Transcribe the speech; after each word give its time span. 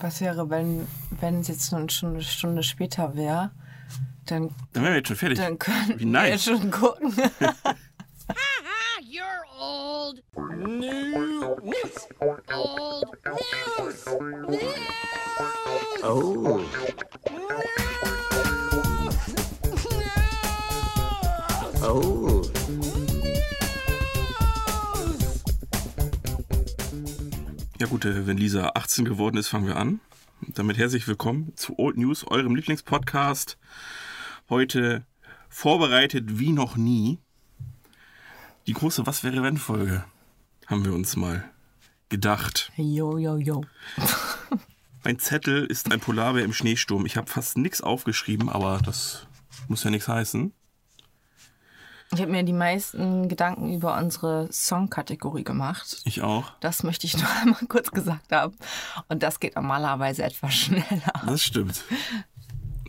Was 0.00 0.20
wäre, 0.20 0.50
wenn 0.50 0.86
wenn 1.20 1.40
es 1.40 1.48
jetzt 1.48 1.72
nur 1.72 1.88
schon 1.90 2.10
eine 2.14 2.22
Stunde 2.22 2.62
später 2.62 3.14
wäre? 3.14 3.50
Dann, 4.26 4.50
Dann 4.72 4.82
wären 4.82 4.92
wir 4.92 4.96
jetzt 4.98 5.08
schon 5.08 5.16
fertig. 5.16 5.38
dann 5.38 5.58
können 5.58 5.94
Wie 5.96 6.00
wir 6.00 6.06
nice. 6.06 6.30
jetzt 6.30 6.44
schon 6.44 6.70
gucken. 6.70 7.12
You're 9.06 9.44
old 9.60 10.22
news. 10.36 12.08
Old 12.20 12.44
news. 12.48 14.04
News. 14.48 16.02
Oh. 16.02 16.60
Ja 27.84 27.90
gut, 27.90 28.06
äh, 28.06 28.26
wenn 28.26 28.38
Lisa 28.38 28.70
18 28.76 29.04
geworden 29.04 29.36
ist, 29.36 29.48
fangen 29.48 29.66
wir 29.66 29.76
an. 29.76 30.00
Damit 30.40 30.78
herzlich 30.78 31.06
willkommen 31.06 31.54
zu 31.54 31.78
Old 31.78 31.98
News, 31.98 32.26
eurem 32.26 32.56
Lieblingspodcast. 32.56 33.58
Heute 34.48 35.04
vorbereitet 35.50 36.38
wie 36.38 36.52
noch 36.52 36.76
nie. 36.76 37.18
Die 38.66 38.72
große 38.72 39.06
Was 39.06 39.22
wäre 39.22 39.42
wenn 39.42 39.58
Folge 39.58 40.02
haben 40.66 40.86
wir 40.86 40.94
uns 40.94 41.14
mal 41.16 41.44
gedacht. 42.08 42.72
Jo, 42.78 43.18
jo, 43.18 43.36
jo. 43.36 43.66
Mein 45.04 45.18
Zettel 45.18 45.66
ist 45.66 45.92
ein 45.92 46.00
Polarbär 46.00 46.42
im 46.42 46.54
Schneesturm. 46.54 47.04
Ich 47.04 47.18
habe 47.18 47.30
fast 47.30 47.58
nichts 47.58 47.82
aufgeschrieben, 47.82 48.48
aber 48.48 48.80
das 48.82 49.26
muss 49.68 49.84
ja 49.84 49.90
nichts 49.90 50.08
heißen. 50.08 50.54
Ich 52.12 52.20
habe 52.20 52.30
mir 52.30 52.42
die 52.44 52.52
meisten 52.52 53.28
Gedanken 53.28 53.72
über 53.72 53.96
unsere 53.96 54.52
Songkategorie 54.52 55.42
gemacht. 55.42 56.00
Ich 56.04 56.22
auch. 56.22 56.52
Das 56.60 56.82
möchte 56.82 57.06
ich 57.06 57.16
noch 57.20 57.42
einmal 57.42 57.66
kurz 57.68 57.90
gesagt 57.90 58.30
haben. 58.30 58.54
Und 59.08 59.22
das 59.22 59.40
geht 59.40 59.56
normalerweise 59.56 60.22
etwas 60.22 60.54
schneller. 60.54 61.12
Das 61.26 61.42
stimmt. 61.42 61.84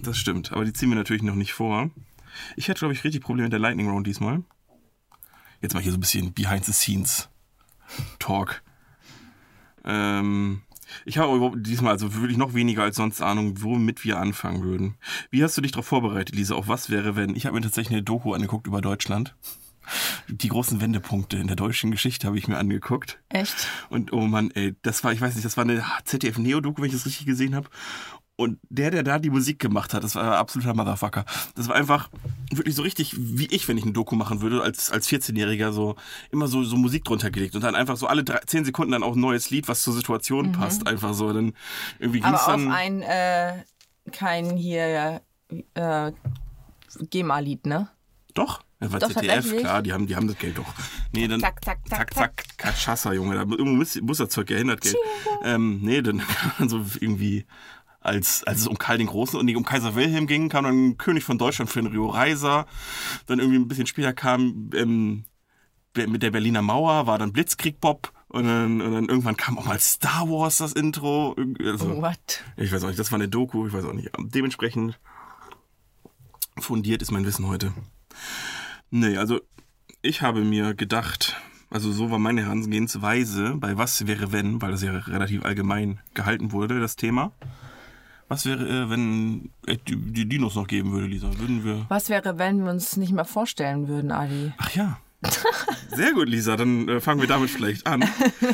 Das 0.03 0.17
stimmt. 0.17 0.51
Aber 0.51 0.65
die 0.65 0.73
ziehen 0.73 0.89
wir 0.89 0.95
natürlich 0.95 1.23
noch 1.23 1.35
nicht 1.35 1.53
vor. 1.53 1.89
Ich 2.55 2.67
hätte, 2.67 2.79
glaube 2.79 2.93
ich, 2.93 3.03
richtig 3.03 3.21
Probleme 3.21 3.45
mit 3.45 3.53
der 3.53 3.59
Lightning 3.59 3.89
Round 3.89 4.05
diesmal. 4.05 4.43
Jetzt 5.61 5.73
mal 5.73 5.81
hier 5.81 5.91
so 5.91 5.97
ein 5.97 6.01
bisschen 6.01 6.33
Behind 6.33 6.65
the 6.65 6.73
Scenes 6.73 7.29
Talk. 8.19 8.61
Ähm, 9.83 10.61
ich 11.03 11.17
habe 11.17 11.35
überhaupt 11.35 11.57
diesmal 11.59 11.91
also 11.93 12.13
wirklich 12.15 12.37
noch 12.37 12.53
weniger 12.53 12.83
als 12.83 12.95
sonst 12.95 13.21
Ahnung, 13.21 13.61
womit 13.61 14.03
wir 14.03 14.19
anfangen 14.19 14.63
würden. 14.63 14.95
Wie 15.29 15.43
hast 15.43 15.57
du 15.57 15.61
dich 15.61 15.71
darauf 15.71 15.87
vorbereitet, 15.87 16.35
Lisa? 16.35 16.55
Auf 16.55 16.67
was 16.67 16.89
wäre, 16.89 17.15
wenn? 17.15 17.35
Ich 17.35 17.45
habe 17.45 17.55
mir 17.55 17.61
tatsächlich 17.61 17.93
eine 17.93 18.03
Doku 18.03 18.33
angeguckt 18.33 18.67
über 18.67 18.81
Deutschland. 18.81 19.35
Die 20.27 20.47
großen 20.47 20.81
Wendepunkte 20.81 21.37
in 21.37 21.47
der 21.47 21.55
deutschen 21.55 21.91
Geschichte 21.91 22.27
habe 22.27 22.37
ich 22.37 22.47
mir 22.47 22.57
angeguckt. 22.57 23.19
Echt? 23.29 23.67
Und 23.89 24.13
oh 24.13 24.21
Mann, 24.21 24.51
ey, 24.51 24.75
das 24.81 25.03
war, 25.03 25.13
ich 25.13 25.21
weiß 25.21 25.35
nicht, 25.35 25.45
das 25.45 25.57
war 25.57 25.63
eine 25.63 25.83
ZDF-Neo-Doku, 26.05 26.81
wenn 26.81 26.87
ich 26.87 26.95
das 26.95 27.05
richtig 27.05 27.27
gesehen 27.27 27.55
habe. 27.55 27.69
Und 28.37 28.59
der, 28.69 28.91
der 28.91 29.03
da 29.03 29.17
die 29.17 29.29
Musik 29.29 29.59
gemacht 29.59 29.93
hat, 29.93 30.03
das 30.03 30.15
war 30.15 30.23
ein 30.23 30.33
absoluter 30.33 30.73
Motherfucker. 30.73 31.23
Das 31.55 31.69
war 31.69 31.75
einfach 31.75 32.09
wirklich 32.51 32.75
so 32.75 32.81
richtig 32.81 33.15
wie 33.17 33.45
ich, 33.45 33.67
wenn 33.69 33.77
ich 33.77 33.83
eine 33.83 33.93
Doku 33.93 34.15
machen 34.17 34.41
würde, 34.41 34.61
als, 34.61 34.91
als 34.91 35.07
14-Jähriger, 35.07 35.71
so 35.71 35.95
immer 36.31 36.47
so, 36.47 36.63
so 36.63 36.75
Musik 36.75 37.05
drunter 37.05 37.31
gelegt 37.31 37.55
und 37.55 37.63
dann 37.63 37.75
einfach 37.75 37.95
so 37.95 38.07
alle 38.07 38.25
drei, 38.25 38.39
10 38.39 38.65
Sekunden 38.65 38.91
dann 38.91 39.03
auch 39.03 39.15
ein 39.15 39.21
neues 39.21 39.51
Lied, 39.51 39.69
was 39.69 39.83
zur 39.83 39.93
Situation 39.93 40.51
passt. 40.51 40.85
Einfach 40.85 41.13
so. 41.13 41.31
Dann 41.31 41.53
irgendwie 41.99 42.19
Mhm. 42.19 42.25
Aber 42.25 42.37
ging's 42.37 42.43
auch 42.43 42.47
dann. 42.47 42.71
ein, 42.71 43.01
äh, 43.03 43.63
kein 44.11 44.49
hier, 44.57 45.21
äh, 45.73 46.11
GEMA-Lied, 47.09 47.65
ne? 47.65 47.89
Doch, 48.33 48.63
das 48.79 48.91
war 48.91 48.99
Doch, 48.99 49.13
ZDF, 49.13 49.57
klar, 49.57 49.81
die 49.81 49.93
haben, 49.93 50.07
die 50.07 50.15
haben 50.15 50.27
das 50.27 50.37
Geld 50.37 50.57
doch. 50.57 50.73
Nee, 51.13 51.27
dann. 51.27 51.39
Zack, 51.39 51.63
zack, 51.63 51.79
zack, 51.87 52.13
zack, 52.13 52.13
zack. 52.13 52.57
Kachassa, 52.57 53.13
Junge. 53.13 53.35
Da 53.35 53.45
muss, 53.45 53.99
muss 54.01 54.17
das 54.17 54.29
Zeug 54.29 54.47
gehindert 54.47 54.81
Geld. 54.81 54.97
Ähm, 55.43 55.79
nee, 55.81 56.01
dann 56.01 56.17
kam 56.27 56.51
man 56.59 56.69
so 56.69 56.83
irgendwie. 56.99 57.45
Als, 58.05 58.43
als 58.43 58.61
es 58.61 58.67
um 58.67 58.77
Karl 58.77 58.97
den 58.97 59.07
Großen 59.07 59.37
und 59.39 59.45
nicht 59.45 59.57
um 59.57 59.65
Kaiser 59.65 59.95
Wilhelm 59.95 60.27
ging, 60.27 60.49
kam 60.49 60.65
dann 60.65 60.97
König 60.97 61.23
von 61.23 61.37
Deutschland 61.37 61.69
für 61.69 61.81
den 61.81 61.91
Rio 61.91 62.07
Reiser. 62.07 62.67
Dann 63.25 63.39
irgendwie 63.39 63.59
ein 63.59 63.67
bisschen 63.67 63.87
später 63.87 64.13
kam 64.13 64.69
ähm, 64.73 65.25
mit 65.95 66.23
der 66.23 66.31
Berliner 66.31 66.61
Mauer, 66.61 67.07
war 67.07 67.17
dann 67.17 67.33
Blitzkrieg 67.33 67.79
Bob. 67.79 68.11
Und 68.27 68.45
dann, 68.45 68.81
und 68.81 68.93
dann 68.93 69.05
irgendwann 69.05 69.37
kam 69.37 69.57
auch 69.57 69.65
mal 69.65 69.79
Star 69.79 70.27
Wars 70.29 70.57
das 70.57 70.73
Intro. 70.73 71.35
Also, 71.63 72.01
What? 72.01 72.43
ich 72.57 72.71
weiß 72.71 72.83
auch 72.83 72.87
nicht, 72.87 72.99
das 72.99 73.11
war 73.11 73.17
eine 73.17 73.29
Doku, 73.29 73.67
ich 73.67 73.73
weiß 73.73 73.85
auch 73.85 73.93
nicht. 73.93 74.09
Dementsprechend 74.17 74.99
fundiert 76.59 77.01
ist 77.01 77.11
mein 77.11 77.25
Wissen 77.25 77.47
heute. 77.47 77.73
Nee, 78.89 79.17
also 79.17 79.39
ich 80.01 80.21
habe 80.21 80.41
mir 80.41 80.73
gedacht, 80.73 81.37
also 81.69 81.91
so 81.91 82.11
war 82.11 82.19
meine 82.19 82.43
Herangehensweise 82.43 83.55
bei 83.55 83.77
Was 83.77 84.07
wäre 84.07 84.31
wenn, 84.31 84.61
weil 84.61 84.71
das 84.71 84.83
ja 84.83 84.91
relativ 84.91 85.43
allgemein 85.43 85.99
gehalten 86.13 86.51
wurde, 86.51 86.79
das 86.79 86.95
Thema. 86.95 87.31
Was 88.27 88.45
wäre, 88.45 88.67
äh, 88.67 88.89
wenn 88.89 89.51
es 89.67 89.77
die, 89.87 90.27
Dinos 90.27 90.55
noch 90.55 90.67
geben 90.67 90.91
würde, 90.91 91.07
Lisa? 91.07 91.27
Würden 91.37 91.63
wir. 91.63 91.85
Was 91.89 92.09
wäre, 92.09 92.37
wenn 92.39 92.63
wir 92.63 92.71
uns 92.71 92.97
nicht 92.97 93.13
mehr 93.13 93.25
vorstellen 93.25 93.87
würden, 93.87 94.11
Ali? 94.11 94.53
Ach 94.57 94.71
ja. 94.71 94.99
Sehr 95.89 96.13
gut, 96.13 96.29
Lisa, 96.29 96.55
dann 96.55 96.87
äh, 96.87 97.01
fangen 97.01 97.21
wir 97.21 97.27
damit 97.27 97.49
vielleicht 97.49 97.87
an. 97.87 98.03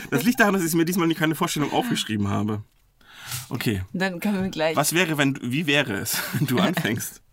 Das 0.10 0.24
liegt 0.24 0.40
daran, 0.40 0.54
dass 0.54 0.64
ich 0.64 0.74
mir 0.74 0.86
diesmal 0.86 1.08
nicht 1.08 1.20
keine 1.20 1.36
Vorstellung 1.36 1.72
aufgeschrieben 1.72 2.30
habe. 2.30 2.64
Okay. 3.50 3.84
Dann 3.94 4.20
können 4.20 4.44
wir 4.44 4.50
gleich. 4.50 4.76
Was 4.76 4.94
wäre, 4.94 5.18
wenn, 5.18 5.38
wie 5.42 5.68
wäre 5.68 5.94
es, 5.94 6.18
wenn 6.34 6.48
du 6.48 6.60
anfängst? 6.60 7.22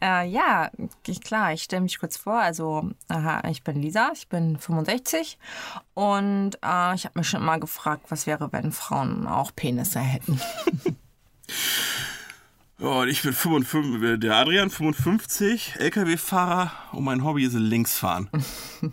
Äh, 0.00 0.26
ja, 0.30 0.70
ich, 1.06 1.20
klar, 1.20 1.52
ich 1.52 1.64
stelle 1.64 1.82
mich 1.82 1.98
kurz 1.98 2.16
vor. 2.16 2.38
Also, 2.38 2.90
aha, 3.08 3.46
ich 3.50 3.62
bin 3.62 3.82
Lisa, 3.82 4.10
ich 4.14 4.28
bin 4.28 4.58
65 4.58 5.38
und 5.92 6.54
äh, 6.62 6.94
ich 6.94 7.04
habe 7.04 7.18
mich 7.18 7.28
schon 7.28 7.42
immer 7.42 7.60
gefragt, 7.60 8.06
was 8.08 8.26
wäre, 8.26 8.50
wenn 8.52 8.72
Frauen 8.72 9.26
auch 9.26 9.54
Penisse 9.54 10.00
hätten. 10.00 10.40
Oh, 12.80 13.04
ich 13.04 13.22
bin 13.22 13.32
55, 13.32 14.18
der 14.20 14.34
Adrian 14.36 14.68
55, 14.70 15.74
LKW-Fahrer 15.78 16.72
und 16.92 17.04
mein 17.04 17.22
Hobby 17.24 17.44
ist 17.44 17.54
Linksfahren. 17.54 18.28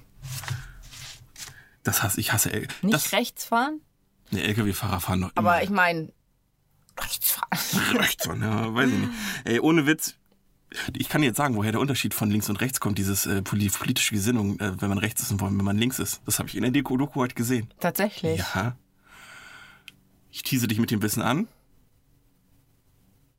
Das 1.84 2.04
hasse 2.04 2.20
ich, 2.22 2.32
hasse 2.32 2.54
L 2.54 2.68
Nicht 2.84 2.94
das, 2.94 3.12
rechts 3.12 3.46
fahren, 3.46 3.82
Nee, 4.30 4.42
LKW-Fahrer 4.42 5.02
fahren 5.02 5.20
noch 5.22 5.32
aber 5.34 5.56
immer 5.56 5.64
ich 5.64 5.70
meine, 5.72 6.14
rechts 7.00 7.32
fahren. 7.32 7.98
rechts 7.98 8.26
fahren, 8.28 8.42
ja, 8.44 8.74
weiß 8.74 8.88
ich 8.90 8.98
nicht. 9.00 9.12
Ey, 9.46 9.60
ohne 9.60 9.88
Witz, 9.88 10.14
ich 10.96 11.10
kann 11.10 11.22
dir 11.22 11.28
jetzt 11.30 11.38
sagen, 11.38 11.56
woher 11.56 11.72
der 11.72 11.82
Unterschied 11.82 12.14
von 12.14 12.30
links 12.30 12.50
und 12.50 12.62
rechts 12.62 12.80
kommt, 12.80 13.00
dieses 13.00 13.26
äh, 13.26 13.42
poli- 13.42 13.72
politische 13.76 14.14
Gesinnung, 14.14 14.60
äh, 14.60 14.80
wenn 14.80 14.90
man 14.90 15.00
rechts 15.00 15.24
ist 15.24 15.32
und 15.32 15.42
wenn 15.42 15.56
man 15.56 15.78
links 15.78 15.98
ist. 15.98 16.22
Das 16.28 16.38
habe 16.38 16.48
ich 16.50 16.56
in 16.56 16.62
der 16.62 16.72
Deko 16.72 16.96
Doku 16.98 17.20
heute 17.20 17.34
gesehen. 17.34 17.74
Tatsächlich. 17.80 18.38
Ja. 18.40 18.76
Ich 20.30 20.44
tease 20.44 20.68
dich 20.68 20.78
mit 20.80 20.92
dem 20.92 21.02
Wissen 21.02 21.24
an. 21.24 21.48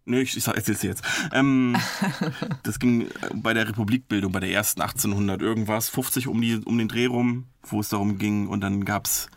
Nö, 0.04 0.20
ich, 0.20 0.36
ich 0.36 0.46
erzähl's 0.46 0.80
dir 0.80 0.90
jetzt. 0.90 1.04
Ähm, 1.32 1.76
das 2.64 2.78
ging 2.78 3.02
äh, 3.02 3.10
bei 3.34 3.54
der 3.54 3.68
Republikbildung, 3.68 4.32
bei 4.32 4.40
der 4.40 4.50
ersten 4.50 4.80
1800 4.80 5.40
irgendwas, 5.40 5.88
50 5.88 6.26
um, 6.26 6.40
die, 6.40 6.56
um 6.56 6.76
den 6.78 6.88
Dreh 6.88 7.06
rum, 7.06 7.46
wo 7.62 7.80
es 7.80 7.88
darum 7.88 8.18
ging. 8.18 8.48
Und 8.48 8.62
dann 8.62 8.84
gab's 8.84 9.28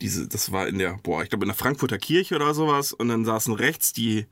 diese, 0.00 0.28
das 0.28 0.52
war 0.52 0.68
in 0.68 0.78
der, 0.78 0.98
boah, 1.02 1.22
ich 1.22 1.30
glaube 1.30 1.44
in 1.44 1.48
der 1.48 1.56
Frankfurter 1.56 1.98
Kirche 1.98 2.36
oder 2.36 2.54
sowas. 2.54 2.92
Und 2.92 3.08
dann 3.08 3.24
saßen 3.24 3.54
rechts 3.54 3.92
die, 3.92 4.26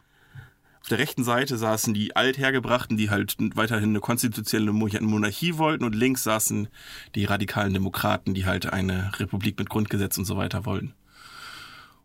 auf 0.81 0.89
der 0.89 0.99
rechten 0.99 1.25
Seite 1.25 1.59
saßen 1.59 1.95
die 1.95 2.15
Althergebrachten, 2.15 2.97
die 2.97 3.11
halt 3.11 3.37
weiterhin 3.57 3.91
eine 3.91 4.01
konstitutionelle 4.01 4.73
Mo- 4.73 4.89
Monarchie 5.01 5.59
wollten. 5.59 5.85
Und 5.85 5.97
links 5.97 6.23
saßen 6.23 6.69
die 7.17 7.25
radikalen 7.25 7.73
Demokraten, 7.73 8.35
die 8.35 8.47
halt 8.47 8.73
eine 8.73 9.13
Republik 9.19 9.59
mit 9.59 9.69
Grundgesetz 9.69 10.17
und 10.17 10.27
so 10.27 10.37
weiter 10.37 10.65
wollten. 10.65 10.95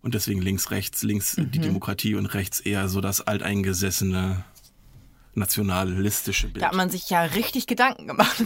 Und 0.07 0.13
deswegen 0.13 0.41
links, 0.41 0.71
rechts, 0.71 1.03
links 1.03 1.35
die 1.37 1.59
Demokratie 1.59 2.15
und 2.15 2.27
rechts 2.27 2.61
eher 2.61 2.87
so 2.87 3.01
das 3.01 3.27
alteingesessene 3.27 4.45
nationalistische 5.33 6.47
Bild. 6.47 6.63
Da 6.63 6.67
hat 6.69 6.75
man 6.75 6.89
sich 6.89 7.09
ja 7.09 7.23
richtig 7.23 7.67
Gedanken 7.67 8.07
gemacht. 8.07 8.41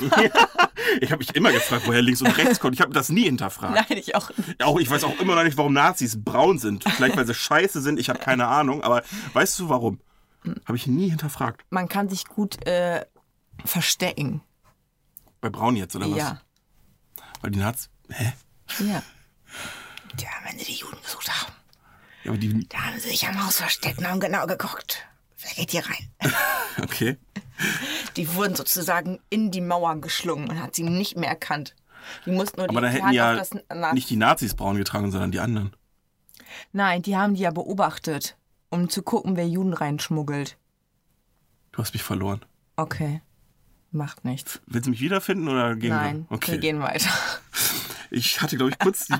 Ich 0.99 1.11
habe 1.11 1.19
mich 1.19 1.35
immer 1.35 1.51
gefragt, 1.51 1.83
woher 1.85 2.01
links 2.01 2.21
und 2.21 2.35
rechts 2.35 2.59
kommt. 2.59 2.73
Ich 2.73 2.81
habe 2.81 2.91
das 2.91 3.09
nie 3.09 3.25
hinterfragt. 3.25 3.75
Nein, 3.75 3.99
ich 3.99 4.15
auch 4.15 4.31
nicht. 4.35 4.63
Auch 4.63 4.79
ich 4.79 4.89
weiß 4.89 5.03
auch 5.03 5.17
immer 5.19 5.35
noch 5.35 5.43
nicht, 5.43 5.55
warum 5.55 5.73
Nazis 5.73 6.21
braun 6.21 6.57
sind. 6.57 6.83
Vielleicht 6.83 7.15
weil 7.15 7.27
sie 7.27 7.35
scheiße 7.35 7.79
sind, 7.81 7.99
ich 7.99 8.09
habe 8.09 8.17
keine 8.17 8.47
Ahnung. 8.47 8.81
Aber 8.83 9.03
weißt 9.33 9.59
du 9.59 9.69
warum? 9.69 10.01
Habe 10.65 10.75
ich 10.75 10.87
nie 10.87 11.09
hinterfragt. 11.09 11.63
Man 11.69 11.87
kann 11.87 12.09
sich 12.09 12.25
gut 12.25 12.65
äh, 12.65 13.05
verstecken. 13.63 14.41
Bei 15.39 15.49
Braun 15.49 15.75
jetzt 15.75 15.95
oder 15.95 16.09
was? 16.09 16.17
Ja. 16.17 16.41
Weil 17.41 17.51
die 17.51 17.59
Nazis. 17.59 17.91
Hä? 18.09 18.33
Ja. 18.79 19.03
Ja, 20.19 20.29
wenn 20.45 20.57
sie 20.59 20.65
die 20.65 20.73
Juden 20.75 20.97
besucht 21.01 21.29
haben, 21.29 21.53
Ja, 22.23 22.31
aber 22.31 22.37
die. 22.37 22.67
da 22.69 22.77
haben 22.85 22.99
sie 22.99 23.09
sich 23.09 23.27
am 23.27 23.45
Haus 23.45 23.57
versteckt 23.57 23.97
und 23.99 24.07
haben 24.07 24.19
genau 24.19 24.45
geguckt. 24.47 25.05
Wer 25.39 25.53
geht 25.55 25.71
hier 25.71 25.85
rein? 25.85 26.11
Okay. 26.81 27.17
Die 28.15 28.33
wurden 28.33 28.55
sozusagen 28.55 29.19
in 29.29 29.51
die 29.51 29.59
Mauer 29.61 29.97
geschlungen 29.99 30.49
und 30.49 30.61
hat 30.61 30.73
sie 30.73 30.83
nicht 30.83 31.17
mehr 31.17 31.29
erkannt. 31.29 31.75
Die 32.25 32.31
mussten 32.31 32.61
nur 32.61 32.69
Aber 32.69 32.79
die 32.79 32.85
da 32.87 32.91
hätten 32.93 33.05
Hand 33.07 33.13
ja 33.15 33.35
das 33.35 33.49
Na 33.69 33.93
nicht 33.93 34.09
die 34.09 34.15
Nazis 34.15 34.55
braun 34.55 34.77
getragen, 34.77 35.11
sondern 35.11 35.31
die 35.31 35.41
anderen. 35.41 35.75
Nein, 36.71 37.01
die 37.01 37.17
haben 37.17 37.35
die 37.35 37.41
ja 37.41 37.51
beobachtet, 37.51 38.37
um 38.69 38.89
zu 38.89 39.03
gucken, 39.03 39.35
wer 39.35 39.47
Juden 39.47 39.73
reinschmuggelt. 39.73 40.57
Du 41.73 41.79
hast 41.81 41.93
mich 41.93 42.03
verloren. 42.03 42.43
Okay. 42.77 43.21
Macht 43.91 44.23
nichts. 44.23 44.61
Willst 44.65 44.87
du 44.87 44.91
mich 44.91 45.01
wiederfinden 45.01 45.49
oder 45.49 45.75
gehen 45.75 45.89
Nein, 45.89 46.25
wir? 46.29 46.37
Okay. 46.37 46.53
wir 46.53 46.59
gehen 46.59 46.79
weiter. 46.81 47.09
Ich 48.09 48.41
hatte, 48.41 48.55
glaube 48.57 48.71
ich, 48.71 48.79
kurz 48.79 49.07
die. 49.07 49.13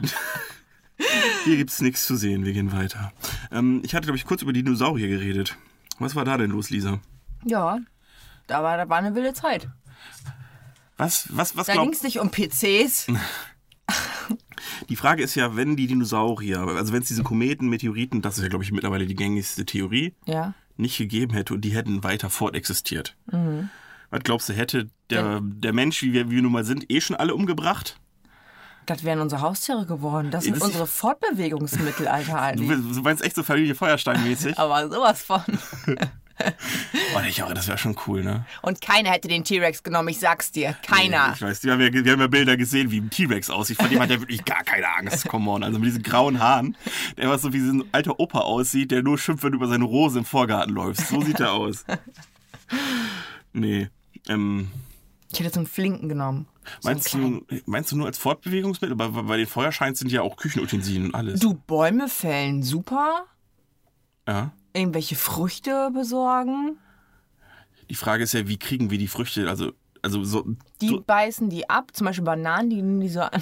Hier 1.43 1.57
gibt's 1.57 1.81
nichts 1.81 2.05
zu 2.05 2.15
sehen, 2.15 2.45
wir 2.45 2.53
gehen 2.53 2.71
weiter. 2.71 3.11
Ähm, 3.51 3.81
ich 3.83 3.93
hatte, 3.95 4.05
glaube 4.05 4.17
ich, 4.17 4.25
kurz 4.25 4.41
über 4.41 4.53
Dinosaurier 4.53 5.07
geredet. 5.07 5.57
Was 5.99 6.15
war 6.15 6.25
da 6.25 6.37
denn 6.37 6.51
los, 6.51 6.69
Lisa? 6.69 6.99
Ja, 7.43 7.79
da 8.47 8.63
war, 8.63 8.77
da 8.77 8.87
war 8.89 8.97
eine 8.97 9.15
wilde 9.15 9.33
Zeit. 9.33 9.67
Was, 10.97 11.27
was, 11.35 11.55
was 11.57 11.67
Da 11.67 11.73
ging 11.81 11.91
es 11.93 12.03
nicht 12.03 12.19
um 12.19 12.29
PCs. 12.29 13.07
Die 14.89 14.95
Frage 14.95 15.23
ist 15.23 15.35
ja, 15.35 15.55
wenn 15.55 15.75
die 15.75 15.87
Dinosaurier, 15.87 16.59
also 16.61 16.93
wenn 16.93 17.01
es 17.01 17.07
diese 17.07 17.23
Kometen, 17.23 17.67
Meteoriten, 17.69 18.21
das 18.21 18.37
ist 18.37 18.43
ja, 18.43 18.49
glaube 18.49 18.63
ich, 18.63 18.71
mittlerweile 18.71 19.05
die 19.05 19.15
gängigste 19.15 19.65
Theorie, 19.65 20.13
Ja. 20.25 20.53
nicht 20.77 20.97
gegeben 20.97 21.33
hätte 21.33 21.53
und 21.53 21.61
die 21.61 21.71
hätten 21.73 22.03
weiter 22.03 22.29
fortexistiert. 22.29 23.15
Mhm. 23.31 23.69
Was 24.11 24.21
glaubst 24.23 24.49
du, 24.49 24.53
hätte 24.53 24.89
der, 25.09 25.39
der 25.41 25.73
Mensch, 25.73 26.01
wie 26.03 26.13
wir, 26.13 26.29
wie 26.29 26.35
wir 26.35 26.41
nun 26.41 26.51
mal 26.51 26.63
sind, 26.65 26.91
eh 26.91 27.01
schon 27.01 27.15
alle 27.15 27.33
umgebracht? 27.35 27.97
Das 28.91 29.03
wären 29.05 29.21
unsere 29.21 29.41
Haustiere 29.41 29.85
geworden. 29.85 30.31
Das 30.31 30.43
sind 30.43 30.57
Das- 30.57 30.63
unsere 30.63 30.85
Fortbewegungsmittel, 30.85 32.07
Alter. 32.09 32.31
Du, 32.33 32.37
Ali. 32.37 32.67
willst- 32.69 32.97
du 32.97 33.01
meinst 33.01 33.23
echt 33.23 33.35
so 33.37 33.43
Familie 33.43 33.73
Feuerstein-mäßig? 33.73 34.57
Aber 34.59 34.89
sowas 34.89 35.21
von. 35.21 35.41
oh, 37.15 37.19
ich 37.25 37.41
auch, 37.41 37.53
das 37.53 37.67
wäre 37.69 37.77
schon 37.77 37.95
cool, 38.07 38.21
ne? 38.23 38.45
Und 38.61 38.81
keiner 38.81 39.11
hätte 39.11 39.27
den 39.29 39.45
T-Rex 39.45 39.83
genommen, 39.83 40.09
ich 40.09 40.19
sag's 40.19 40.51
dir. 40.51 40.75
Keiner. 40.85 41.31
Ich 41.35 41.41
weiß, 41.41 41.63
wir 41.63 41.71
haben, 41.71 41.79
ja, 41.81 41.93
wir 41.93 42.11
haben 42.11 42.19
ja 42.19 42.27
Bilder 42.27 42.57
gesehen, 42.57 42.91
wie 42.91 42.99
ein 42.99 43.09
T-Rex 43.09 43.49
aussieht. 43.49 43.77
Von 43.77 43.89
dem 43.89 43.99
hat 44.01 44.09
er 44.09 44.19
wirklich 44.19 44.43
gar 44.43 44.63
keine 44.63 44.87
Angst. 44.93 45.27
Come 45.29 45.49
on. 45.49 45.63
Also 45.63 45.79
mit 45.79 45.87
diesen 45.87 46.03
grauen 46.03 46.39
Haaren, 46.39 46.75
der 47.17 47.29
was 47.29 47.41
so 47.43 47.53
wie 47.53 47.61
so 47.61 47.71
ein 47.71 47.83
alter 47.93 48.19
Opa 48.19 48.39
aussieht, 48.39 48.91
der 48.91 49.03
nur 49.03 49.17
schimpft, 49.17 49.43
wenn 49.45 49.51
du 49.53 49.57
über 49.57 49.67
seine 49.69 49.85
Rose 49.85 50.19
im 50.19 50.25
Vorgarten 50.25 50.73
läufst. 50.73 51.07
So 51.07 51.21
sieht 51.21 51.39
er 51.39 51.53
aus. 51.53 51.85
Nee. 53.53 53.89
Ähm, 54.29 54.69
Ich 55.31 55.39
hätte 55.39 55.49
so 55.53 55.59
einen 55.59 55.67
Flinken 55.67 56.07
genommen. 56.09 56.47
So 56.79 56.89
meinst, 56.89 57.07
kleinen. 57.07 57.45
du, 57.47 57.59
meinst 57.65 57.91
du 57.91 57.97
nur 57.97 58.07
als 58.07 58.17
Fortbewegungsmittel? 58.17 58.99
Aber 58.99 59.23
bei 59.23 59.37
den 59.37 59.47
Feuerscheins 59.47 59.99
sind 59.99 60.11
ja 60.11 60.21
auch 60.21 60.37
Küchenutensilien 60.37 61.05
und 61.05 61.15
alles. 61.15 61.39
Du, 61.39 61.53
Bäume 61.53 62.07
fällen 62.07 62.63
super. 62.63 63.25
Ja. 64.27 64.51
Irgendwelche 64.73 65.15
Früchte 65.15 65.89
besorgen. 65.93 66.77
Die 67.89 67.95
Frage 67.95 68.23
ist 68.23 68.33
ja, 68.33 68.47
wie 68.47 68.57
kriegen 68.57 68.89
wir 68.89 68.97
die 68.97 69.07
Früchte? 69.07 69.49
Also, 69.49 69.73
also 70.01 70.23
so. 70.23 70.45
Die 70.81 70.87
so 70.87 71.01
beißen 71.01 71.49
die 71.49 71.69
ab. 71.69 71.91
Zum 71.93 72.05
Beispiel 72.05 72.23
Bananen, 72.23 72.69
die 72.69 72.77
nehmen 72.77 73.01
die 73.01 73.09
so 73.09 73.21
an, 73.21 73.41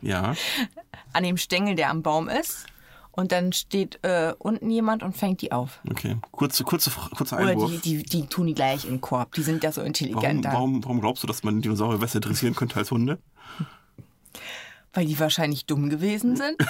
ja. 0.00 0.34
an 1.12 1.24
dem 1.24 1.36
Stängel, 1.36 1.74
der 1.74 1.90
am 1.90 2.02
Baum 2.02 2.28
ist. 2.28 2.66
Und 3.12 3.32
dann 3.32 3.52
steht 3.52 3.98
äh, 4.02 4.34
unten 4.38 4.70
jemand 4.70 5.02
und 5.02 5.16
fängt 5.16 5.42
die 5.42 5.52
auf. 5.52 5.80
Okay. 5.90 6.16
Kurze, 6.30 6.64
kurze, 6.64 6.90
kurzer 7.16 7.36
Oder 7.38 7.48
Einwurf. 7.50 7.70
die, 7.82 7.98
die, 7.98 8.02
die 8.04 8.26
tun 8.26 8.46
die 8.46 8.54
gleich 8.54 8.84
in 8.84 8.92
den 8.92 9.00
Korb. 9.00 9.32
Die 9.34 9.42
sind 9.42 9.62
ja 9.64 9.72
so 9.72 9.78
Warum, 9.80 9.86
intelligent. 9.88 10.44
dann. 10.44 10.52
warum, 10.54 10.84
warum 10.84 11.00
glaubst 11.00 11.22
du, 11.22 11.26
dass 11.26 11.42
man 11.42 11.60
Dinosaurier 11.60 11.98
besser 11.98 12.16
interessieren 12.16 12.54
könnte 12.54 12.76
als 12.76 12.90
Hunde? 12.90 13.18
Weil 14.92 15.06
die 15.06 15.18
wahrscheinlich 15.20 15.66
dumm 15.66 15.88
gewesen 15.90 16.36
sind. 16.36 16.56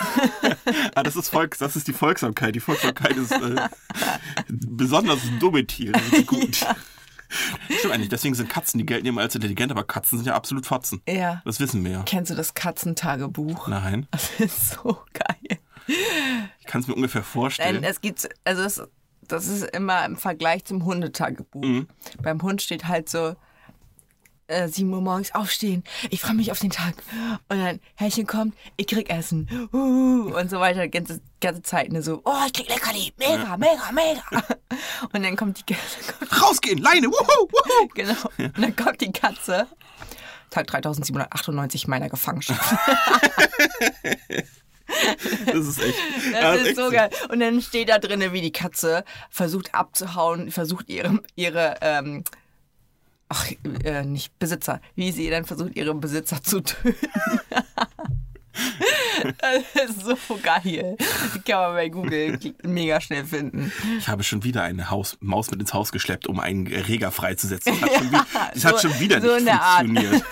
Ah, 0.95 1.03
das 1.03 1.17
ist 1.17 1.29
Volks, 1.31 1.59
das 1.59 1.77
ist 1.77 1.87
die 1.89 1.93
Folgsamkeit. 1.93 2.55
Die 2.55 2.61
Folgsamkeit 2.61 3.17
ist 3.17 3.33
äh, 3.33 3.69
besonders 4.49 5.19
dumme 5.39 5.67
Tiere. 5.67 5.99
Gut. 6.27 6.57
Stimmt 7.79 7.95
eigentlich, 7.95 8.09
deswegen 8.09 8.35
sind 8.35 8.49
Katzen, 8.51 8.79
die 8.79 8.87
gelten 8.87 9.07
immer 9.07 9.21
als 9.23 9.35
intelligent, 9.35 9.71
aber 9.73 9.85
Katzen 9.85 10.19
sind 10.19 10.27
ja 10.27 10.35
absolut 10.35 10.67
Fotzen. 10.67 11.01
ja. 11.09 11.41
Das 11.45 11.61
wissen 11.61 11.85
wir 11.85 11.93
ja. 11.93 12.03
Kennst 12.05 12.31
du 12.31 12.35
das 12.35 12.55
Katzentagebuch? 12.55 13.69
Nein, 13.69 14.07
Das 14.11 14.31
ist 14.41 14.71
so 14.73 14.99
geil. 15.13 15.59
Ich 16.61 16.67
kann 16.67 16.81
es 16.81 16.87
mir 16.87 16.95
ungefähr 16.95 17.23
vorstellen. 17.23 17.83
es 17.85 18.01
gibt, 18.01 18.29
also 18.45 18.63
es, 18.63 18.83
das 19.23 19.47
ist 19.47 19.65
immer 19.75 20.05
im 20.05 20.17
Vergleich 20.17 20.65
zum 20.65 20.85
Hundetagebuch. 20.85 21.63
Mhm. 21.63 21.89
Beim 22.23 22.43
Hund 22.43 22.63
steht 22.63 22.87
halt 22.87 23.09
so, 23.09 23.37
äh, 24.51 24.69
7 24.69 24.93
Uhr 24.93 25.01
morgens 25.01 25.35
aufstehen, 25.35 25.85
ich 26.11 26.21
freue 26.21 26.35
mich 26.35 26.51
auf 26.51 26.59
den 26.59 26.71
Tag. 26.71 26.95
Und 27.49 27.59
dann, 27.59 27.81
Herrchen 27.95 28.27
kommt, 28.27 28.55
ich 28.77 28.87
krieg 28.87 29.09
Essen. 29.09 29.49
Uh, 29.73 30.37
und 30.37 30.51
so 30.51 30.61
weiter, 30.61 30.83
die 30.83 30.91
ganze, 30.91 31.21
ganze 31.41 31.63
Zeit. 31.63 31.93
Ne, 31.93 32.03
so, 32.03 32.21
oh, 32.25 32.43
ich 32.47 32.53
krieg 32.53 32.69
Leckerli, 32.69 33.13
mega, 33.17 33.57
mega, 33.57 33.93
mega. 33.93 34.23
Und 35.13 35.23
dann 35.25 35.37
kommt 35.41 35.69
die, 35.69 35.77
Rausgehen, 36.41 36.79
Leine, 36.79 37.07
wuhu, 37.09 37.49
wuhu. 37.51 37.89
genau, 37.95 38.15
und 38.39 38.59
dann 38.59 38.77
kommt 38.77 39.01
die 39.01 39.11
Katze. 39.13 39.67
Tag 40.51 40.67
3798 40.67 41.89
meiner 41.89 42.09
Gefangenschaft. 42.09 42.61
Das 45.47 45.67
ist 45.67 45.83
echt. 45.83 45.99
Das 46.33 46.61
ist 46.61 46.67
echt 46.69 46.77
so 46.77 46.91
geil. 46.91 47.11
Und 47.29 47.41
dann 47.41 47.61
steht 47.61 47.89
da 47.89 47.99
drinne, 47.99 48.33
wie 48.33 48.41
die 48.41 48.53
Katze 48.53 49.05
versucht 49.31 49.75
abzuhauen, 49.75 50.51
versucht 50.51 50.89
ihre, 50.89 51.21
ihre 51.37 51.77
ähm, 51.81 52.25
ach, 53.29 53.47
äh, 53.85 54.03
nicht 54.05 54.39
Besitzer, 54.39 54.81
wie 54.97 55.13
sie 55.13 55.31
dann 55.31 55.45
versucht, 55.45 55.77
ihre 55.77 55.95
Besitzer 55.95 56.43
zu 56.43 56.61
töten. 56.61 56.97
das 59.75 59.87
ist 59.87 60.05
so 60.29 60.39
geil. 60.43 60.97
Die 61.35 61.41
kann 61.51 61.61
man 61.61 61.75
bei 61.75 61.89
Google 61.89 62.39
mega 62.63 63.01
schnell 63.01 63.25
finden. 63.25 63.73
Ich 63.99 64.09
habe 64.09 64.23
schon 64.25 64.43
wieder 64.43 64.63
eine 64.63 64.91
Haus, 64.91 65.17
Maus 65.21 65.51
mit 65.51 65.61
ins 65.61 65.73
Haus 65.73 65.93
geschleppt, 65.93 66.27
um 66.27 66.41
einen 66.41 66.67
Erreger 66.67 67.11
freizusetzen. 67.13 67.75
Das 67.81 67.85
hat 67.91 67.93
schon, 68.01 68.11
wie, 68.11 68.19
das 68.55 68.65
hat 68.65 68.81
so- 68.81 68.89
schon 68.89 69.01
wieder 69.01 69.21
so 69.21 69.37
nicht 69.37 69.53
funktioniert. 69.53 70.25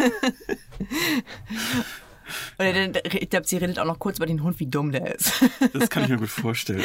Und 2.58 2.96
ich 3.14 3.30
glaube, 3.30 3.46
sie 3.46 3.56
redet 3.56 3.78
auch 3.78 3.84
noch 3.84 3.98
kurz 3.98 4.19
über 4.19 4.26
den 4.26 4.42
Hund, 4.42 4.58
wie 4.60 4.66
dumm 4.66 4.92
der 4.92 5.14
ist. 5.14 5.32
Das 5.72 5.90
kann 5.90 6.04
ich 6.04 6.08
mir 6.10 6.19
gut 6.19 6.28
vorstellen. 6.28 6.82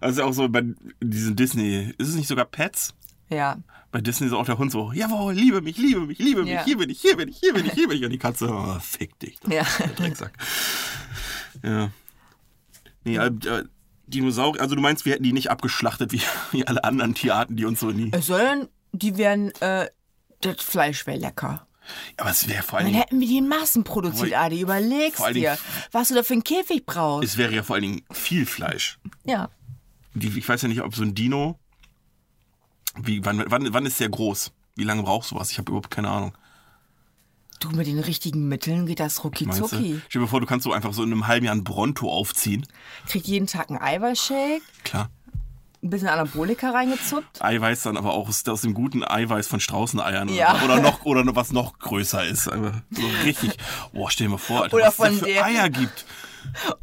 Also 0.00 0.24
auch 0.24 0.32
so 0.32 0.48
bei 0.48 0.62
diesen 1.00 1.36
Disney, 1.36 1.94
ist 1.98 2.08
es 2.08 2.14
nicht 2.14 2.28
sogar 2.28 2.44
Pets? 2.44 2.94
ja. 3.28 3.58
Bei 3.92 4.00
Disney 4.00 4.26
ist 4.26 4.32
auch 4.32 4.44
der 4.44 4.58
Hund 4.58 4.72
so, 4.72 4.90
jawohl, 4.92 5.34
liebe 5.34 5.60
mich, 5.60 5.76
liebe 5.78 6.00
mich, 6.00 6.18
liebe 6.18 6.42
mich, 6.42 6.50
Ja. 6.52 6.64
hier 6.64 6.76
bin 6.78 6.90
ich, 6.90 7.00
hier 7.00 7.16
bin 7.16 7.28
ich, 7.28 7.36
hier 7.38 7.54
bin 7.54 7.64
ich, 7.64 7.74
hier 7.74 7.86
bin 7.86 7.96
ich. 7.96 8.04
Und 8.04 8.10
die 8.10 8.18
Katze, 8.18 8.48
oh, 8.50 8.76
fick 8.80 9.16
dich. 9.20 9.38
Ja. 9.48 9.62
Drecksack. 9.94 10.32
Ja. 11.62 11.90
Nee, 13.04 13.16
äh, 13.18 13.26
äh, 13.26 13.64
Dinosaurier, 14.08 14.60
also 14.60 14.74
du 14.74 14.80
meinst, 14.80 15.04
wir 15.04 15.12
hätten 15.12 15.22
die 15.22 15.32
nicht 15.32 15.48
abgeschlachtet 15.50 16.10
wie, 16.10 16.20
wie 16.50 16.66
alle 16.66 16.82
anderen 16.82 17.14
Tierarten, 17.14 17.54
die 17.56 17.64
uns 17.66 17.78
so 17.78 17.90
nie. 17.90 18.10
Sondern 18.20 18.68
die 18.90 19.16
wären, 19.16 19.52
äh, 19.60 19.86
das 20.40 20.56
Fleisch 20.58 21.06
wäre 21.06 21.18
lecker. 21.18 21.66
Aber 22.16 22.30
es 22.30 22.48
wäre 22.48 22.62
vor 22.62 22.78
allen 22.78 22.92
Dann 22.92 23.00
hätten 23.02 23.20
wir 23.20 23.26
die 23.28 23.38
in 23.38 23.48
Massen 23.48 23.84
produziert, 23.84 24.30
Vor- 24.30 24.38
Adi. 24.38 24.60
Überlegst 24.60 25.16
vor 25.18 25.32
dir, 25.32 25.58
was 25.92 26.08
du 26.08 26.14
da 26.14 26.22
für 26.22 26.32
einen 26.34 26.44
Käfig 26.44 26.86
brauchst. 26.86 27.28
es 27.28 27.36
wäre 27.36 27.54
ja 27.54 27.62
vor 27.62 27.74
allen 27.76 27.82
Dingen 27.82 28.02
viel 28.10 28.46
Fleisch. 28.46 28.98
Ja. 29.24 29.50
Die, 30.14 30.28
ich 30.38 30.48
weiß 30.48 30.62
ja 30.62 30.68
nicht, 30.68 30.80
ob 30.82 30.94
so 30.94 31.02
ein 31.02 31.14
Dino, 31.14 31.58
wie, 32.96 33.24
wann, 33.24 33.42
wann, 33.48 33.72
wann 33.72 33.86
ist 33.86 33.98
der 34.00 34.08
groß? 34.08 34.52
Wie 34.76 34.84
lange 34.84 35.02
brauchst 35.02 35.30
du 35.30 35.36
was? 35.36 35.50
Ich 35.50 35.58
habe 35.58 35.70
überhaupt 35.70 35.90
keine 35.90 36.08
Ahnung. 36.08 36.32
Du, 37.60 37.70
mit 37.70 37.86
den 37.86 37.98
richtigen 38.00 38.48
Mitteln 38.48 38.86
geht 38.86 39.00
das 39.00 39.24
rucki 39.24 39.48
zucki. 39.48 40.00
Stell 40.08 40.22
dir 40.22 40.28
vor, 40.28 40.40
du 40.40 40.46
kannst 40.46 40.64
so 40.64 40.72
einfach 40.72 40.92
so 40.92 41.02
in 41.02 41.12
einem 41.12 41.26
halben 41.26 41.46
Jahr 41.46 41.54
ein 41.54 41.64
Bronto 41.64 42.10
aufziehen. 42.10 42.66
Kriegt 43.08 43.26
jeden 43.26 43.46
Tag 43.46 43.70
einen 43.70 43.80
Eiweißshake, 43.80 44.60
Klar. 44.82 45.10
Ein 45.84 45.90
bisschen 45.90 46.08
Anabolika 46.08 46.70
reingezuppt. 46.70 47.42
Eiweiß 47.44 47.82
dann 47.82 47.96
aber 47.96 48.14
auch 48.14 48.28
aus, 48.28 48.46
aus 48.48 48.62
dem 48.62 48.74
guten 48.74 49.04
Eiweiß 49.04 49.46
von 49.46 49.60
Straußeneiern 49.60 50.28
Ja. 50.30 50.54
oder, 50.56 50.64
oder 50.64 50.80
noch 50.80 51.04
oder 51.04 51.36
was 51.36 51.52
noch 51.52 51.78
größer 51.78 52.24
ist. 52.24 52.48
Aber 52.48 52.82
so 52.90 53.02
richtig. 53.24 53.56
Boah, 53.92 54.10
stell 54.10 54.26
dir 54.26 54.32
mal 54.32 54.38
vor, 54.38 54.62
Alter, 54.62 54.76
Oder 54.76 54.92
was 54.96 55.12
es 55.12 55.18
für 55.20 55.24
der- 55.26 55.44
Eier 55.44 55.68
gibt. 55.68 56.06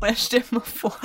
Oder 0.01 0.15
stell 0.15 0.39
dir 0.41 0.55
mal 0.55 0.62
vor, 0.62 0.96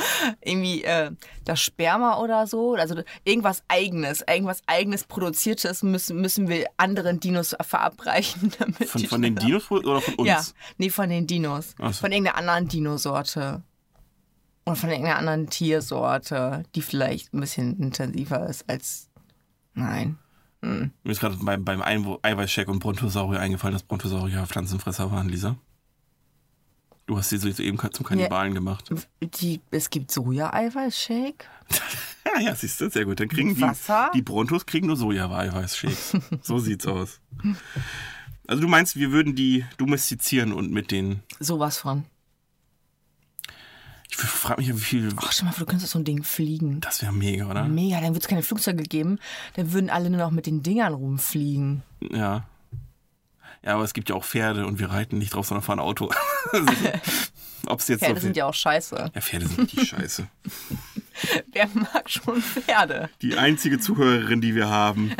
irgendwie 0.40 0.82
äh, 0.84 1.10
das 1.44 1.60
Sperma 1.60 2.18
oder 2.18 2.46
so, 2.46 2.74
also 2.74 3.02
irgendwas 3.24 3.62
Eigenes, 3.68 4.22
irgendwas 4.26 4.62
Eigenes 4.66 5.04
Produziertes 5.04 5.82
müssen, 5.82 6.20
müssen 6.22 6.48
wir 6.48 6.66
anderen 6.78 7.20
Dinos 7.20 7.54
verabreichen. 7.60 8.52
Damit 8.58 8.88
Von, 8.88 9.04
von 9.06 9.20
den 9.22 9.36
Dinos 9.36 9.70
oder 9.70 10.00
von 10.00 10.14
uns? 10.14 10.28
Ja, 10.28 10.40
nee, 10.78 10.88
von 10.90 11.08
den 11.10 11.26
Dinos. 11.26 11.74
So. 11.78 11.92
Von 11.92 12.12
irgendeiner 12.12 12.38
anderen 12.38 12.68
Dinosorte. 12.68 13.62
Oder 14.66 14.76
von 14.76 14.90
irgendeiner 14.90 15.18
anderen 15.18 15.48
Tiersorte, 15.48 16.64
die 16.74 16.82
vielleicht 16.82 17.32
ein 17.32 17.40
bisschen 17.40 17.78
intensiver 17.78 18.46
ist 18.48 18.68
als. 18.68 19.08
Nein. 19.74 20.18
Mir 20.60 20.90
ist 21.04 21.20
gerade 21.20 21.36
beim, 21.36 21.64
beim 21.64 21.82
Eiweißshake 21.82 22.70
und 22.70 22.80
Brontosaurier 22.80 23.40
eingefallen, 23.40 23.74
dass 23.74 23.84
Brontosaurier 23.84 24.44
Pflanzenfresser 24.46 25.12
waren, 25.12 25.28
Lisa. 25.28 25.56
Du 27.06 27.16
hast 27.16 27.28
sie 27.28 27.38
so 27.38 27.48
eben 27.62 27.78
zum 27.92 28.04
Kannibalen 28.04 28.52
gemacht. 28.52 28.90
Die, 29.20 29.60
es 29.70 29.90
gibt 29.90 30.10
Soja-Eiweißshake. 30.10 31.44
Ja, 32.24 32.40
ja, 32.40 32.54
siehst 32.56 32.80
du, 32.80 32.90
sehr 32.90 33.04
gut. 33.04 33.20
Dann 33.20 33.28
kriegen 33.28 33.54
die, 33.54 33.60
Wasser? 33.60 34.10
die 34.12 34.22
Brontos 34.22 34.66
kriegen 34.66 34.88
nur 34.88 34.96
Soja-Eiweißshakes. 34.96 36.16
so 36.42 36.58
sieht's 36.58 36.86
aus. 36.88 37.20
Also 38.48 38.62
du 38.62 38.68
meinst, 38.68 38.96
wir 38.96 39.12
würden 39.12 39.36
die 39.36 39.64
domestizieren 39.76 40.52
und 40.52 40.72
mit 40.72 40.90
den. 40.90 41.22
Sowas 41.38 41.78
von. 41.78 42.04
Ich 44.10 44.16
frage 44.16 44.60
mich 44.60 44.74
wie 44.74 44.80
viel. 44.80 45.08
Ach, 45.16 45.32
stell 45.32 45.46
mal 45.46 45.54
du 45.56 45.66
könntest 45.66 45.86
auf 45.86 45.92
so 45.92 45.98
ein 45.98 46.04
Ding 46.04 46.22
fliegen. 46.22 46.80
Das 46.80 47.02
wäre 47.02 47.12
mega, 47.12 47.46
oder? 47.46 47.64
Mega, 47.64 48.00
dann 48.00 48.14
wird 48.14 48.22
es 48.22 48.28
keine 48.28 48.42
Flugzeuge 48.42 48.84
geben. 48.84 49.18
Dann 49.54 49.72
würden 49.72 49.90
alle 49.90 50.10
nur 50.10 50.20
noch 50.20 50.30
mit 50.30 50.46
den 50.46 50.62
Dingern 50.62 50.94
rumfliegen. 50.94 51.82
Ja. 52.00 52.46
Ja, 53.62 53.74
aber 53.74 53.84
es 53.84 53.94
gibt 53.94 54.08
ja 54.08 54.14
auch 54.14 54.24
Pferde 54.24 54.66
und 54.66 54.78
wir 54.78 54.90
reiten 54.90 55.18
nicht 55.18 55.34
drauf, 55.34 55.46
sondern 55.46 55.62
fahren 55.64 55.80
Auto. 55.80 56.10
Ob 57.66 57.80
es 57.80 57.88
jetzt 57.88 58.00
Pferde 58.00 58.20
so 58.20 58.26
sind 58.26 58.36
ja 58.36 58.46
auch 58.46 58.54
scheiße. 58.54 59.10
ja, 59.12 59.20
Pferde 59.20 59.48
sind 59.48 59.72
die 59.72 59.84
Scheiße. 59.84 60.28
Wer 61.52 61.68
mag 61.74 62.08
schon 62.08 62.40
Pferde? 62.40 63.10
Die 63.22 63.36
einzige 63.36 63.80
Zuhörerin, 63.80 64.40
die 64.40 64.54
wir 64.54 64.68
haben, 64.68 65.12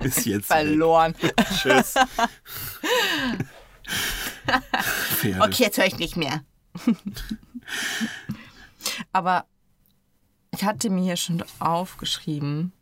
ist 0.00 0.24
jetzt. 0.24 0.46
Verloren. 0.46 1.14
Tschüss. 1.60 1.94
Pferde. 5.16 5.42
Okay, 5.42 5.64
jetzt 5.64 5.78
höre 5.78 5.86
ich 5.86 5.98
nicht 5.98 6.16
mehr. 6.16 6.42
Aber 9.12 9.46
Ich 10.52 10.64
hatte 10.64 10.90
mir 10.90 11.02
hier 11.02 11.16
schon 11.16 11.42
aufgeschrieben. 11.58 12.72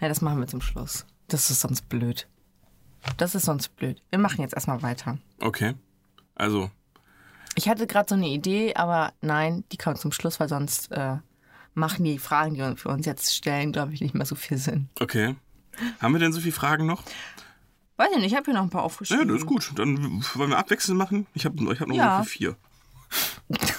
Nein, 0.00 0.08
das 0.08 0.20
machen 0.22 0.40
wir 0.40 0.46
zum 0.46 0.60
Schluss. 0.60 1.04
Das 1.28 1.50
ist 1.50 1.60
sonst 1.60 1.88
blöd. 1.88 2.26
Das 3.18 3.34
ist 3.34 3.44
sonst 3.44 3.76
blöd. 3.76 4.02
Wir 4.10 4.18
machen 4.18 4.40
jetzt 4.40 4.54
erstmal 4.54 4.82
weiter. 4.82 5.18
Okay. 5.40 5.74
Also, 6.34 6.70
Ich 7.54 7.68
hatte 7.68 7.86
gerade 7.86 8.08
so 8.08 8.14
eine 8.14 8.28
Idee, 8.28 8.74
aber 8.74 9.12
nein, 9.20 9.64
die 9.70 9.76
kommt 9.76 9.98
zum 9.98 10.12
Schluss, 10.12 10.40
weil 10.40 10.48
sonst 10.48 10.90
äh, 10.92 11.18
machen 11.74 12.04
die 12.04 12.18
Fragen, 12.18 12.54
die 12.54 12.60
wir 12.60 12.76
für 12.76 12.88
uns 12.88 13.06
jetzt 13.06 13.34
stellen, 13.34 13.72
glaube 13.72 13.92
ich, 13.92 14.00
nicht 14.00 14.14
mehr 14.14 14.26
so 14.26 14.34
viel 14.34 14.58
Sinn. 14.58 14.88
okay. 15.00 15.36
Haben 16.00 16.12
wir 16.14 16.20
denn 16.20 16.32
so 16.32 16.40
viele 16.40 16.52
Fragen 16.52 16.86
noch? 16.86 17.02
Weiß 17.96 18.08
ich 18.12 18.16
nicht, 18.18 18.26
ich 18.32 18.34
habe 18.34 18.44
hier 18.46 18.54
noch 18.54 18.62
ein 18.62 18.70
paar 18.70 18.80
Ja, 18.80 18.86
aufgeschrieben. 18.86 19.28
das 19.28 19.38
ist 19.38 19.46
gut. 19.46 19.70
Dann 19.76 20.24
wollen 20.34 20.50
wir 20.50 20.58
abwechselnd 20.58 20.98
machen. 20.98 21.26
Ich 21.34 21.44
habe 21.44 21.56
ich 21.72 21.80
hab 21.80 21.86
noch 21.88 21.94
Ja. 21.96 22.16
ungefähr 22.18 22.32
vier. 22.32 22.56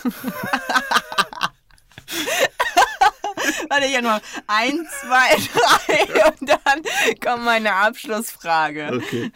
Warte, 3.69 3.85
ich 3.87 3.95
habe 3.95 4.07
noch 4.07 4.21
eins, 4.47 4.87
zwei, 5.01 5.35
drei 5.53 6.25
und 6.39 6.49
dann 6.49 6.81
kommt 7.23 7.45
meine 7.45 7.73
Abschlussfrage. 7.73 8.91
Okay. 8.95 9.31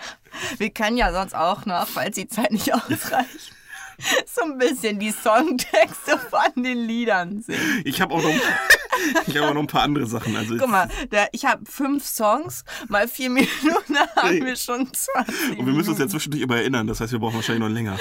Wir 0.57 0.69
können 0.69 0.97
ja 0.97 1.11
sonst 1.11 1.33
auch 1.35 1.65
noch, 1.65 1.87
falls 1.87 2.15
die 2.15 2.27
Zeit 2.27 2.51
nicht 2.51 2.73
ausreicht, 2.73 3.51
so 4.25 4.41
ein 4.43 4.57
bisschen 4.57 4.99
die 4.99 5.11
Songtexte 5.11 6.17
von 6.17 6.63
den 6.63 6.79
Liedern 6.87 7.41
singen. 7.41 7.81
Ich 7.85 8.01
habe 8.01 8.13
auch, 8.13 8.21
noch- 8.23 8.29
ich 9.27 9.37
hab 9.37 9.45
auch 9.49 9.53
noch 9.53 9.61
ein 9.61 9.67
paar 9.67 9.83
andere 9.83 10.05
Sachen. 10.07 10.35
Also 10.35 10.57
Guck 10.57 10.69
mal, 10.69 10.89
der, 11.11 11.29
ich 11.33 11.45
habe 11.45 11.65
fünf 11.65 12.05
Songs, 12.05 12.63
mal 12.87 13.07
vier 13.07 13.29
Minuten, 13.29 13.97
haben 14.15 14.45
wir 14.45 14.55
schon 14.55 14.91
20 14.93 15.59
Und 15.59 15.65
wir 15.65 15.73
müssen 15.73 15.89
uns 15.91 15.99
ja 15.99 16.07
zwischendurch 16.07 16.43
immer 16.43 16.57
erinnern. 16.57 16.87
Das 16.87 16.99
heißt, 17.01 17.11
wir 17.11 17.19
brauchen 17.19 17.35
wahrscheinlich 17.35 17.61
noch 17.67 17.73
länger. 17.73 17.97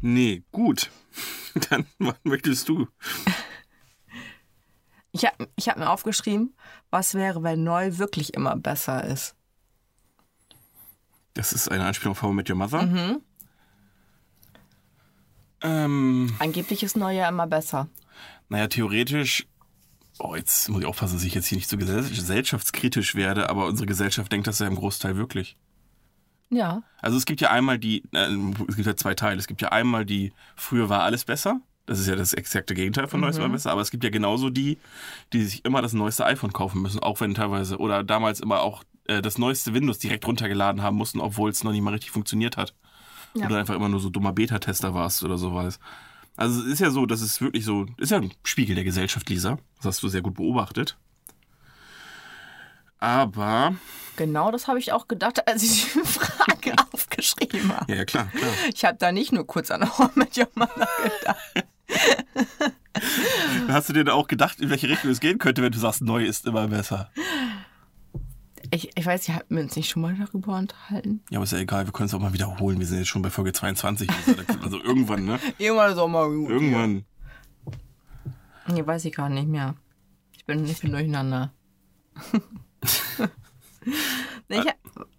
Nee, 0.00 0.42
gut. 0.52 0.90
Dann, 1.70 1.86
was 1.98 2.14
möchtest 2.24 2.68
du? 2.68 2.88
Ich 5.12 5.26
habe 5.26 5.48
ich 5.56 5.68
hab 5.68 5.76
mir 5.76 5.90
aufgeschrieben, 5.90 6.56
was 6.90 7.14
wäre, 7.14 7.42
wenn 7.42 7.62
neu 7.64 7.98
wirklich 7.98 8.32
immer 8.34 8.56
besser 8.56 9.04
ist. 9.04 9.34
Das 11.34 11.52
ist 11.52 11.70
eine 11.70 11.84
Anspielung 11.84 12.12
auf 12.12 12.22
How 12.22 12.30
I 12.30 12.34
Met 12.34 12.50
Your 12.50 12.56
Mother. 12.56 12.82
Mhm. 12.86 13.20
Ähm, 15.62 16.34
Angeblich 16.38 16.82
ist 16.82 16.96
neu 16.96 17.14
ja 17.14 17.28
immer 17.28 17.46
besser. 17.46 17.88
naja, 18.48 18.66
theoretisch. 18.66 19.46
Oh, 20.18 20.34
jetzt 20.36 20.68
muss 20.68 20.80
ich 20.82 20.86
aufpassen, 20.86 21.14
dass 21.16 21.24
ich 21.24 21.34
jetzt 21.34 21.46
hier 21.46 21.56
nicht 21.56 21.70
so 21.70 21.76
gesell- 21.76 22.08
gesellschaftskritisch 22.08 23.14
werde, 23.14 23.48
aber 23.48 23.66
unsere 23.66 23.86
Gesellschaft 23.86 24.30
denkt 24.30 24.46
das 24.46 24.58
ja 24.58 24.66
im 24.66 24.74
Großteil 24.76 25.16
wirklich. 25.16 25.56
Ja. 26.50 26.82
Also 27.00 27.16
es 27.16 27.24
gibt 27.24 27.40
ja 27.40 27.50
einmal 27.50 27.78
die, 27.78 28.02
äh, 28.12 28.28
es 28.68 28.76
gibt 28.76 28.86
ja 28.86 28.94
zwei 28.96 29.14
Teile. 29.14 29.38
Es 29.38 29.46
gibt 29.46 29.62
ja 29.62 29.68
einmal 29.70 30.04
die, 30.04 30.32
früher 30.54 30.88
war 30.90 31.02
alles 31.02 31.24
besser. 31.24 31.60
Das 31.86 31.98
ist 31.98 32.06
ja 32.06 32.14
das 32.14 32.34
exakte 32.34 32.74
Gegenteil 32.74 33.08
von 33.08 33.20
Neues 33.20 33.40
war 33.40 33.48
besser. 33.48 33.72
Aber 33.72 33.80
es 33.80 33.90
gibt 33.90 34.04
ja 34.04 34.10
genauso 34.10 34.50
die, 34.50 34.78
die 35.32 35.44
sich 35.44 35.64
immer 35.64 35.80
das 35.80 35.94
neueste 35.94 36.26
iPhone 36.26 36.52
kaufen 36.52 36.82
müssen, 36.82 37.00
auch 37.00 37.20
wenn 37.20 37.34
teilweise, 37.34 37.78
oder 37.78 38.04
damals 38.04 38.38
immer 38.40 38.60
auch 38.60 38.84
äh, 39.06 39.22
das 39.22 39.38
neueste 39.38 39.74
Windows 39.74 39.98
direkt 39.98 40.26
runtergeladen 40.26 40.82
haben 40.82 40.96
mussten, 40.96 41.20
obwohl 41.20 41.50
es 41.50 41.64
noch 41.64 41.72
nicht 41.72 41.82
mal 41.82 41.92
richtig 41.92 42.10
funktioniert 42.10 42.56
hat. 42.56 42.74
Ja. 43.34 43.46
Oder 43.46 43.58
einfach 43.58 43.74
immer 43.74 43.88
nur 43.88 44.00
so 44.00 44.10
dummer 44.10 44.32
Beta-Tester 44.32 44.94
warst 44.94 45.22
oder 45.22 45.38
sowas. 45.38 45.78
Also 46.36 46.60
es 46.60 46.66
ist 46.66 46.78
ja 46.80 46.90
so, 46.90 47.06
das 47.06 47.20
ist 47.20 47.40
wirklich 47.40 47.64
so, 47.64 47.86
ist 47.96 48.10
ja 48.10 48.18
ein 48.18 48.32
Spiegel 48.44 48.74
der 48.74 48.84
Gesellschaft, 48.84 49.28
Lisa. 49.28 49.58
Das 49.76 49.86
hast 49.86 50.02
du 50.02 50.08
sehr 50.08 50.22
gut 50.22 50.34
beobachtet. 50.34 50.96
Aber, 52.98 53.74
Genau 54.16 54.50
das 54.52 54.68
habe 54.68 54.78
ich 54.78 54.92
auch 54.92 55.08
gedacht, 55.08 55.48
als 55.48 55.62
ich 55.62 55.92
die 55.92 56.00
Frage 56.04 56.74
aufgeschrieben 56.92 57.74
habe. 57.74 57.92
ja, 57.94 58.04
klar, 58.04 58.26
klar. 58.26 58.50
Ich 58.72 58.84
habe 58.84 58.98
da 58.98 59.10
nicht 59.10 59.32
nur 59.32 59.46
kurz 59.46 59.70
an 59.70 59.88
How 59.98 60.10
I 60.14 60.18
Met 60.18 60.36
Your 60.36 60.48
Mother 60.54 60.88
gedacht. 61.02 61.66
Hast 63.68 63.88
du 63.88 63.92
dir 63.94 64.04
da 64.04 64.12
auch 64.12 64.28
gedacht, 64.28 64.60
in 64.60 64.70
welche 64.70 64.88
Richtung 64.88 65.10
es 65.10 65.20
gehen 65.20 65.38
könnte, 65.38 65.62
wenn 65.62 65.72
du 65.72 65.78
sagst, 65.78 66.02
neu 66.02 66.24
ist 66.24 66.46
immer 66.46 66.68
besser? 66.68 67.10
Ich, 68.74 68.90
ich 68.96 69.04
weiß, 69.04 69.28
habt 69.28 69.50
mir 69.50 69.60
uns 69.60 69.76
nicht 69.76 69.90
schon 69.90 70.00
mal 70.00 70.14
darüber 70.14 70.56
unterhalten. 70.56 71.22
Ja, 71.28 71.36
aber 71.36 71.44
ist 71.44 71.52
ja 71.52 71.58
egal, 71.58 71.84
wir 71.84 71.92
können 71.92 72.06
es 72.06 72.14
auch 72.14 72.20
mal 72.20 72.32
wiederholen. 72.32 72.78
Wir 72.78 72.86
sind 72.86 72.96
jetzt 72.96 73.08
schon 73.08 73.20
bei 73.20 73.28
Folge 73.28 73.52
22. 73.52 74.08
Also 74.62 74.82
irgendwann, 74.82 75.26
ne? 75.26 75.38
Irgendwann 75.58 75.94
so 75.94 76.08
mal 76.08 76.26
gut. 76.30 76.48
Irgendwann. 76.48 77.04
Nee, 78.68 78.86
weiß 78.86 79.04
ich 79.04 79.14
gar 79.14 79.28
nicht 79.28 79.46
mehr. 79.46 79.74
Ich 80.32 80.46
bin, 80.46 80.64
ich 80.70 80.80
bin 80.80 80.90
durcheinander. 80.90 81.52
ich, 84.48 84.64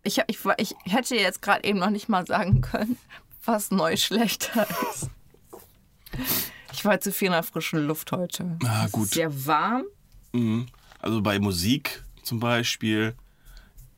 ich, 0.01 0.17
ich, 0.27 0.39
ich, 0.57 0.75
ich 0.85 0.93
hätte 0.93 1.15
jetzt 1.15 1.43
gerade 1.43 1.63
eben 1.63 1.77
noch 1.77 1.91
nicht 1.91 2.09
mal 2.09 2.25
sagen 2.25 2.61
können, 2.61 2.97
was 3.45 3.69
neu 3.69 3.97
schlechter 3.97 4.65
ist. 4.91 5.11
Ich 6.71 6.83
war 6.85 6.99
zu 6.99 7.11
viel 7.11 7.27
in 7.27 7.33
der 7.33 7.43
frischen 7.43 7.85
Luft 7.85 8.11
heute. 8.13 8.57
Ah, 8.65 8.87
gut. 8.91 9.05
ist 9.05 9.13
sehr 9.13 9.45
warm. 9.45 9.83
Mhm. 10.31 10.65
Also 10.97 11.21
bei 11.21 11.37
Musik 11.37 12.03
zum 12.23 12.39
Beispiel 12.39 13.15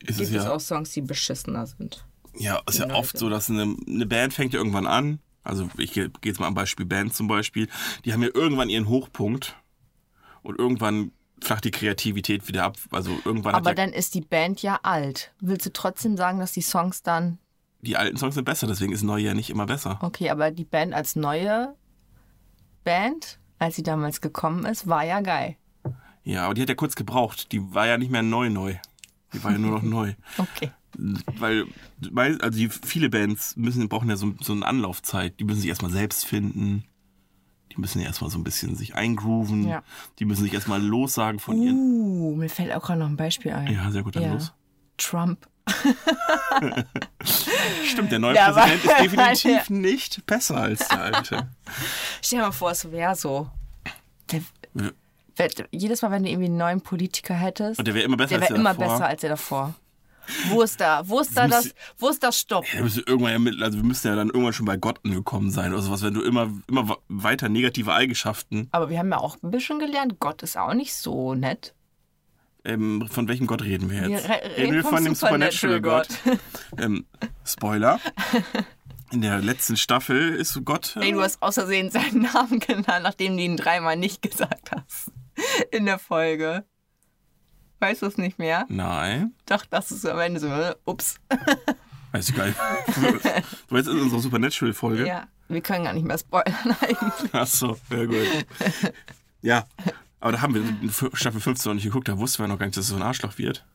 ist 0.09 0.19
es 0.19 0.29
Gibt 0.29 0.39
es 0.39 0.45
ja, 0.45 0.51
auch 0.53 0.59
Songs, 0.59 0.91
die 0.91 1.01
beschissener 1.01 1.65
sind. 1.67 2.05
ja, 2.37 2.61
ist 2.67 2.79
ja 2.79 2.85
die 2.85 2.93
oft 2.93 3.17
so, 3.17 3.29
dass 3.29 3.49
eine, 3.49 3.75
eine 3.87 4.05
Band 4.05 4.33
fängt 4.33 4.53
ja 4.53 4.59
irgendwann 4.59 4.87
an. 4.87 5.19
Also 5.43 5.69
ich 5.77 5.93
gehe 5.93 6.09
geh 6.21 6.29
jetzt 6.29 6.39
mal 6.39 6.47
am 6.47 6.55
Beispiel 6.55 6.85
Band 6.85 7.13
zum 7.13 7.27
Beispiel. 7.27 7.67
Die 8.03 8.13
haben 8.13 8.23
ja 8.23 8.29
irgendwann 8.33 8.69
ihren 8.69 8.89
Hochpunkt 8.89 9.55
und 10.41 10.57
irgendwann 10.57 11.11
flacht 11.41 11.65
die 11.65 11.71
Kreativität 11.71 12.47
wieder 12.47 12.63
ab. 12.63 12.77
Also 12.91 13.11
irgendwann 13.25 13.53
Aber 13.53 13.75
dann 13.75 13.91
ist 13.91 14.15
die 14.15 14.21
Band 14.21 14.61
ja 14.61 14.79
alt. 14.81 15.33
Willst 15.39 15.65
du 15.65 15.73
trotzdem 15.73 16.17
sagen, 16.17 16.39
dass 16.39 16.53
die 16.53 16.61
Songs 16.61 17.03
dann. 17.03 17.37
die 17.81 17.95
alten 17.97 18.17
Songs 18.17 18.35
sind 18.35 18.45
besser, 18.45 18.65
deswegen 18.65 18.91
ist 18.93 19.03
neu 19.03 19.19
ja 19.19 19.33
nicht 19.33 19.49
immer 19.51 19.67
besser. 19.67 19.99
Okay, 20.01 20.29
aber 20.31 20.49
die 20.49 20.65
Band 20.65 20.93
als 20.93 21.15
neue 21.15 21.75
Band, 22.83 23.39
als 23.59 23.75
sie 23.75 23.83
damals 23.83 24.21
gekommen 24.21 24.65
ist, 24.65 24.87
war 24.87 25.03
ja 25.03 25.21
geil. 25.21 25.57
Ja, 26.23 26.45
aber 26.45 26.55
die 26.55 26.61
hat 26.63 26.69
ja 26.69 26.75
kurz 26.75 26.95
gebraucht. 26.95 27.51
Die 27.51 27.73
war 27.73 27.85
ja 27.85 27.99
nicht 27.99 28.09
mehr 28.11 28.23
neu 28.23 28.49
neu. 28.49 28.75
Die 29.33 29.43
war 29.43 29.51
ja 29.51 29.57
nur 29.57 29.71
noch 29.71 29.81
neu. 29.83 30.13
Okay. 30.37 30.71
weil 31.37 31.65
weil- 32.11 32.39
also 32.41 32.57
die, 32.57 32.69
viele 32.69 33.09
Bands 33.09 33.55
müssen 33.57 33.87
brauchen 33.89 34.09
ja 34.09 34.15
so, 34.15 34.33
so 34.41 34.53
eine 34.53 34.65
Anlaufzeit. 34.65 35.39
Die 35.39 35.43
müssen 35.43 35.59
sich 35.61 35.69
erstmal 35.69 35.91
selbst 35.91 36.25
finden. 36.25 36.85
Die 37.71 37.81
müssen 37.81 37.99
ja 37.99 38.07
erstmal 38.07 38.29
so 38.29 38.37
ein 38.37 38.43
bisschen 38.45 38.75
sich 38.77 38.95
eingrooven. 38.95 39.67
Ja. 39.67 39.83
Die 40.19 40.25
müssen 40.25 40.43
sich 40.43 40.53
erstmal 40.53 40.81
lossagen 40.81 41.39
von 41.39 41.61
ihren. 41.61 41.75
Uh, 41.75 42.35
mir 42.35 42.49
fällt 42.49 42.71
auch 42.73 42.81
gerade 42.83 42.99
noch 42.99 43.07
ein 43.09 43.17
Beispiel 43.17 43.51
ein. 43.51 43.71
Ja, 43.73 43.91
sehr 43.91 44.03
gut, 44.03 44.15
dann 44.15 44.23
Ja. 44.23 44.33
los. 44.33 44.53
Trump. 44.97 45.45
Stimmt, 47.83 48.11
der 48.11 48.19
neue 48.19 48.35
Ja, 48.35 48.51
Präsident 48.51 48.85
ist 48.85 48.99
definitiv 48.99 49.69
nicht 49.69 50.25
besser 50.25 50.57
als 50.57 50.87
der 50.87 51.01
alte. 51.01 51.49
Stell 52.21 52.39
dir 52.39 52.45
mal 52.45 52.51
vor, 52.51 52.71
es 52.71 52.89
wäre 52.91 53.15
so. 53.15 53.49
Der, 54.31 54.41
jedes 55.71 56.01
Mal, 56.01 56.11
wenn 56.11 56.23
du 56.23 56.29
irgendwie 56.29 56.45
einen 56.47 56.57
neuen 56.57 56.81
Politiker 56.81 57.33
hättest, 57.33 57.79
Und 57.79 57.85
der 57.87 57.93
wäre 57.93 58.05
immer 58.05 58.17
besser 58.17 58.29
der 58.29 58.41
als 58.41 58.49
wäre 58.49 58.53
der 58.53 58.59
immer 58.61 58.73
davor. 58.79 58.93
besser 58.93 59.07
als 59.07 59.21
der 59.21 59.29
davor. 59.31 59.75
Wo 60.49 60.63
ist 60.63 60.81
da? 60.81 61.07
Wo 61.07 61.19
ist 61.19 61.37
da 61.37 61.47
Das 61.47 61.65
das? 61.65 61.75
Wo 61.99 62.09
ist 62.09 62.23
das 62.23 62.39
Stopp? 62.39 62.65
Ja, 62.69 62.75
wir 62.77 62.83
müssen 62.85 63.03
irgendwann 63.05 63.31
ja 63.33 63.37
mit, 63.39 63.61
also 63.61 63.77
wir 63.77 63.83
müssen 63.85 64.07
ja 64.07 64.15
dann 64.15 64.29
irgendwann 64.29 64.53
schon 64.53 64.65
bei 64.65 64.75
Gott 64.75 64.99
angekommen 65.05 65.51
sein 65.51 65.71
oder 65.71 65.83
sowas, 65.83 66.01
wenn 66.01 66.15
du 66.15 66.21
immer, 66.23 66.49
immer 66.67 66.97
weiter 67.09 67.47
negative 67.47 67.93
Eigenschaften, 67.93 68.67
Aber 68.71 68.89
wir 68.89 68.97
haben 68.97 69.11
ja 69.11 69.19
auch 69.19 69.37
ein 69.43 69.51
bisschen 69.51 69.77
gelernt, 69.77 70.19
Gott 70.19 70.41
ist 70.41 70.57
auch 70.57 70.73
nicht 70.73 70.95
so 70.95 71.35
nett. 71.35 71.75
ähm, 72.63 73.07
von 73.11 73.27
welchem 73.27 73.45
Gott 73.45 73.61
reden 73.61 73.91
wir 73.91 74.01
Wir 74.01 74.09
jetzt? 74.17 74.27
re- 74.27 74.41
reden 74.57 74.81
vom 74.83 75.03
dem 75.03 75.13
Supernatural 75.13 75.81
Gott. 75.81 76.07
ähm, 76.79 77.05
Spoiler. 77.45 77.99
In 79.11 79.21
der 79.21 79.37
letzten 79.39 79.77
Staffel 79.77 80.33
ist 80.33 80.59
Gott. 80.65 80.97
Ey, 80.99 81.11
du 81.11 81.21
hast 81.21 81.39
außersehen 81.43 81.91
seinen 81.91 82.23
Namen 82.33 82.59
genannt, 82.59 83.03
nachdem 83.03 83.37
du 83.37 83.43
ihn 83.43 83.57
dreimal 83.57 83.95
nicht 83.95 84.23
gesagt 84.23 84.71
hast. 84.71 85.11
In 85.71 85.85
der 85.85 85.99
Folge. 85.99 86.65
Weißt 87.79 88.01
du 88.01 88.05
es 88.05 88.17
nicht 88.17 88.39
mehr? 88.39 88.65
Nein. 88.69 89.33
Doch, 89.45 89.65
das 89.65 89.91
ist 89.91 90.05
am 90.05 90.19
Ende 90.19 90.39
so, 90.39 90.47
äh, 90.47 90.75
ups. 90.85 91.15
Weiß 92.11 92.29
ich 92.29 92.35
gar 92.35 92.45
nicht. 92.45 92.57
Du 93.67 93.75
weißt, 93.75 93.89
in 93.89 93.99
unserer 93.99 94.21
Supernatural-Folge? 94.21 95.05
Ja, 95.05 95.27
wir 95.49 95.59
können 95.61 95.83
gar 95.83 95.91
nicht 95.93 96.05
mehr 96.05 96.17
spoilern 96.17 96.75
eigentlich. 96.79 97.29
Ach 97.33 97.45
so, 97.47 97.77
ja 97.89 98.05
gut. 98.05 98.45
Ja, 99.41 99.67
aber 100.21 100.31
da 100.31 100.41
haben 100.41 100.55
wir 100.55 100.91
Staffel 101.13 101.41
15 101.41 101.69
noch 101.69 101.73
nicht 101.75 101.83
geguckt, 101.83 102.07
da 102.07 102.17
wussten 102.17 102.41
wir 102.41 102.47
noch 102.47 102.57
gar 102.57 102.65
nicht, 102.67 102.77
dass 102.77 102.85
es 102.85 102.89
so 102.91 102.95
ein 102.95 103.01
Arschloch 103.01 103.37
wird. 103.37 103.65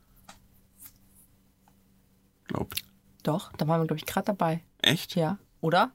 Glaub. 2.48 2.74
Doch, 3.22 3.52
da 3.58 3.68
waren 3.68 3.82
wir, 3.82 3.86
glaube 3.86 3.98
ich, 3.98 4.06
gerade 4.06 4.24
dabei. 4.26 4.64
Echt? 4.80 5.14
Ja. 5.14 5.38
Oder? 5.60 5.92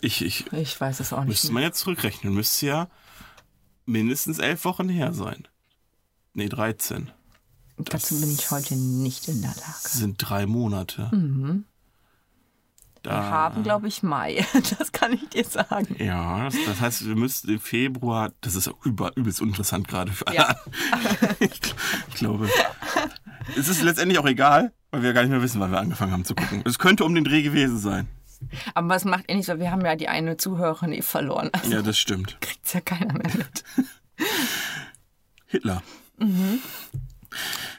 Ich, 0.00 0.24
ich 0.24 0.50
Ich 0.52 0.80
weiß 0.80 1.00
es 1.00 1.12
auch 1.12 1.20
nicht. 1.20 1.28
müsste 1.28 1.52
man 1.52 1.62
jetzt 1.64 1.80
zurückrechnen. 1.80 2.32
Müsste 2.34 2.66
ja 2.66 2.88
mindestens 3.86 4.38
elf 4.38 4.64
Wochen 4.64 4.88
her 4.88 5.12
sein. 5.12 5.48
Nee, 6.34 6.48
13. 6.48 7.10
Dazu 7.78 8.20
bin 8.20 8.32
ich 8.32 8.50
heute 8.50 8.74
nicht 8.76 9.28
in 9.28 9.42
der 9.42 9.50
Lage. 9.50 9.80
Das 9.82 9.92
sind 9.94 10.16
drei 10.18 10.46
Monate. 10.46 11.08
Mhm. 11.12 11.64
Da, 13.02 13.10
Wir 13.10 13.30
haben, 13.30 13.62
glaube 13.64 13.88
ich, 13.88 14.02
Mai. 14.02 14.46
Das 14.78 14.92
kann 14.92 15.12
ich 15.12 15.28
dir 15.30 15.44
sagen. 15.44 15.96
Ja, 15.98 16.44
das, 16.44 16.54
das 16.66 16.80
heißt, 16.80 17.06
wir 17.06 17.16
müssten 17.16 17.50
im 17.50 17.60
Februar, 17.60 18.30
das 18.40 18.54
ist 18.54 18.70
über, 18.84 19.16
übelst 19.16 19.40
uninteressant 19.40 19.88
gerade 19.88 20.12
für 20.12 20.26
alle. 20.28 20.36
Ja. 20.36 20.56
ich, 21.40 21.50
ich 22.08 22.14
glaube, 22.14 22.48
es 23.56 23.68
ist 23.68 23.82
letztendlich 23.82 24.18
auch 24.18 24.26
egal, 24.26 24.72
weil 24.92 25.02
wir 25.02 25.12
gar 25.12 25.22
nicht 25.22 25.30
mehr 25.30 25.42
wissen, 25.42 25.60
wann 25.60 25.72
wir 25.72 25.80
angefangen 25.80 26.12
haben 26.12 26.24
zu 26.24 26.36
gucken. 26.36 26.62
Es 26.64 26.78
könnte 26.78 27.04
um 27.04 27.14
den 27.14 27.24
Dreh 27.24 27.42
gewesen 27.42 27.78
sein. 27.78 28.08
Aber 28.74 28.88
was 28.88 29.04
macht 29.04 29.24
ihr 29.28 29.36
nicht 29.36 29.46
so? 29.46 29.58
Wir 29.58 29.70
haben 29.70 29.84
ja 29.84 29.96
die 29.96 30.08
eine 30.08 30.36
Zuhörerin 30.36 30.92
eh 30.92 31.02
verloren. 31.02 31.50
Also 31.52 31.70
Ja, 31.72 31.82
das 31.82 31.98
stimmt. 31.98 32.36
kriegt's 32.40 32.72
ja 32.72 32.80
keiner 32.80 33.12
mehr 33.14 33.30
mit. 33.36 33.64
Hitler. 35.46 35.82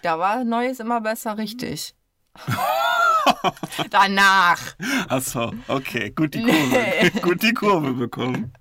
Da 0.01 0.19
war 0.19 0.43
Neues 0.43 0.79
immer 0.79 1.01
besser 1.01 1.37
richtig. 1.37 1.95
Danach. 3.89 4.59
Achso, 5.07 5.53
okay, 5.67 6.11
gut 6.11 6.33
die 6.33 6.41
Kurve. 6.43 7.11
gut 7.21 7.41
die 7.41 7.53
Kurve 7.53 7.93
bekommen. 7.93 8.53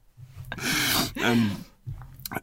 ähm, 1.16 1.50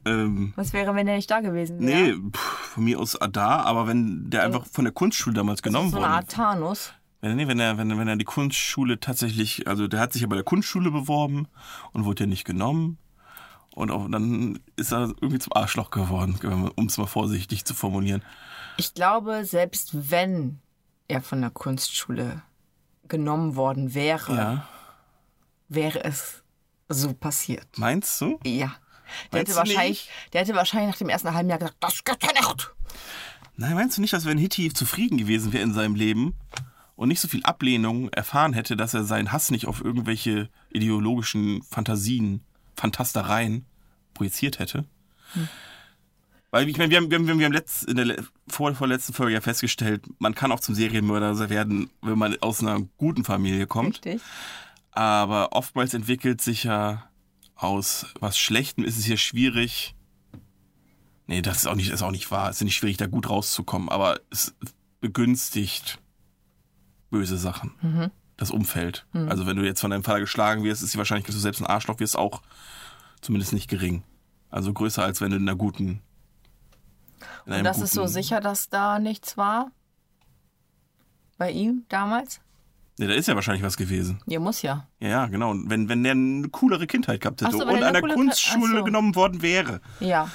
ähm, 0.05 0.53
Was 0.55 0.73
wäre, 0.73 0.93
wenn 0.95 1.05
der 1.05 1.15
nicht 1.15 1.29
da 1.31 1.39
gewesen 1.39 1.79
wäre? 1.79 2.11
nee, 2.13 2.31
pff, 2.31 2.39
von 2.73 2.83
mir 2.83 2.99
aus 2.99 3.17
da, 3.31 3.61
aber 3.61 3.87
wenn 3.87 4.29
der 4.29 4.43
einfach 4.43 4.65
von 4.65 4.85
der 4.85 4.93
Kunstschule 4.93 5.35
damals 5.35 5.61
genommen 5.61 5.91
So 5.91 5.97
eine 5.97 6.07
Art 6.07 6.29
Thanos. 6.31 6.93
Wenn, 7.21 7.35
nee, 7.35 7.47
wenn 7.47 7.59
er, 7.59 7.77
wenn, 7.77 7.97
wenn 7.97 8.07
er 8.07 8.15
die 8.15 8.25
Kunstschule 8.25 8.99
tatsächlich, 8.99 9.67
also 9.67 9.87
der 9.87 9.99
hat 9.99 10.13
sich 10.13 10.21
ja 10.21 10.27
bei 10.27 10.35
der 10.35 10.45
Kunstschule 10.45 10.89
beworben 10.91 11.47
und 11.91 12.05
wurde 12.05 12.23
ja 12.23 12.27
nicht 12.27 12.45
genommen. 12.45 12.97
Und 13.75 13.91
auch, 13.91 14.09
dann 14.09 14.59
ist 14.77 14.91
er 14.91 15.09
irgendwie 15.21 15.39
zum 15.39 15.53
Arschloch 15.53 15.91
geworden, 15.91 16.71
um 16.75 16.87
es 16.87 16.97
mal 16.97 17.05
vorsichtig 17.07 17.65
zu 17.65 17.73
formulieren. 17.73 18.23
Ich 18.77 18.93
glaube, 18.93 19.45
selbst 19.45 20.09
wenn 20.09 20.59
er 21.07 21.21
von 21.21 21.41
der 21.41 21.49
Kunstschule 21.49 22.41
genommen 23.07 23.55
worden 23.55 23.93
wäre, 23.93 24.35
Ja. 24.35 24.67
wäre 25.67 26.03
es 26.03 26.43
so 26.87 27.13
passiert. 27.13 27.67
Meinst 27.77 28.19
du? 28.21 28.39
Ja. 28.45 28.73
Der 29.31 29.39
Meinst 29.39 29.49
hätte, 29.51 29.55
wahrscheinlich, 29.55 30.09
der 30.33 30.41
hätte 30.41 30.55
wahrscheinlich 30.55 30.91
nach 30.91 30.97
dem 30.97 31.09
ersten 31.09 31.33
halben 31.33 31.49
Jahr 31.49 31.59
gesagt, 31.59 31.77
das 31.79 32.03
geht 32.03 32.23
ja 32.23 32.31
nicht. 32.31 32.71
Nein, 33.55 33.73
meinst 33.75 33.97
du 33.97 34.01
nicht, 34.01 34.13
dass 34.13 34.25
wenn 34.25 34.37
Hitti 34.37 34.71
zufrieden 34.73 35.17
gewesen 35.17 35.51
wäre 35.51 35.63
in 35.63 35.73
seinem 35.73 35.95
Leben 35.95 36.35
und 36.99 37.07
nicht 37.07 37.21
so 37.21 37.29
viel 37.29 37.43
Ablehnung 37.43 38.09
erfahren 38.09 38.51
hätte, 38.51 38.75
dass 38.75 38.93
er 38.93 39.05
seinen 39.05 39.31
Hass 39.31 39.51
nicht 39.51 39.67
auf 39.67 39.81
irgendwelche 39.81 40.49
ideologischen 40.69 41.63
Fantasien, 41.63 42.41
Fantastereien 42.75 43.65
projiziert 44.13 44.59
hätte? 44.59 44.83
Weil 46.51 46.67
ich 46.67 46.77
meine, 46.77 46.89
wir 46.89 46.97
haben, 46.97 47.09
wir 47.09 47.17
haben, 47.17 47.39
wir 47.39 47.45
haben 47.45 47.53
letzt, 47.53 47.85
in 47.85 47.95
der 47.95 48.21
vor, 48.49 48.75
vorletzten 48.75 49.13
Folge 49.13 49.35
ja 49.35 49.39
festgestellt, 49.39 50.03
man 50.19 50.35
kann 50.35 50.51
auch 50.51 50.59
zum 50.59 50.75
Serienmörder 50.75 51.49
werden, 51.49 51.89
wenn 52.01 52.17
man 52.17 52.35
aus 52.41 52.59
einer 52.61 52.81
guten 52.97 53.23
Familie 53.23 53.65
kommt. 53.65 54.05
Richtig. 54.05 54.21
Aber 54.91 55.53
oftmals 55.53 55.93
entwickelt 55.93 56.41
sich 56.41 56.65
ja 56.65 57.09
aus 57.55 58.07
was 58.19 58.37
Schlechtem 58.37 58.83
ist 58.83 58.97
es 58.97 59.05
hier 59.05 59.17
schwierig. 59.17 59.95
Nee, 61.27 61.41
das 61.41 61.59
ist 61.59 61.67
auch 61.67 61.75
nicht, 61.75 61.91
ist 61.91 62.01
auch 62.01 62.11
nicht 62.11 62.29
wahr. 62.29 62.49
Es 62.49 62.57
ist 62.57 62.63
nicht 62.63 62.75
schwierig, 62.75 62.97
da 62.97 63.07
gut 63.07 63.29
rauszukommen, 63.29 63.87
aber 63.87 64.19
es 64.31 64.53
begünstigt 64.99 65.99
böse 67.09 67.37
Sachen. 67.37 68.11
Das 68.37 68.51
Umfeld. 68.51 69.05
Also 69.13 69.45
wenn 69.45 69.57
du 69.57 69.63
jetzt 69.65 69.81
von 69.81 69.91
deinem 69.91 70.03
Vater 70.03 70.19
geschlagen 70.21 70.63
wirst, 70.63 70.81
ist 70.83 70.93
die 70.93 70.97
Wahrscheinlichkeit, 70.97 71.29
dass 71.29 71.35
du 71.35 71.41
selbst 71.41 71.61
ein 71.61 71.67
Arschloch 71.67 71.99
wirst, 71.99 72.17
auch 72.17 72.41
zumindest 73.21 73.53
nicht 73.53 73.69
gering. 73.69 74.03
Also 74.49 74.71
größer, 74.73 75.03
als 75.03 75.19
wenn 75.21 75.31
du 75.31 75.37
in 75.37 75.43
einer 75.47 75.57
guten. 75.57 76.01
In 77.45 77.53
Und 77.53 77.63
das 77.63 77.81
ist 77.81 77.93
so 77.93 78.01
guten- 78.01 78.13
sicher, 78.13 78.39
dass 78.41 78.69
da 78.69 78.99
nichts 78.99 79.35
war? 79.37 79.71
Bei 81.37 81.51
ihm 81.51 81.85
damals? 81.89 82.39
Nee, 82.97 83.07
da 83.07 83.13
ist 83.13 83.27
ja 83.27 83.35
wahrscheinlich 83.35 83.63
was 83.63 83.77
gewesen. 83.77 84.21
Ja, 84.25 84.39
muss 84.39 84.61
ja. 84.61 84.87
Ja, 84.99 85.07
ja, 85.09 85.25
genau. 85.27 85.51
Und 85.51 85.69
wenn, 85.69 85.87
wenn 85.87 86.03
der 86.03 86.11
eine 86.13 86.49
coolere 86.49 86.85
Kindheit 86.85 87.21
gehabt 87.21 87.41
hätte 87.41 87.51
so, 87.57 87.65
und 87.65 87.81
an 87.83 87.93
der 87.93 88.01
Kunstschule 88.01 88.79
so. 88.79 88.83
genommen 88.83 89.15
worden 89.15 89.41
wäre, 89.41 89.79
Ja. 89.99 90.29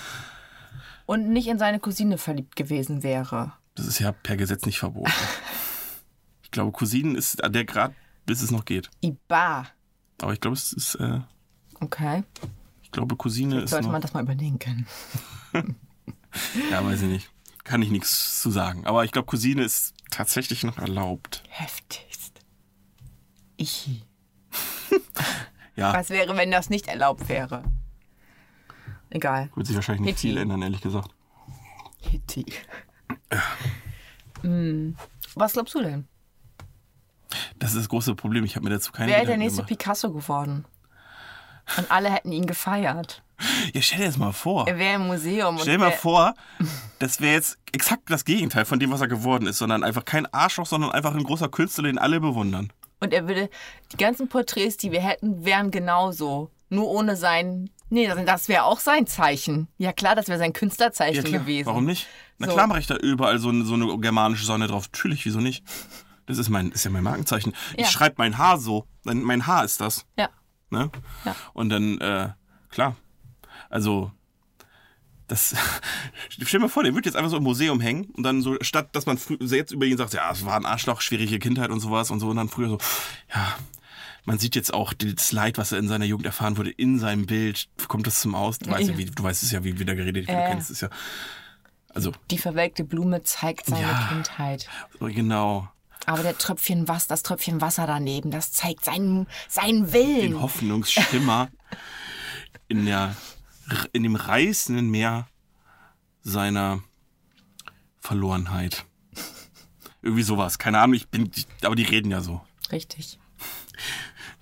Und 1.07 1.29
nicht 1.29 1.49
in 1.49 1.59
seine 1.59 1.81
Cousine 1.81 2.17
verliebt 2.17 2.57
gewesen 2.57 3.03
wäre. 3.03 3.53
Das 3.75 3.87
ist 3.87 3.99
ja 3.99 4.13
per 4.13 4.39
Gesetz 4.39 4.65
nicht 4.65 4.79
verboten. 4.79 5.13
ich 6.55 6.57
glaube, 6.57 6.71
Cousinen 6.71 7.17
ist 7.17 7.43
der 7.45 7.65
Grad, 7.65 7.93
bis 8.27 8.41
es 8.41 8.53
noch 8.53 8.65
geht. 8.65 8.89
Iba. 9.01 9.67
Aber 10.23 10.33
ich 10.33 10.41
glaube, 10.41 10.57
es 10.57 10.73
ist, 10.73 10.95
äh, 10.95 11.19
Okay. 11.81 12.23
ich 12.85 12.93
glaube, 12.93 13.17
Cousine 13.17 13.63
ist 13.63 13.71
Sollte 13.71 13.87
noch, 13.87 13.93
man 13.93 14.01
das 14.01 14.15
mal 14.15 14.23
überdenken. 14.23 14.87
ja, 16.71 16.85
weiß 16.85 17.03
ich 17.03 17.09
nicht. 17.09 17.31
Kann 17.65 17.83
ich 17.83 17.91
nichts 17.91 18.41
zu 18.41 18.53
sagen. 18.53 18.87
Aber 18.87 19.05
ich 19.05 19.11
glaube, 19.11 19.27
Cousine 19.27 19.65
ist 19.65 19.95
tatsächlich 20.13 20.63
noch 20.63 20.79
erlaubt. 20.79 21.43
Heftigst. 21.49 22.41
Ich. 23.57 24.05
Ja, 25.77 25.93
Was 25.93 26.11
wäre, 26.11 26.37
wenn 26.37 26.53
das 26.53 26.71
nicht 26.71 26.87
erlaubt 26.87 27.29
wäre? 27.29 27.65
Egal. 29.11 29.51
wird 29.57 29.67
sich 29.67 29.75
wahrscheinlich 29.75 30.03
nicht 30.05 30.21
Hitti. 30.21 30.29
viel 30.29 30.37
ändern, 30.41 30.63
ehrlich 30.63 30.81
gesagt. 30.81 31.13
Hitti. 31.99 32.47
Hm. 34.43 34.95
Was 35.35 35.55
glaubst 35.55 35.75
du 35.75 35.83
denn? 35.83 36.07
Das 37.59 37.71
ist 37.73 37.79
das 37.81 37.89
große 37.89 38.15
Problem. 38.15 38.45
Ich 38.45 38.57
habe 38.57 38.65
mir 38.65 38.71
dazu 38.71 38.93
keine 38.93 39.11
Wer 39.11 39.19
wäre 39.19 39.27
der 39.29 39.37
nächste 39.37 39.59
gemacht. 39.63 39.69
Picasso 39.69 40.13
geworden? 40.13 40.65
Und 41.79 41.91
alle 41.91 42.11
hätten 42.13 42.31
ihn 42.33 42.47
gefeiert. 42.47 43.23
Ja, 43.73 43.83
stell 43.83 43.99
dir 44.01 44.07
das 44.07 44.17
mal 44.17 44.33
vor. 44.33 44.69
Er 44.69 44.79
wäre 44.79 44.95
im 44.97 45.07
Museum. 45.07 45.59
Stell 45.59 45.75
dir 45.75 45.79
mal 45.85 45.93
vor, 45.93 46.35
das 46.99 47.21
wäre 47.21 47.35
jetzt 47.35 47.59
exakt 47.73 48.03
das 48.11 48.25
Gegenteil 48.25 48.65
von 48.65 48.79
dem, 48.79 48.91
was 48.93 49.01
er 49.01 49.09
geworden 49.09 49.47
ist, 49.47 49.59
sondern 49.59 49.83
einfach 49.83 50.05
kein 50.05 50.27
Arschloch, 50.33 50.67
sondern 50.67 50.93
einfach 50.93 51.15
ein 51.15 51.25
großer 51.25 51.49
Künstler, 51.49 51.85
den 51.85 51.99
alle 51.99 52.21
bewundern. 52.21 52.73
Und 53.01 53.13
er 53.13 53.27
würde, 53.27 53.51
die 53.93 53.97
ganzen 53.97 54.29
Porträts, 54.29 54.77
die 54.77 54.93
wir 54.93 55.01
hätten, 55.01 55.45
wären 55.45 55.71
genauso. 55.71 56.51
Nur 56.71 56.89
ohne 56.89 57.17
sein, 57.17 57.71
nee, 57.91 58.07
das- 58.25 58.49
wäre 58.49 58.65
auch 58.65 58.81
sein 58.81 59.07
Zeichen. 59.07 59.69
Ja 59.79 59.93
klar, 59.93 60.15
das 60.15 60.29
wäre 60.29 60.39
sein 60.39 60.53
Ja, 60.53 60.59
Künstlerzeichen 60.59 61.25
klar. 61.25 61.41
gewesen. 61.41 61.67
Warum 61.67 61.85
nicht? 61.87 62.07
Na 62.39 62.47
So. 62.49 62.55
klar 62.55 62.67
mache 62.67 62.81
ich 62.81 62.87
da 62.87 62.97
überall 62.97 63.39
so, 63.39 63.49
eine- 63.49 63.65
so 63.65 63.75
eine 63.75 63.99
germanische 63.99 64.45
Sonne 64.45 64.67
drauf. 64.69 64.85
Natürlich, 64.93 65.25
wieso 65.27 65.41
nicht? 65.41 65.65
Das 66.27 66.39
ist 66.39 66.49
mein, 66.49 66.71
ist 66.73 66.85
ja 66.85 66.91
mein 66.91 67.03
Markenzeichen. 67.05 67.53
Ich 67.75 67.83
Ja. 67.85 67.87
schreibe 67.87 68.17
mein 68.19 68.39
Haar 68.39 68.59
so. 68.59 68.87
Mein, 69.05 69.47
Haar 69.47 69.65
ist 69.65 69.81
das. 69.81 70.07
Ja. 70.19 70.29
Ne? 70.71 70.91
Ja. 71.25 71.37
Und 71.53 71.69
dann, 71.69 71.99
äh, 72.01 72.31
klar. 72.71 72.97
Also, 73.71 74.11
das. 75.29 75.55
Stell 76.29 76.47
dir 76.47 76.59
mal 76.61 76.69
vor, 76.69 76.83
der 76.83 76.95
wird 76.95 77.07
jetzt 77.07 77.17
einfach 77.17 77.31
so 77.31 77.37
im 77.37 77.43
Museum 77.43 77.81
hängen 77.81 78.07
und 78.17 78.23
dann 78.23 78.43
so, 78.43 78.57
statt 78.61 78.91
dass 78.93 79.07
man 79.07 79.19
jetzt 79.41 79.73
über 79.73 79.87
ihn 79.87 79.97
sagt, 79.97 80.15
ja, 80.15 80.31
es 80.31 80.45
war 80.45 80.57
ein 80.57 80.67
Arschloch, 80.67 81.01
schwierige 81.01 81.39
Kindheit 81.39 81.71
und 81.71 81.81
sowas 81.81 82.11
und 82.11 82.21
so, 82.21 82.29
und 82.29 82.37
dann 82.37 82.49
früher 82.49 82.69
so, 82.69 82.79
ja, 83.35 83.55
man 84.25 84.39
sieht 84.39 84.55
jetzt 84.55 84.73
auch 84.73 84.93
das 84.95 85.33
Leid, 85.33 85.59
was 85.59 85.73
er 85.73 85.79
in 85.79 85.89
seiner 85.89 86.07
Jugend 86.07 86.27
erfahren 86.27 86.57
wurde, 86.57 86.71
in 86.71 86.99
seinem 86.99 87.27
Bild. 87.27 87.69
Kommt 87.89 88.07
das 88.07 88.21
zum 88.21 88.35
Aus? 88.35 88.59
Du 88.59 88.71
weißt 88.71 88.89
ja, 88.89 88.97
wie, 88.99 89.05
du 89.05 89.23
weißt 89.23 89.43
es 89.43 89.51
ja, 89.51 89.65
wie 89.65 89.79
wieder 89.79 89.95
geredet, 89.95 90.23
wie 90.29 90.33
du 90.33 90.39
Äh. 90.39 90.49
kennst 90.51 90.71
es 90.71 90.81
ja. 90.81 90.89
Also, 91.91 92.13
Die 92.31 92.39
verwelkte 92.39 92.85
Blume 92.85 93.23
zeigt 93.23 93.67
seine 93.67 93.83
Ja. 93.83 94.09
Kindheit. 94.11 94.69
genau. 95.01 95.69
Aber 96.07 96.23
der 96.23 96.37
Tröpfchen 96.37 96.89
Wasser, 96.89 97.09
das 97.09 97.23
Tröpfchen 97.23 97.61
Wasser 97.61 97.87
daneben, 97.87 98.31
das 98.31 98.53
zeigt 98.53 98.85
seinen, 98.85 99.27
seinen 99.49 99.93
Willen. 99.93 100.33
Den 100.33 100.43
Hoffnungsschimmer 100.43 101.49
in, 102.69 102.87
der, 102.87 103.17
in 103.93 104.03
dem 104.03 104.17
reißenden 104.17 104.89
Meer 104.91 105.27
seiner 106.23 106.83
Verlorenheit. 108.01 108.85
Irgendwie 110.03 110.23
sowas. 110.23 110.59
Keine 110.59 110.81
Ahnung, 110.81 110.95
ich 110.95 111.09
bin, 111.09 111.31
aber 111.63 111.77
die 111.77 111.85
reden 111.85 112.11
ja 112.11 112.21
so. 112.21 112.43
Richtig. 112.71 113.19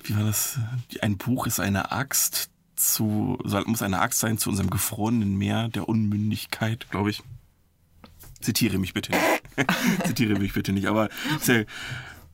Wie 0.04 0.16
war 0.16 0.24
das? 0.24 0.58
Ein 1.00 1.16
Buch 1.16 1.46
ist 1.46 1.60
eine 1.60 1.92
Axt 1.92 2.50
zu, 2.74 3.38
soll, 3.44 3.64
muss 3.66 3.82
eine 3.82 4.00
Axt 4.00 4.20
sein 4.20 4.38
zu 4.38 4.50
unserem 4.50 4.70
gefrorenen 4.70 5.36
Meer 5.36 5.68
der 5.68 5.88
Unmündigkeit, 5.88 6.90
glaube 6.90 7.10
ich. 7.10 7.22
Zitiere 8.42 8.78
mich 8.78 8.92
bitte 8.94 9.12
nicht. 9.12 9.66
Zitiere 10.06 10.38
mich 10.38 10.52
bitte 10.52 10.72
nicht. 10.72 10.86
Aber 10.86 11.08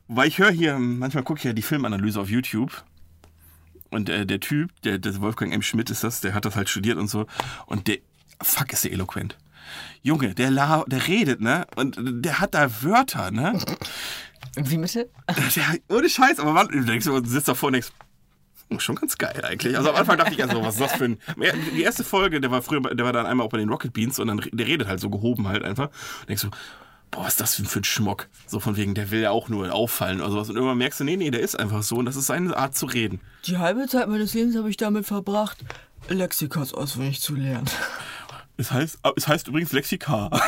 weil 0.07 0.27
ich 0.27 0.39
höre 0.39 0.51
hier, 0.51 0.77
manchmal 0.79 1.23
gucke 1.23 1.37
ich 1.37 1.43
ja 1.43 1.53
die 1.53 1.61
Filmanalyse 1.61 2.19
auf 2.19 2.29
YouTube. 2.29 2.83
Und 3.91 4.09
äh, 4.09 4.25
der 4.25 4.39
Typ, 4.39 4.71
der, 4.81 4.99
der 4.99 5.19
Wolfgang 5.21 5.53
M. 5.53 5.61
Schmidt 5.61 5.89
ist 5.89 6.03
das, 6.03 6.21
der 6.21 6.33
hat 6.33 6.45
das 6.45 6.55
halt 6.55 6.69
studiert 6.69 6.97
und 6.97 7.07
so. 7.07 7.25
Und 7.65 7.87
der, 7.87 7.97
fuck, 8.41 8.73
ist 8.73 8.83
der 8.83 8.91
eloquent. 8.91 9.37
Junge, 10.01 10.33
der, 10.33 10.51
la, 10.51 10.83
der 10.87 11.07
redet, 11.07 11.41
ne? 11.41 11.67
Und 11.75 11.97
der 11.99 12.39
hat 12.39 12.53
da 12.53 12.81
Wörter, 12.81 13.31
ne? 13.31 13.59
Wie 14.55 14.77
bitte? 14.77 15.09
Ja, 15.55 15.73
ohne 15.89 16.09
Scheiß, 16.09 16.39
aber 16.39 16.53
man, 16.53 16.67
du 16.67 16.83
denkst, 16.83 17.05
du 17.05 17.23
sitzt 17.25 17.47
davor 17.47 17.67
und 17.67 17.73
denkst, 17.73 17.91
schon 18.77 18.95
ganz 18.95 19.17
geil 19.17 19.41
eigentlich. 19.43 19.75
Also 19.75 19.89
am 19.89 19.95
Anfang 19.95 20.17
dachte 20.17 20.33
ich 20.33 20.43
also, 20.43 20.63
was 20.63 20.75
ist 20.75 20.81
das 20.81 20.93
für 20.93 21.05
ein. 21.05 21.17
Die 21.75 21.81
erste 21.81 22.03
Folge, 22.03 22.39
der 22.39 22.51
war 22.51 22.61
früher, 22.61 22.81
der 22.81 23.05
war 23.05 23.13
dann 23.13 23.25
einmal 23.25 23.47
auch 23.47 23.49
bei 23.49 23.57
den 23.57 23.69
Rocket 23.69 23.93
Beans 23.93 24.19
und 24.19 24.27
dann 24.27 24.41
der 24.51 24.67
redet 24.67 24.87
halt 24.87 24.99
so 24.99 25.09
gehoben 25.09 25.47
halt 25.47 25.63
einfach. 25.63 25.87
Und 25.87 26.29
denkst 26.29 26.43
du, 26.43 26.49
boah, 27.09 27.23
was 27.23 27.33
ist 27.33 27.41
das 27.41 27.55
für 27.55 27.79
ein, 27.79 27.83
Schmuck? 27.83 28.27
So 28.45 28.59
von 28.59 28.77
wegen, 28.77 28.93
der 28.93 29.09
will 29.09 29.21
ja 29.21 29.31
auch 29.31 29.49
nur 29.49 29.73
auffallen 29.73 30.21
oder 30.21 30.29
sowas. 30.29 30.49
Und 30.49 30.55
irgendwann 30.55 30.77
merkst 30.77 30.99
du, 30.99 31.03
nee, 31.03 31.17
nee, 31.17 31.31
der 31.31 31.41
ist 31.41 31.59
einfach 31.59 31.81
so 31.81 31.95
und 31.95 32.05
das 32.05 32.15
ist 32.15 32.27
seine 32.27 32.55
Art 32.55 32.77
zu 32.77 32.85
reden. 32.85 33.21
Die 33.45 33.57
halbe 33.57 33.87
Zeit 33.87 34.07
meines 34.07 34.35
Lebens 34.35 34.55
habe 34.55 34.69
ich 34.69 34.77
damit 34.77 35.05
verbracht, 35.05 35.57
Lexikons 36.07 36.73
auswendig 36.73 37.21
zu 37.21 37.35
lernen. 37.35 37.69
Es 38.57 38.71
heißt, 38.71 38.99
es 39.15 39.27
heißt 39.27 39.47
übrigens 39.47 39.71
Lexikar. 39.71 40.29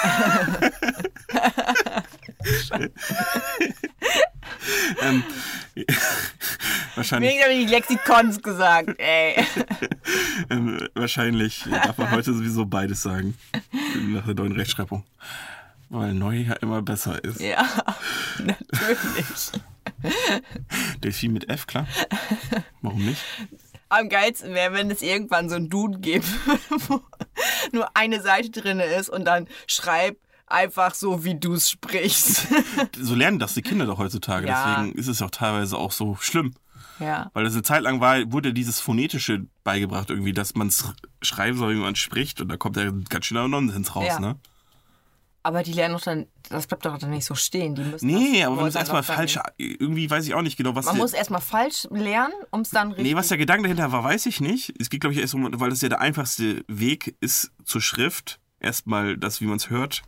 ähm, 5.02 5.24
wahrscheinlich. 7.02 7.42
Habe 7.42 7.54
ich 7.54 7.70
Lexikons 7.70 8.42
gesagt, 8.42 8.96
ey. 9.00 9.46
Ähm, 10.50 10.88
wahrscheinlich 10.94 11.66
darf 11.70 11.98
man 11.98 12.12
heute 12.12 12.34
sowieso 12.34 12.66
beides 12.66 13.02
sagen. 13.02 13.38
Nach 14.10 14.26
der 14.26 14.36
neuen 14.36 14.54
Rechtschreibung. 14.54 15.04
Weil 15.90 16.14
neu 16.14 16.38
ja 16.38 16.54
immer 16.54 16.82
besser 16.82 17.22
ist. 17.24 17.42
Ja, 17.42 17.68
natürlich. 18.40 19.52
Delfin 21.04 21.34
mit 21.34 21.50
F, 21.50 21.68
klar. 21.68 21.86
Warum 22.82 23.06
nicht? 23.06 23.22
Am 23.90 24.08
geilsten 24.08 24.54
wäre, 24.54 24.74
wenn 24.74 24.90
es 24.90 25.02
irgendwann 25.02 25.50
so 25.50 25.56
ein 25.56 25.70
Dude 25.70 26.00
gibt, 26.00 26.26
wo 26.88 27.02
nur 27.74 27.90
eine 27.94 28.22
Seite 28.22 28.50
drin 28.52 28.80
ist 28.80 29.10
und 29.10 29.26
dann 29.26 29.48
schreib 29.68 30.18
einfach 30.48 30.94
so, 30.94 31.26
wie 31.26 31.36
du 31.36 31.54
es 31.54 31.70
sprichst. 31.70 32.48
So 32.98 33.16
lernen 33.16 33.40
das 33.40 33.54
die 33.54 33.62
Kinder 33.62 33.86
doch 33.86 33.98
heutzutage. 33.98 34.48
Ja. 34.48 34.78
Deswegen 34.78 34.98
ist 34.98 35.08
es 35.08 35.22
auch 35.22 35.32
teilweise 35.32 35.78
auch 35.78 35.92
so 35.92 36.16
schlimm. 36.22 36.54
Ja. 37.02 37.30
Weil 37.34 37.44
das 37.44 37.54
eine 37.54 37.64
Zeit 37.64 37.82
lang 37.84 38.00
war, 38.00 38.32
wurde 38.32 38.54
dieses 38.54 38.80
Phonetische 38.80 39.46
beigebracht, 39.64 40.10
irgendwie, 40.10 40.32
dass 40.34 40.56
man 40.56 40.68
es 40.68 40.94
schreiben 41.22 41.58
soll, 41.58 41.76
wie 41.76 41.80
man 41.80 41.96
spricht. 41.96 42.40
Und 42.42 42.50
da 42.50 42.58
kommt 42.58 42.78
ja 42.78 42.90
ganz 43.10 43.26
schöner 43.26 43.48
Nonsens 43.48 43.96
raus, 43.96 44.06
Ja. 44.08 44.20
ne? 44.20 44.40
Aber 45.44 45.64
die 45.64 45.74
lernen 45.74 45.96
doch 45.96 46.04
dann, 46.04 46.28
das 46.50 46.68
bleibt 46.68 46.86
doch 46.86 47.00
dann 47.00 47.10
nicht 47.10 47.26
so 47.26 47.34
stehen. 47.34 47.74
Die 47.74 47.82
müssen 47.82 48.06
Nee, 48.06 48.44
aber 48.44 48.58
es 48.58 48.62
Wort 48.62 48.76
erstmal 48.76 49.02
falsch, 49.02 49.40
irgendwie 49.58 50.08
weiß 50.08 50.28
ich 50.28 50.36
auch 50.36 50.44
nicht 50.44 50.56
genau, 50.56 50.76
was 50.76 50.86
Man 50.86 50.98
muss 50.98 51.14
erstmal 51.14 51.42
falsch 51.42 51.88
lernen, 51.90 52.34
um 52.52 52.62
es 52.62 52.70
dann 52.70 52.90
richtig. 52.90 53.06
Nee, 53.08 53.16
was 53.16 53.30
der 53.30 53.40
Gedanke 53.40 53.64
dahinter 53.64 53.92
war, 53.92 54.04
weiß 54.04 54.28
ich 54.28 54.40
nicht. 54.40 54.72
Es 54.80 54.92
geht, 54.92 55.02
glaube 55.02 55.16
ich, 55.16 55.20
erst 55.20 55.34
um, 55.34 55.60
weil 55.60 55.72
das 55.72 55.82
ja 55.82 55.90
der 55.90 56.00
einfachste 56.00 56.64
Weg 56.68 57.16
ist 57.22 57.52
zur 57.66 57.82
Schrift. 57.82 58.40
Erstmal 58.60 59.18
das, 59.18 59.42
wie 59.42 59.46
man 59.46 59.58
es 59.58 59.72
hört. 59.72 60.04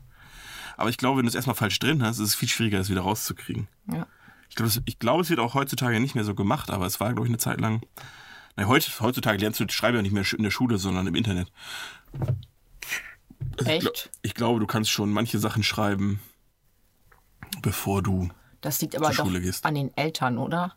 Aber 0.77 0.91
ich 0.91 0.97
glaube, 0.97 1.17
wenn 1.17 1.25
du 1.25 1.29
es 1.29 1.36
erstmal 1.36 1.56
falsch 1.56 1.79
drin 1.79 2.03
hast, 2.03 2.19
ist 2.19 2.29
es 2.29 2.36
viel 2.36 2.49
schwieriger, 2.49 2.77
das 2.77 2.89
wieder 2.89 3.01
rauszukriegen. 3.01 3.67
Ja. 3.91 4.06
Ich 4.53 4.55
glaube, 4.55 4.69
es, 4.69 4.81
ich 4.85 4.99
glaube, 4.99 5.23
es 5.23 5.31
wird 5.31 5.39
auch 5.39 5.55
heutzutage 5.55 5.99
nicht 5.99 6.13
mehr 6.13 6.23
so 6.23 6.35
gemacht, 6.35 6.69
aber 6.69 6.85
es 6.85 6.99
war, 6.99 7.11
glaube 7.11 7.25
ich, 7.25 7.31
eine 7.31 7.39
Zeit 7.39 7.59
lang. 7.59 7.81
Na, 8.55 8.67
heut, 8.67 8.87
heutzutage 8.99 9.39
lernst 9.39 9.59
du 9.59 9.65
Schreiben 9.67 9.95
ja 9.95 10.03
nicht 10.03 10.11
mehr 10.11 10.23
in 10.37 10.43
der 10.43 10.51
Schule, 10.51 10.77
sondern 10.77 11.07
im 11.07 11.15
Internet. 11.15 11.51
Echt? 13.65 14.11
Ich 14.21 14.35
glaube, 14.35 14.59
du 14.59 14.67
kannst 14.67 14.91
schon 14.91 15.11
manche 15.11 15.39
Sachen 15.39 15.63
schreiben, 15.63 16.19
bevor 17.63 18.03
du 18.03 18.29
Das 18.61 18.79
liegt 18.79 18.95
aber 18.95 19.11
zur 19.11 19.25
doch 19.25 19.41
gehst. 19.41 19.65
an 19.65 19.73
den 19.73 19.91
Eltern, 19.97 20.37
oder? 20.37 20.75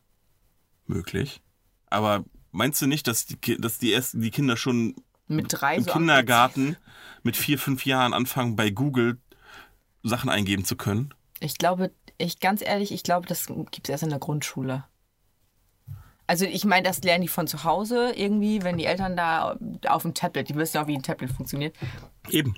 möglich. 0.86 1.42
Aber 1.90 2.24
meinst 2.52 2.80
du 2.80 2.86
nicht, 2.86 3.06
dass 3.06 3.26
die, 3.26 3.58
dass 3.58 3.76
die 3.78 3.92
ersten, 3.92 4.22
die 4.22 4.30
Kinder 4.30 4.56
schon 4.56 4.94
Mit 5.28 5.48
drei 5.50 5.76
im 5.76 5.84
so 5.84 5.92
Kindergarten 5.92 6.78
mit 7.22 7.36
vier, 7.36 7.58
fünf 7.58 7.84
Jahren 7.84 8.14
anfangen, 8.14 8.56
bei 8.56 8.70
Google 8.70 9.18
Sachen 10.02 10.30
eingeben 10.30 10.64
zu 10.64 10.76
können? 10.76 11.12
Ich 11.40 11.58
glaube, 11.58 11.92
ich 12.18 12.40
ganz 12.40 12.62
ehrlich, 12.62 12.92
ich 12.92 13.02
glaube, 13.02 13.26
das 13.26 13.46
gibt 13.46 13.84
es 13.84 13.88
erst 13.90 14.02
in 14.02 14.10
der 14.10 14.18
Grundschule. 14.18 14.84
Also 16.26 16.44
ich 16.44 16.64
meine, 16.64 16.82
das 16.88 17.02
lernen 17.02 17.22
die 17.22 17.28
von 17.28 17.46
zu 17.46 17.62
Hause 17.62 18.12
irgendwie, 18.16 18.62
wenn 18.64 18.78
die 18.78 18.84
Eltern 18.86 19.16
da 19.16 19.56
auf 19.86 20.02
dem 20.02 20.14
Tablet, 20.14 20.48
die 20.48 20.56
wissen 20.56 20.76
ja 20.76 20.82
auch, 20.82 20.88
wie 20.88 20.96
ein 20.96 21.02
Tablet 21.02 21.30
funktioniert. 21.30 21.76
Eben. 22.30 22.56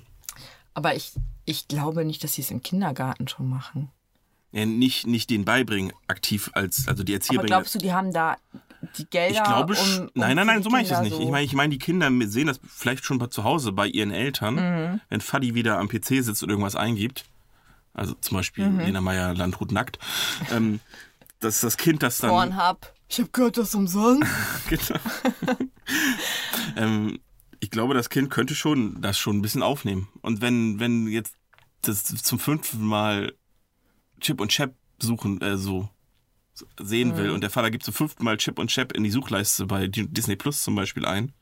Aber 0.73 0.95
ich, 0.95 1.13
ich 1.45 1.67
glaube 1.67 2.03
nicht, 2.03 2.23
dass 2.23 2.33
sie 2.33 2.41
es 2.41 2.49
im 2.51 2.63
Kindergarten 2.63 3.27
schon 3.27 3.47
machen. 3.47 3.91
Ja, 4.51 4.65
nicht, 4.65 5.05
nicht 5.05 5.29
den 5.29 5.45
beibringen, 5.45 5.93
aktiv 6.07 6.49
als, 6.53 6.87
also 6.87 7.03
die 7.03 7.13
Erzieher 7.13 7.37
Aber 7.39 7.43
bringen. 7.47 7.57
glaubst 7.59 7.75
du, 7.75 7.79
die 7.79 7.93
haben 7.93 8.11
da 8.11 8.37
die 8.97 9.05
Gelder? 9.05 9.35
Ich 9.37 9.43
glaube, 9.43 9.73
um, 9.75 9.99
um 9.99 10.09
nein, 10.15 10.35
nein, 10.35 10.47
nein, 10.47 10.63
so 10.63 10.71
meine 10.71 10.83
ich 10.83 10.89
das 10.89 11.01
nicht. 11.01 11.15
so- 11.15 11.21
Ich 11.21 11.29
meine, 11.29 11.43
ich 11.45 11.53
meine, 11.53 11.69
die 11.69 11.77
Kinder 11.77 12.09
sehen 12.27 12.47
das 12.47 12.59
vielleicht 12.67 13.05
schon 13.05 13.29
zu 13.29 13.43
Hause 13.43 13.71
bei 13.71 13.85
ihren 13.85 14.09
Eltern, 14.11 14.55
Mhm. 14.55 15.01
wenn 15.09 15.21
Fadi 15.21 15.53
wieder 15.53 15.77
am 15.77 15.87
PC 15.89 16.23
sitzt 16.23 16.41
und 16.41 16.49
irgendwas 16.49 16.75
eingibt. 16.75 17.25
Also 17.99 18.13
zum 18.15 18.37
Beispiel 18.37 18.69
Mhm. 18.69 18.79
Lena 18.79 19.01
Meyer 19.01 19.33
Landrut 19.35 19.71
nackt. 19.71 19.99
ähm, 20.51 20.79
dass 21.39 21.61
das 21.61 21.77
Kind 21.77 22.03
das 22.03 22.17
dann. 22.17 22.31
Pornhub. 22.31 22.93
Ich 23.07 23.19
habe 23.19 23.29
gehört, 23.31 23.57
das 23.57 23.73
umsonst. 23.75 24.27
Genau. 24.69 24.99
ähm, 26.75 27.19
ich 27.59 27.71
glaube, 27.71 27.93
das 27.93 28.09
Kind 28.09 28.29
könnte 28.29 28.55
schon 28.55 29.01
das 29.01 29.17
schon 29.17 29.37
ein 29.37 29.41
bisschen 29.41 29.63
aufnehmen. 29.63 30.07
Und 30.21 30.41
wenn, 30.41 30.79
wenn 30.79 31.07
jetzt 31.07 31.35
das 31.81 32.03
zum 32.03 32.39
fünften 32.39 32.85
Mal 32.85 33.33
Chip 34.19 34.41
und 34.41 34.49
Chap 34.51 34.75
suchen, 35.01 35.41
äh, 35.41 35.57
so 35.57 35.89
sehen 36.79 37.17
will 37.17 37.29
und 37.31 37.41
der 37.41 37.49
Vater 37.49 37.71
gibt 37.71 37.83
zum 37.83 37.93
fünften 37.93 38.23
Mal 38.23 38.37
Chip 38.37 38.59
und 38.59 38.69
Chap 38.69 38.91
in 38.93 39.03
die 39.03 39.11
Suchleiste 39.11 39.65
bei 39.65 39.87
Di- 39.87 40.07
Disney 40.07 40.35
Plus 40.35 40.61
zum 40.63 40.75
Beispiel 40.75 41.05
ein, 41.05 41.33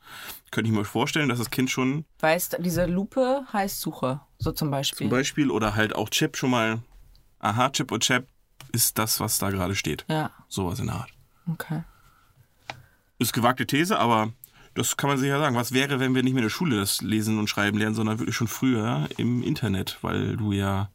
könnte 0.52 0.70
ich 0.70 0.76
mir 0.76 0.86
vorstellen, 0.86 1.30
dass 1.30 1.40
das 1.40 1.50
Kind 1.52 1.70
schon 1.70 2.06
Weißt, 2.20 2.58
diese 2.60 2.86
Lupe 2.86 3.46
heißt 3.54 3.80
Suche, 3.82 4.22
so 4.40 4.52
zum 4.52 4.72
Beispiel. 4.72 5.08
zum 5.08 5.10
Beispiel 5.10 5.52
oder 5.52 5.76
halt 5.76 5.96
auch 5.96 6.10
Chip 6.10 6.38
schon 6.38 6.52
mal, 6.52 6.80
aha, 7.40 7.70
Chip 7.70 7.92
und 7.92 8.04
Chap 8.04 8.28
ist 8.72 8.98
das, 8.98 9.20
was 9.20 9.38
da 9.40 9.50
gerade 9.50 9.76
steht. 9.76 10.06
Ja, 10.10 10.32
Sowas 10.48 10.80
in 10.80 10.88
der 10.88 10.96
Art. 10.96 11.10
okay. 11.52 11.84
Ist 13.20 13.34
gewagte 13.34 13.66
These, 13.66 13.98
aber 13.98 14.32
das 14.76 14.96
kann 14.96 15.10
man 15.10 15.18
sich 15.18 15.28
ja 15.30 15.40
sagen. 15.40 15.56
Was 15.56 15.72
wäre, 15.72 16.00
wenn 16.00 16.14
wir 16.14 16.22
nicht 16.22 16.34
mehr 16.34 16.42
in 16.44 16.50
der 16.50 16.52
Schule 16.54 16.78
das 16.80 17.02
Lesen 17.02 17.40
und 17.40 17.50
Schreiben 17.50 17.80
lernen, 17.80 17.96
sondern 17.96 18.20
wirklich 18.20 18.36
schon 18.36 18.48
früher 18.48 19.08
im 19.18 19.42
Internet, 19.42 19.98
weil 20.04 20.38
du 20.38 20.52
ja 20.52 20.92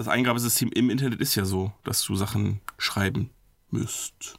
das 0.00 0.08
Eingabesystem 0.08 0.70
im 0.72 0.88
Internet 0.88 1.20
ist 1.20 1.34
ja 1.34 1.44
so, 1.44 1.72
dass 1.84 2.02
du 2.02 2.14
Sachen 2.14 2.62
schreiben 2.78 3.28
müsst. 3.70 4.38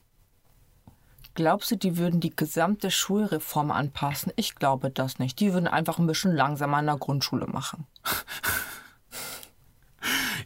Glaubst 1.35 1.69
du, 1.69 1.77
die 1.77 1.97
würden 1.97 2.19
die 2.19 2.35
gesamte 2.35 2.89
Schulreform 2.89 3.69
anpassen? 3.69 4.33
Ich 4.35 4.55
glaube 4.55 4.89
das 4.89 5.19
nicht. 5.19 5.39
Die 5.39 5.53
würden 5.53 5.67
einfach 5.67 5.99
ein 5.99 6.07
bisschen 6.07 6.35
langsamer 6.35 6.79
in 6.79 6.87
der 6.87 6.97
Grundschule 6.97 7.45
machen. 7.45 7.85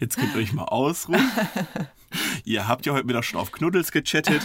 Jetzt 0.02 0.18
könnt 0.18 0.36
ihr 0.36 0.42
euch 0.42 0.52
mal 0.52 0.66
ausruhen. 0.66 1.32
ihr 2.44 2.68
habt 2.68 2.86
ja 2.86 2.92
heute 2.92 3.08
Mittag 3.08 3.24
schon 3.24 3.40
auf 3.40 3.54
Knuddels 3.54 3.94
gechattet. 3.94 4.42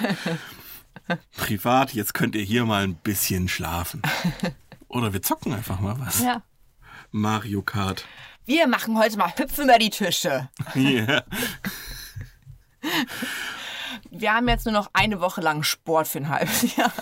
Privat, 1.36 1.92
jetzt 1.92 2.14
könnt 2.14 2.36
ihr 2.36 2.44
hier 2.44 2.64
mal 2.64 2.84
ein 2.84 2.94
bisschen 2.94 3.48
schlafen. 3.48 4.02
Oder 4.88 5.12
wir 5.12 5.22
zocken 5.22 5.52
einfach 5.52 5.80
mal 5.80 5.98
was. 5.98 6.20
Ja. 6.20 6.44
Mario 7.10 7.62
Kart. 7.62 8.04
Wir 8.50 8.66
machen 8.66 8.98
heute 8.98 9.16
mal 9.16 9.32
Hüpfen 9.36 9.66
über 9.66 9.78
die 9.78 9.90
Tische. 9.90 10.48
Yeah. 10.74 11.22
Wir 14.10 14.34
haben 14.34 14.48
jetzt 14.48 14.66
nur 14.66 14.72
noch 14.72 14.90
eine 14.92 15.20
Woche 15.20 15.40
lang 15.40 15.62
Sport 15.62 16.08
für 16.08 16.18
ein 16.18 16.28
halbes 16.28 16.74
Jahr. 16.74 16.92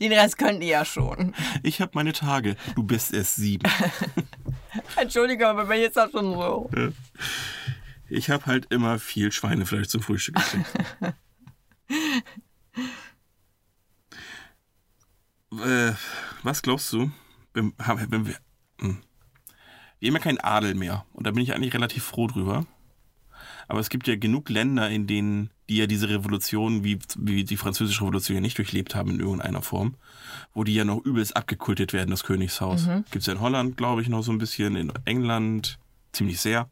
Den 0.00 0.12
Rest 0.12 0.38
könnt 0.38 0.62
ihr 0.62 0.68
ja 0.68 0.84
schon. 0.84 1.34
Ich 1.64 1.80
habe 1.80 1.90
meine 1.94 2.12
Tage. 2.12 2.54
Du 2.76 2.84
bist 2.84 3.12
erst 3.12 3.34
sieben. 3.34 3.68
Entschuldige, 4.96 5.48
aber 5.48 5.64
bei 5.64 5.78
mir 5.78 5.88
ist 5.88 5.96
das 5.96 6.12
schon 6.12 6.32
so. 6.32 6.70
Ich 8.08 8.30
habe 8.30 8.46
halt 8.46 8.72
immer 8.72 9.00
viel 9.00 9.32
Schweinefleisch 9.32 9.88
zum 9.88 10.02
Frühstück 10.02 10.36
gekriegt. 10.36 10.76
äh, 15.60 15.92
was 16.44 16.62
glaubst 16.62 16.92
du, 16.92 17.10
wenn, 17.52 17.72
wenn 17.76 18.28
wir. 18.28 18.36
Hm. 18.80 19.02
Wir 20.00 20.08
haben 20.08 20.16
ja 20.16 20.22
keinen 20.22 20.40
Adel 20.40 20.74
mehr. 20.74 21.04
Und 21.12 21.26
da 21.26 21.30
bin 21.30 21.42
ich 21.42 21.54
eigentlich 21.54 21.74
relativ 21.74 22.04
froh 22.04 22.26
drüber. 22.26 22.66
Aber 23.68 23.80
es 23.80 23.90
gibt 23.90 24.08
ja 24.08 24.16
genug 24.16 24.48
Länder, 24.48 24.88
in 24.88 25.06
denen 25.06 25.50
die 25.68 25.76
ja 25.76 25.86
diese 25.86 26.08
Revolution, 26.08 26.84
wie, 26.84 26.98
wie 27.18 27.44
die 27.44 27.56
französische 27.58 28.02
Revolution 28.02 28.36
ja 28.36 28.40
nicht 28.40 28.56
durchlebt 28.56 28.94
haben 28.94 29.10
in 29.10 29.20
irgendeiner 29.20 29.60
Form, 29.60 29.96
wo 30.54 30.64
die 30.64 30.74
ja 30.74 30.84
noch 30.84 31.04
übelst 31.04 31.36
abgekultet 31.36 31.92
werden, 31.92 32.10
das 32.10 32.24
Königshaus. 32.24 32.86
Gibt 33.10 33.22
es 33.22 33.26
ja 33.26 33.34
in 33.34 33.40
Holland, 33.40 33.76
glaube 33.76 34.00
ich, 34.00 34.08
noch 34.08 34.22
so 34.22 34.32
ein 34.32 34.38
bisschen, 34.38 34.76
in 34.76 34.92
England 35.04 35.78
ziemlich 36.12 36.40
sehr. 36.40 36.70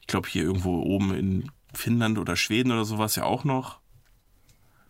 Ich 0.00 0.06
glaube, 0.06 0.28
hier 0.28 0.44
irgendwo 0.44 0.80
oben 0.82 1.14
in 1.14 1.50
Finnland 1.74 2.18
oder 2.18 2.36
Schweden 2.36 2.70
oder 2.70 2.84
sowas 2.84 3.16
ja 3.16 3.24
auch 3.24 3.42
noch. 3.42 3.80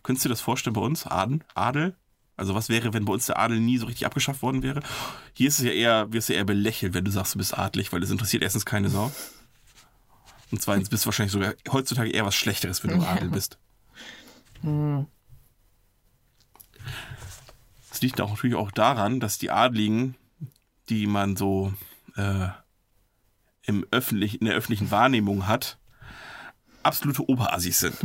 Könntest 0.03 0.25
du 0.25 0.29
dir 0.29 0.33
das 0.33 0.41
vorstellen 0.41 0.75
bei 0.75 0.81
uns? 0.81 1.07
Adel? 1.07 1.39
Adel? 1.55 1.95
Also 2.37 2.53
was 2.53 2.69
wäre, 2.69 2.93
wenn 2.93 3.05
bei 3.05 3.13
uns 3.13 3.25
der 3.25 3.39
Adel 3.39 3.59
nie 3.59 3.79
so 3.79 3.87
richtig 3.87 4.05
abgeschafft 4.05 4.43
worden 4.43 4.61
wäre? 4.61 4.81
Hier 5.33 5.47
ist 5.47 5.57
es 5.57 5.65
ja 5.65 5.71
eher, 5.71 6.13
wirst 6.13 6.29
du 6.29 6.33
eher 6.33 6.45
belächelt, 6.45 6.93
wenn 6.93 7.03
du 7.03 7.11
sagst, 7.11 7.33
du 7.33 7.39
bist 7.39 7.57
adlig, 7.57 7.91
weil 7.91 7.99
das 7.99 8.11
interessiert 8.11 8.43
erstens 8.43 8.65
keine 8.65 8.89
Sau. 8.89 9.11
Und 10.51 10.61
zweitens 10.61 10.89
bist 10.89 11.03
du 11.03 11.07
wahrscheinlich 11.07 11.33
sogar 11.33 11.55
heutzutage 11.71 12.11
eher 12.11 12.25
was 12.25 12.35
Schlechteres, 12.35 12.83
wenn 12.83 12.91
du 12.91 13.05
Adel 13.05 13.29
bist. 13.29 13.57
Es 17.91 18.01
liegt 18.01 18.21
auch 18.21 18.29
natürlich 18.29 18.55
auch 18.55 18.71
daran, 18.71 19.19
dass 19.19 19.39
die 19.39 19.49
Adligen, 19.49 20.15
die 20.89 21.07
man 21.07 21.35
so 21.35 21.73
äh, 22.15 22.49
im 23.63 23.85
öffentlich, 23.91 24.39
in 24.39 24.45
der 24.45 24.55
öffentlichen 24.55 24.91
Wahrnehmung 24.91 25.47
hat, 25.47 25.79
absolute 26.83 27.27
Oberassis 27.27 27.79
sind. 27.79 27.97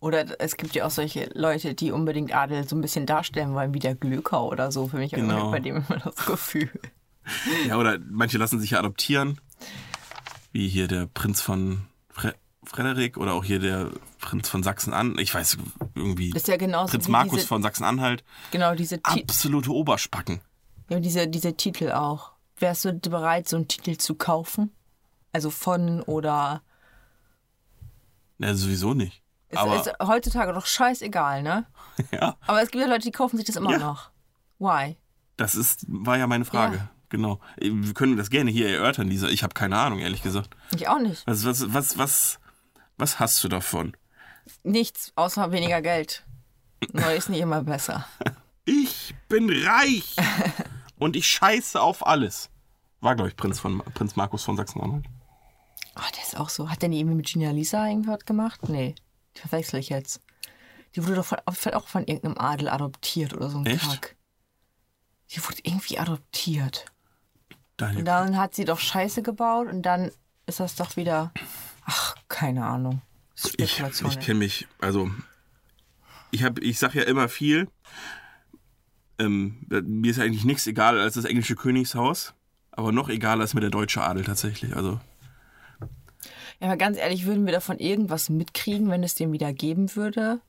Oder 0.00 0.40
es 0.40 0.56
gibt 0.56 0.74
ja 0.74 0.86
auch 0.86 0.90
solche 0.90 1.30
Leute, 1.34 1.74
die 1.74 1.92
unbedingt 1.92 2.34
Adel 2.34 2.66
so 2.66 2.74
ein 2.76 2.80
bisschen 2.80 3.06
darstellen 3.06 3.54
wollen, 3.54 3.74
wie 3.74 3.78
der 3.78 3.94
Glöcker 3.94 4.42
oder 4.44 4.72
so. 4.72 4.88
Für 4.88 4.96
mich 4.96 5.12
Genau. 5.12 5.50
bei 5.50 5.60
dem 5.60 5.76
immer 5.76 5.98
das 5.98 6.16
Gefühl. 6.26 6.70
Ja, 7.68 7.76
oder 7.76 7.98
manche 8.08 8.38
lassen 8.38 8.58
sich 8.58 8.70
ja 8.70 8.80
adoptieren. 8.80 9.38
Wie 10.52 10.66
hier 10.68 10.88
der 10.88 11.06
Prinz 11.06 11.40
von 11.40 11.82
Fre 12.08 12.34
Frederik 12.64 13.18
oder 13.18 13.34
auch 13.34 13.44
hier 13.44 13.60
der 13.60 13.90
Prinz 14.20 14.48
von 14.48 14.62
Sachsen-Anhalt. 14.64 15.20
Ich 15.20 15.32
weiß 15.32 15.58
irgendwie. 15.94 16.30
Das 16.30 16.42
ist 16.42 16.48
ja 16.48 16.56
genauso 16.56 16.90
Prinz 16.90 17.06
Markus 17.08 17.34
diese, 17.36 17.46
von 17.46 17.62
Sachsen-Anhalt. 17.62 18.24
genau 18.50 18.74
diese, 18.74 18.96
Ti 19.00 19.22
Absolute 19.22 19.70
Oberspacken. 19.70 20.40
ja, 20.88 20.98
diese, 20.98 21.28
diese 21.28 21.54
Titel 21.56 21.92
auch. 21.92 22.32
Wärst 22.58 22.84
du 22.86 22.92
bereit, 22.94 23.48
so 23.48 23.56
einen 23.56 23.68
Titel 23.68 23.96
zu 23.96 24.14
kaufen? 24.16 24.72
Also 25.32 25.50
von 25.50 26.02
oder. 26.02 26.62
Ja, 28.38 28.54
sowieso 28.54 28.94
nicht. 28.94 29.22
Ist, 29.50 29.58
Aber 29.58 29.76
ist 29.76 29.92
heutzutage 30.02 30.52
doch 30.52 30.66
scheißegal, 30.66 31.42
ne? 31.42 31.66
ja, 32.12 32.36
Aber 32.46 32.62
es 32.62 32.70
gibt 32.70 32.82
ja 32.82 32.88
Leute, 32.88 33.02
die 33.02 33.10
kaufen 33.10 33.36
sich 33.36 33.46
das 33.46 33.56
immer 33.56 33.72
Ja. 33.72 33.78
noch. 33.78 34.10
Why? 34.58 34.96
das 35.36 35.54
ist, 35.54 35.86
war 35.88 36.18
ja 36.18 36.26
meine 36.26 36.44
Frage. 36.44 36.76
Ja. 36.76 36.88
Genau. 37.08 37.40
Wir 37.58 37.94
können 37.94 38.16
das 38.18 38.28
gerne 38.30 38.50
hier 38.50 38.68
erörtern, 38.68 39.08
Lisa. 39.08 39.28
Ich 39.28 39.42
habe 39.42 39.54
keine 39.54 39.78
Ahnung, 39.78 39.98
ehrlich 39.98 40.22
gesagt. 40.22 40.50
Ich 40.74 40.86
auch 40.86 40.98
nicht. 41.00 41.26
Was, 41.26 41.44
was, 41.46 41.72
was, 41.72 41.98
was, 41.98 42.38
Was 42.98 43.18
hast 43.18 43.42
du 43.42 43.48
davon? 43.48 43.96
Nichts, 44.62 45.12
außer 45.16 45.50
weniger 45.50 45.80
Geld. 45.82 46.24
Neu 46.92 47.16
ist 47.16 47.28
nicht 47.30 47.40
immer 47.40 47.62
besser. 47.62 48.06
Ich 48.66 49.14
bin 49.28 49.50
reich 49.50 50.14
und 50.98 51.16
ich 51.16 51.26
scheiße 51.26 51.80
auf 51.80 52.06
alles. 52.06 52.50
War, 53.00 53.16
glaube 53.16 53.30
ich, 53.30 53.36
Prinz, 53.36 53.58
von, 53.58 53.78
Prinz 53.94 54.14
Markus 54.14 54.44
von 54.44 54.56
Sachsen-Anhalt. 54.56 55.06
Oh, 55.96 56.02
der 56.14 56.22
ist 56.22 56.38
auch 56.38 56.50
so. 56.50 56.70
Hat 56.70 56.82
der 56.82 56.90
nie 56.90 57.00
irgendwie 57.00 57.16
mit 57.16 57.26
Gina 57.26 57.50
Lisa 57.50 57.88
irgendwas 57.88 58.24
gemacht? 58.26 58.68
Nee, 58.68 58.94
verwechsel 59.40 59.80
ich 59.80 59.88
jetzt. 59.88 60.20
Die 60.94 61.04
wurde 61.04 61.16
doch 61.16 61.24
von, 61.24 61.38
auch 61.46 61.88
von 61.88 62.04
irgendeinem 62.04 62.38
Adel 62.38 62.68
adoptiert 62.68 63.34
oder 63.34 63.50
so 63.50 63.58
ein 63.58 63.66
Echt? 63.66 63.88
Kack. 63.88 64.16
Die 65.30 65.42
wurde 65.44 65.58
irgendwie 65.62 65.98
adoptiert. 65.98 66.86
Daniel. 67.76 68.00
Und 68.00 68.04
dann 68.04 68.36
hat 68.36 68.54
sie 68.54 68.64
doch 68.64 68.80
Scheiße 68.80 69.22
gebaut 69.22 69.68
und 69.68 69.82
dann 69.82 70.10
ist 70.46 70.60
das 70.60 70.74
doch 70.74 70.96
wieder. 70.96 71.32
Ach, 71.84 72.14
keine 72.28 72.66
Ahnung. 72.66 73.02
Ich, 73.56 73.58
ich 73.58 74.20
kenne 74.20 74.40
mich, 74.40 74.68
also 74.80 75.10
ich 76.30 76.42
habe, 76.42 76.60
ich 76.60 76.78
sag 76.78 76.94
ja 76.94 77.02
immer 77.02 77.28
viel. 77.28 77.68
Ähm, 79.18 79.66
mir 79.68 80.10
ist 80.10 80.18
eigentlich 80.18 80.44
nichts 80.44 80.66
egal 80.66 80.98
als 80.98 81.14
das 81.14 81.24
englische 81.24 81.56
Königshaus, 81.56 82.34
aber 82.70 82.92
noch 82.92 83.08
egaler 83.08 83.44
ist 83.44 83.54
mir 83.54 83.60
der 83.60 83.70
deutsche 83.70 84.02
Adel 84.02 84.24
tatsächlich. 84.24 84.76
Also 84.76 85.00
ja, 86.60 86.66
aber 86.66 86.76
ganz 86.76 86.96
ehrlich, 86.98 87.26
würden 87.26 87.46
wir 87.46 87.52
davon 87.52 87.78
irgendwas 87.78 88.28
mitkriegen, 88.28 88.90
wenn 88.90 89.02
es 89.02 89.14
den 89.14 89.32
wieder 89.32 89.52
geben 89.52 89.94
würde? 89.96 90.40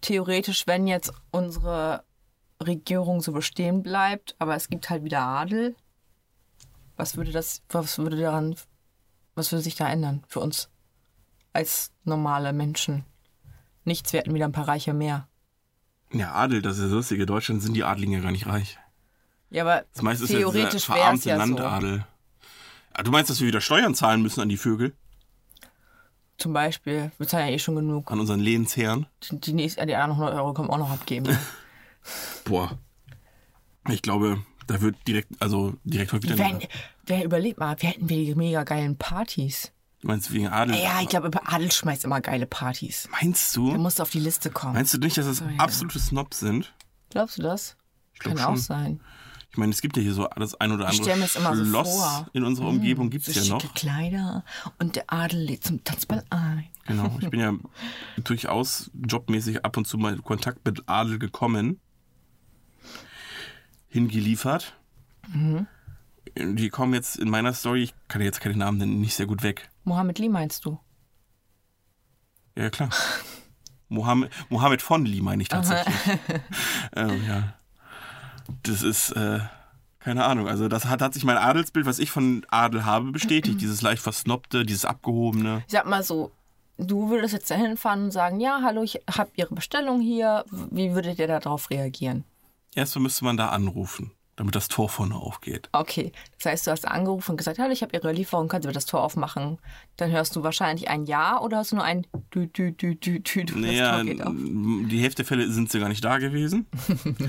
Theoretisch, 0.00 0.66
wenn 0.66 0.86
jetzt 0.86 1.12
unsere 1.30 2.04
Regierung 2.62 3.20
so 3.20 3.32
bestehen 3.32 3.82
bleibt, 3.82 4.34
aber 4.38 4.54
es 4.56 4.68
gibt 4.68 4.90
halt 4.90 5.04
wieder 5.04 5.20
Adel. 5.22 5.74
Was 6.96 7.16
würde 7.16 7.30
das, 7.32 7.62
was 7.68 7.98
würde 7.98 8.16
daran, 8.16 8.56
was 9.34 9.52
würde 9.52 9.62
sich 9.62 9.76
da 9.76 9.88
ändern 9.88 10.24
für 10.28 10.40
uns 10.40 10.68
als 11.52 11.92
normale 12.04 12.52
Menschen? 12.52 13.04
Nichts, 13.84 14.12
wir 14.12 14.20
hätten 14.20 14.34
wieder 14.34 14.44
ein 14.46 14.52
paar 14.52 14.68
Reiche 14.68 14.92
mehr. 14.92 15.28
ja, 16.12 16.32
Adel, 16.32 16.62
das 16.62 16.76
ist 16.78 16.84
das 16.84 16.92
Lustige. 16.92 17.26
Deutschland 17.26 17.62
sind 17.62 17.74
die 17.74 17.84
Adligen 17.84 18.12
ja 18.12 18.20
gar 18.20 18.32
nicht 18.32 18.46
reich. 18.46 18.78
Ja, 19.50 19.62
aber 19.62 19.84
Das 19.94 20.02
meiste 20.02 20.24
ist 20.24 20.30
theoretisch 20.30 20.88
ja 20.88 20.94
wäre 20.96 21.14
es 21.14 21.24
ja 21.24 21.36
so. 21.36 21.40
Landadel. 21.40 22.04
Ah, 22.92 23.02
Du 23.02 23.10
meinst, 23.12 23.30
dass 23.30 23.40
wir 23.40 23.46
wieder 23.46 23.60
Steuern 23.60 23.94
zahlen 23.94 24.20
müssen 24.20 24.40
an 24.40 24.48
die 24.48 24.56
Vögel, 24.56 24.94
Zum 26.38 26.52
Beispiel, 26.52 27.10
wir 27.18 27.26
zahlen 27.26 27.48
ja 27.48 27.54
eh 27.54 27.58
schon 27.58 27.74
genug. 27.74 28.10
an 28.10 28.20
unseren 28.20 28.38
Lehnsherren? 28.38 29.06
Die, 29.24 29.40
die, 29.40 29.52
nächsten, 29.52 29.86
die 29.86 29.94
anderen 29.96 30.20
100 30.22 30.34
Euro 30.36 30.54
können 30.54 30.68
wir 30.68 30.74
auch 30.74 30.78
noch 30.78 30.90
abgeben. 30.90 31.36
Boah. 32.44 32.78
Ich 33.88 34.02
glaube, 34.02 34.44
da 34.68 34.80
wird 34.80 34.96
direkt, 35.08 35.30
also 35.40 35.74
direkt 35.82 36.12
heute 36.12 36.24
wieder. 36.24 36.38
Wenn, 36.38 36.60
wer 37.06 37.24
überlegt 37.24 37.58
mal, 37.58 37.74
wir 37.80 37.90
hätten 37.90 38.08
wir 38.08 38.36
mega 38.36 38.62
geilen 38.62 38.96
Partys. 38.96 39.72
Du 40.00 40.06
meinst 40.06 40.32
wegen 40.32 40.46
Adel? 40.46 40.76
Ja, 40.76 41.00
ich 41.02 41.08
glaube, 41.08 41.28
Adel 41.44 41.72
schmeißt 41.72 42.04
immer 42.04 42.20
geile 42.20 42.46
Partys. 42.46 43.08
Meinst 43.10 43.56
du? 43.56 43.72
musst 43.74 43.98
du 43.98 44.04
auf 44.04 44.10
die 44.10 44.20
Liste 44.20 44.50
kommen. 44.50 44.74
Meinst 44.74 44.94
du 44.94 44.98
nicht, 44.98 45.18
dass 45.18 45.26
das 45.26 45.40
ja. 45.40 45.46
absolute 45.58 45.98
Snobs 45.98 46.38
sind? 46.38 46.72
Glaubst 47.10 47.38
du 47.38 47.42
das? 47.42 47.76
Ich 48.14 48.20
Kann 48.20 48.38
auch 48.38 48.56
sein. 48.56 49.00
Ich 49.58 49.60
meine, 49.60 49.72
es 49.72 49.80
gibt 49.80 49.96
ja 49.96 50.04
hier 50.04 50.14
so 50.14 50.28
das 50.36 50.54
ein 50.54 50.70
oder 50.70 50.84
Ich 50.84 51.00
andere 51.00 51.02
stell 51.02 51.16
mir 51.16 51.50
immer 51.50 51.56
so 51.56 51.64
Schloss 51.64 51.88
vor. 51.96 52.28
in 52.32 52.44
unserer 52.44 52.68
Umgebung 52.68 53.10
gibt 53.10 53.24
So 53.24 53.32
es 53.32 53.48
ja 53.48 53.54
noch. 53.54 53.74
Kleider 53.74 54.44
und 54.78 54.94
der 54.94 55.12
Adel 55.12 55.40
lädt 55.40 55.64
zum 55.64 55.82
Tanzball 55.82 56.22
ein. 56.30 56.68
Genau. 56.86 57.18
Ich 57.20 57.28
bin 57.28 57.40
ja 57.40 57.52
durchaus 58.22 58.88
jobmäßig 58.94 59.64
ab 59.64 59.76
und 59.76 59.88
zu 59.88 59.98
mal 59.98 60.12
in 60.14 60.22
Kontakt 60.22 60.64
mit 60.64 60.84
Adel 60.88 61.18
gekommen. 61.18 61.80
Hingeliefert. 63.88 64.74
Mhm. 65.26 65.66
Die 66.36 66.68
kommen 66.68 66.94
jetzt 66.94 67.16
in 67.16 67.28
meiner 67.28 67.52
Story, 67.52 67.82
ich 67.82 67.94
kann 68.06 68.22
jetzt 68.22 68.40
keine 68.40 68.54
Namen 68.56 68.78
nennen, 68.78 69.00
nicht 69.00 69.16
sehr 69.16 69.26
gut 69.26 69.42
weg. 69.42 69.70
Mohammed 69.82 70.20
Lee 70.20 70.28
meinst 70.28 70.64
du? 70.66 70.78
Ja, 72.56 72.70
klar. 72.70 72.90
Mohammed, 73.88 74.30
Mohammed 74.50 74.82
von 74.82 75.04
Lee 75.04 75.20
meine 75.20 75.42
ich 75.42 75.48
tatsächlich. 75.48 75.94
ähm, 76.94 77.26
ja. 77.26 77.54
Das 78.62 78.82
ist, 78.82 79.10
äh, 79.12 79.40
keine 79.98 80.24
Ahnung. 80.24 80.48
Also, 80.48 80.68
das 80.68 80.86
hat, 80.86 81.02
hat 81.02 81.14
sich 81.14 81.24
mein 81.24 81.36
Adelsbild, 81.36 81.86
was 81.86 81.98
ich 81.98 82.10
von 82.10 82.44
Adel 82.48 82.84
habe, 82.84 83.10
bestätigt. 83.12 83.60
dieses 83.60 83.82
leicht 83.82 84.02
versnobte, 84.02 84.64
dieses 84.64 84.84
abgehobene. 84.84 85.62
Ich 85.66 85.72
sag 85.72 85.86
mal 85.86 86.02
so, 86.02 86.32
du 86.78 87.10
würdest 87.10 87.34
jetzt 87.34 87.50
dahin 87.50 87.76
fahren 87.76 88.04
und 88.04 88.10
sagen, 88.12 88.40
ja, 88.40 88.60
hallo, 88.62 88.82
ich 88.82 89.00
habe 89.10 89.30
Ihre 89.36 89.54
Bestellung 89.54 90.00
hier. 90.00 90.44
Wie 90.50 90.94
würdet 90.94 91.18
ihr 91.18 91.26
darauf 91.26 91.70
reagieren? 91.70 92.24
Erstmal 92.74 93.02
müsste 93.02 93.24
man 93.24 93.36
da 93.36 93.48
anrufen, 93.48 94.12
damit 94.36 94.54
das 94.54 94.68
Tor 94.68 94.88
vorne 94.88 95.16
aufgeht. 95.16 95.68
Okay, 95.72 96.12
das 96.36 96.52
heißt, 96.52 96.66
du 96.66 96.70
hast 96.70 96.86
angerufen 96.86 97.32
und 97.32 97.36
gesagt, 97.38 97.58
hallo, 97.58 97.72
ich 97.72 97.82
habe 97.82 97.92
Ihre 97.96 98.12
Lieferung, 98.12 98.46
können 98.48 98.62
Sie 98.62 98.68
mir 98.68 98.74
das 98.74 98.86
Tor 98.86 99.02
aufmachen? 99.02 99.58
Dann 99.96 100.10
hörst 100.12 100.36
du 100.36 100.42
wahrscheinlich 100.44 100.88
ein 100.88 101.06
Ja 101.06 101.40
oder 101.40 101.56
hast 101.58 101.72
du 101.72 101.76
nur 101.76 101.84
ein 101.84 102.06
Dü, 102.34 102.46
Dü, 102.46 102.72
Dü, 102.72 102.94
Dü, 102.94 103.18
Dü, 103.20 103.44
Dü, 103.44 103.58
Naja, 103.58 103.88
das 103.90 103.96
Tor 103.96 104.04
geht 104.04 104.22
auf. 104.22 104.32
die 104.36 105.00
Hälfte 105.00 105.22
der 105.22 105.26
Fälle 105.26 105.50
sind 105.50 105.72
sie 105.72 105.80
gar 105.80 105.88
nicht 105.88 106.04
da 106.04 106.18
gewesen. 106.18 106.66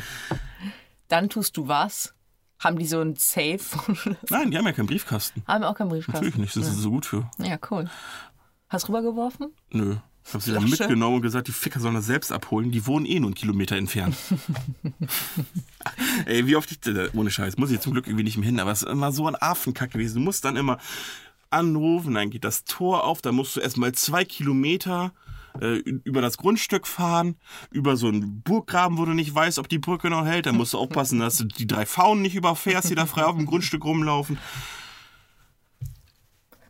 Dann 1.09 1.29
tust 1.29 1.57
du 1.57 1.67
was? 1.67 2.13
Haben 2.59 2.77
die 2.77 2.85
so 2.85 2.99
ein 2.99 3.15
Safe? 3.15 3.59
Nein, 4.29 4.51
die 4.51 4.57
haben 4.57 4.65
ja 4.65 4.71
keinen 4.73 4.87
Briefkasten. 4.87 5.43
Haben 5.47 5.63
auch 5.63 5.75
keinen 5.75 5.89
Briefkasten. 5.89 6.25
Natürlich 6.25 6.37
nicht, 6.37 6.53
sind 6.53 6.63
sie 6.63 6.81
so 6.81 6.91
gut 6.91 7.05
für. 7.05 7.29
Ja, 7.37 7.57
cool. 7.71 7.89
Hast 8.69 8.87
rübergeworfen? 8.87 9.53
Nö. 9.71 9.97
Ich 10.25 10.33
habe 10.33 10.43
sie 10.43 10.53
dann 10.53 10.69
mitgenommen 10.69 11.15
und 11.15 11.21
gesagt, 11.23 11.47
die 11.47 11.51
Ficker 11.51 11.79
sollen 11.79 11.95
das 11.95 12.05
selbst 12.05 12.31
abholen. 12.31 12.71
Die 12.71 12.85
wohnen 12.85 13.05
eh 13.05 13.19
nur 13.19 13.29
einen 13.29 13.35
Kilometer 13.35 13.77
entfernt. 13.77 14.15
Ey, 16.25 16.45
wie 16.45 16.55
oft 16.55 16.69
ich, 16.71 16.85
äh, 16.85 17.09
ohne 17.13 17.31
Scheiß, 17.31 17.57
muss 17.57 17.71
ich 17.71 17.79
zum 17.79 17.93
Glück 17.93 18.05
irgendwie 18.05 18.25
nicht 18.25 18.37
mehr 18.37 18.45
hin, 18.45 18.59
aber 18.59 18.71
es 18.71 18.83
ist 18.83 18.89
immer 18.89 19.11
so 19.11 19.27
ein 19.27 19.35
Affenkack 19.35 19.91
gewesen. 19.91 20.15
Du 20.15 20.21
musst 20.21 20.45
dann 20.45 20.55
immer 20.55 20.77
anrufen, 21.49 22.13
dann 22.13 22.29
geht 22.29 22.43
das 22.43 22.63
Tor 22.65 23.05
auf, 23.05 23.21
dann 23.21 23.33
musst 23.33 23.55
du 23.55 23.59
erstmal 23.59 23.93
zwei 23.93 24.23
Kilometer 24.23 25.13
äh, 25.61 25.77
über 25.77 26.21
das 26.21 26.37
Grundstück 26.37 26.87
fahren, 26.87 27.35
über 27.71 27.97
so 27.97 28.07
einen 28.07 28.41
Burggraben, 28.41 28.97
wo 28.97 29.05
du 29.05 29.13
nicht 29.13 29.33
weißt, 29.33 29.59
ob 29.59 29.69
die 29.69 29.79
Brücke 29.79 30.09
noch 30.09 30.25
hält. 30.25 30.45
Dann 30.45 30.55
musst 30.55 30.73
du 30.73 30.77
aufpassen, 30.77 31.19
dass 31.19 31.37
du 31.37 31.45
die 31.45 31.67
drei 31.67 31.85
Faunen 31.85 32.21
nicht 32.21 32.35
überfährst, 32.35 32.89
die 32.89 32.95
da 32.95 33.05
frei 33.05 33.25
auf 33.25 33.35
dem 33.35 33.45
Grundstück 33.45 33.83
rumlaufen. 33.85 34.37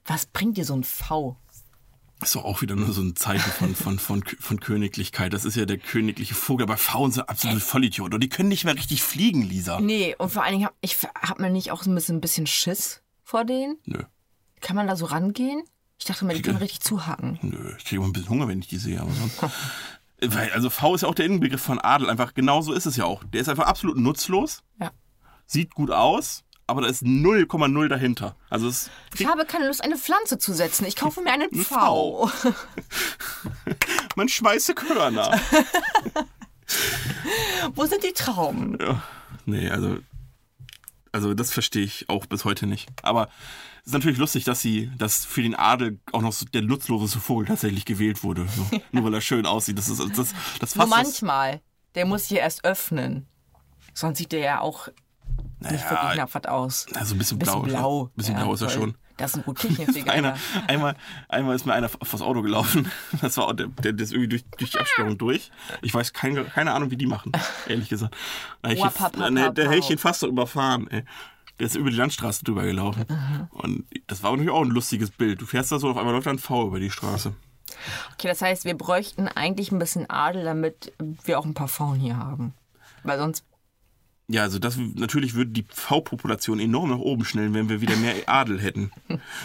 Was 0.06 0.26
bringt 0.26 0.58
dir 0.58 0.66
so 0.66 0.76
ein 0.76 0.84
V? 0.84 1.38
Ist 2.22 2.36
doch 2.36 2.44
auch 2.44 2.62
wieder 2.62 2.76
nur 2.76 2.92
so 2.92 3.02
ein 3.02 3.16
Zeichen 3.16 3.50
von, 3.52 3.76
von, 3.76 3.98
von, 3.98 4.24
von 4.40 4.60
Königlichkeit. 4.60 5.32
Das 5.32 5.46
ist 5.46 5.56
ja 5.56 5.66
der 5.66 5.78
königliche 5.78 6.36
Vogel. 6.36 6.66
Aber 6.66 6.76
Frauen 6.76 7.12
sind 7.12 7.30
absolut 7.30 7.62
Vollidioten. 7.62 8.16
Und 8.16 8.22
die 8.22 8.28
können 8.28 8.50
nicht 8.50 8.66
mehr 8.66 8.76
richtig 8.76 9.04
fliegen, 9.04 9.42
Lisa. 9.44 9.80
Nee, 9.80 10.16
und 10.18 10.30
vor 10.30 10.44
allen 10.44 10.54
Dingen, 10.54 10.66
hab, 10.66 10.76
ich 10.82 10.98
hab 11.22 11.40
mir 11.40 11.50
nicht 11.50 11.72
auch 11.72 11.82
so 11.82 11.90
ein 11.90 11.96
bisschen, 11.96 12.18
ein 12.18 12.22
bisschen 12.22 12.46
Schiss 12.46 13.02
vor 13.24 13.46
denen. 13.46 13.78
Nö, 13.86 14.04
Kann 14.60 14.76
man 14.76 14.88
da 14.88 14.98
so 14.98 15.06
rangehen? 15.06 15.64
Ich 16.00 16.06
dachte 16.06 16.26
mal, 16.26 16.34
die 16.34 16.42
können 16.42 16.58
richtig 16.58 16.80
zuhacken. 16.82 17.38
nö. 17.42 17.74
Ich 17.78 17.84
kriege 17.86 17.98
immer 17.98 18.06
ein 18.08 18.14
bisschen 18.14 18.30
Hunger, 18.30 18.48
wenn 18.48 18.60
ich 18.60 18.68
die 18.68 18.78
sehe. 18.78 19.00
Aber 19.02 19.12
sonst. 19.12 19.38
Weil, 20.22 20.52
also 20.54 20.70
V 20.70 20.96
ist 20.96 21.02
ja 21.02 21.08
auch 21.08 21.16
der 21.16 21.26
Innenbegriff 21.26 21.62
von 21.62 21.80
Adel. 21.80 22.10
Einfach 22.10 22.34
genau 22.34 22.62
so 22.62 22.74
ist 22.74 22.86
es 22.86 22.96
ja 22.98 23.06
auch. 23.06 23.24
Der 23.26 23.42
ist 23.42 23.50
einfach 23.50 23.68
absolut 23.68 23.98
nutzlos, 23.98 24.64
Ja. 24.80 24.92
sieht 25.46 25.74
gut 25.76 25.92
aus, 25.92 26.44
aber 26.68 26.82
da 26.82 26.88
ist 26.88 27.04
0,0 27.04 27.88
dahinter. 27.88 28.36
Also 28.50 28.68
es 28.68 28.90
Ich 29.18 29.26
habe 29.28 29.46
keine 29.46 29.68
Lust, 29.68 29.82
eine 29.84 29.98
Pflanze 29.98 30.38
zu 30.38 30.54
setzen. 30.54 30.86
Ich 30.86 30.96
kaufe 30.98 31.22
mir 31.22 31.32
einen 31.32 31.50
Ein 31.54 31.60
V. 31.64 32.28
V. 32.28 32.54
man 34.16 34.28
schmeiße 34.30 34.74
Körner. 34.76 35.40
Wo 37.76 37.86
sind 37.86 38.04
die 38.04 38.14
Trauben? 38.14 38.78
Ja, 38.80 39.02
nee, 39.46 39.70
also, 39.70 39.98
also 41.12 41.34
das 41.34 41.52
verstehe 41.54 41.84
ich 41.84 42.10
auch 42.10 42.26
bis 42.26 42.46
heute 42.46 42.68
nicht. 42.68 42.90
Aber 43.04 43.30
ist 43.90 43.94
natürlich 43.94 44.20
lustig, 44.20 44.44
dass 44.44 44.62
sie, 44.62 44.92
dass 44.98 45.26
für 45.26 45.42
den 45.42 45.56
Adel 45.56 46.00
auch 46.12 46.22
noch 46.22 46.32
so 46.32 46.46
der 46.46 46.62
nutzloseste 46.62 47.20
Vogel 47.20 47.48
tatsächlich 47.48 47.86
gewählt 47.86 48.24
wurde. 48.24 48.48
So, 48.48 48.80
nur 48.92 49.04
weil 49.04 49.14
er 49.16 49.22
schön 49.22 49.46
aussieht. 49.46 49.78
Das 49.78 49.90
ist 49.90 50.00
das, 50.18 50.34
das 50.60 50.76
Nur 50.76 50.88
manchmal. 50.88 51.62
Der 51.96 52.06
muss 52.06 52.26
hier 52.26 52.40
erst 52.40 52.64
öffnen. 52.66 53.26
Sonst 53.94 54.20
sieht 54.20 54.32
der 54.32 54.40
ja 54.40 54.60
auch 54.62 54.90
nicht 55.60 55.90
wirklich 55.90 56.16
nach 56.16 56.30
was 56.32 56.46
aus. 56.46 56.86
also 56.94 57.16
ein 57.16 57.18
bisschen 57.18 57.40
Bisschen 57.40 57.64
blau. 57.64 57.80
blau. 57.80 58.04
Ein 58.06 58.12
bisschen 58.16 58.36
blau 58.36 58.54
ist 58.54 58.62
er 58.62 58.70
schon. 58.70 58.96
Das 59.18 59.32
ist 59.32 59.38
ein 59.38 59.44
gut. 59.44 59.60
Einer, 60.08 60.38
einmal, 60.68 60.96
einmal 61.28 61.56
ist 61.56 61.66
mir 61.66 61.74
einer 61.74 61.90
das 61.90 62.22
Auto 62.22 62.42
gelaufen. 62.42 62.90
Das 63.22 63.36
war 63.36 63.54
der, 63.54 63.68
der, 63.68 63.92
der 63.92 64.04
ist 64.06 64.14
irgendwie 64.14 64.30
durch, 64.30 64.46
durch 64.58 64.72
die 64.72 64.78
Absperrung 64.78 65.18
durch. 65.18 65.52
Ich 65.82 65.94
weiß 65.94 66.14
keine, 66.14 66.46
keine 66.46 66.72
Ahnung, 66.72 66.90
wie 66.92 66.96
die 66.96 67.06
machen, 67.06 67.34
ehrlich 67.68 67.90
gesagt. 67.90 68.16
Da 68.62 68.70
hätte 68.70 69.76
ich, 69.76 69.90
ihn 69.90 69.98
fast 69.98 70.22
noch 70.22 70.30
überfahren, 70.30 70.88
ey. 70.90 71.04
Der 71.60 71.66
ist 71.68 71.76
über 71.76 71.90
die 71.90 71.98
Landstraße 71.98 72.44
drüber 72.46 72.64
gelaufen. 72.64 73.06
Und 73.52 73.86
das 74.08 74.24
war 74.24 74.32
natürlich 74.32 74.52
auch 74.52 74.62
ein 74.64 74.70
lustiges 74.70 75.12
Bild. 75.12 75.42
Du 75.42 75.46
fährst 75.46 75.72
da 75.72 75.80
so, 75.80 75.90
auf 75.90 75.98
einmal 75.98 76.14
läuft 76.14 76.28
da 76.28 76.32
ein 76.32 76.40
V 76.40 76.68
über 76.68 76.80
die 76.80 76.90
Straße. 76.90 77.34
Okay, 78.14 78.28
das 78.28 78.42
heißt, 78.42 78.66
wir 78.66 78.76
bräuchten 78.78 79.28
eigentlich 79.28 79.72
ein 79.72 79.80
bisschen 79.80 80.10
Adel, 80.10 80.44
damit 80.44 80.94
wir 81.24 81.38
auch 81.38 81.46
ein 81.46 81.54
paar 81.54 81.68
Frauen 81.68 82.00
hier 82.00 82.18
haben. 82.18 82.54
Weil 83.04 83.20
sonst, 83.20 83.46
Ja, 84.28 84.44
also 84.44 84.58
das 84.58 84.78
natürlich 84.78 85.36
würde 85.36 85.52
die 85.52 85.66
V-Population 85.70 86.60
enorm 86.60 86.90
nach 86.90 86.98
oben 87.00 87.26
schnellen, 87.26 87.54
wenn 87.54 87.70
wir 87.70 87.82
wieder 87.82 87.96
mehr 87.98 88.16
Adel 88.28 88.60
hätten. 88.60 88.92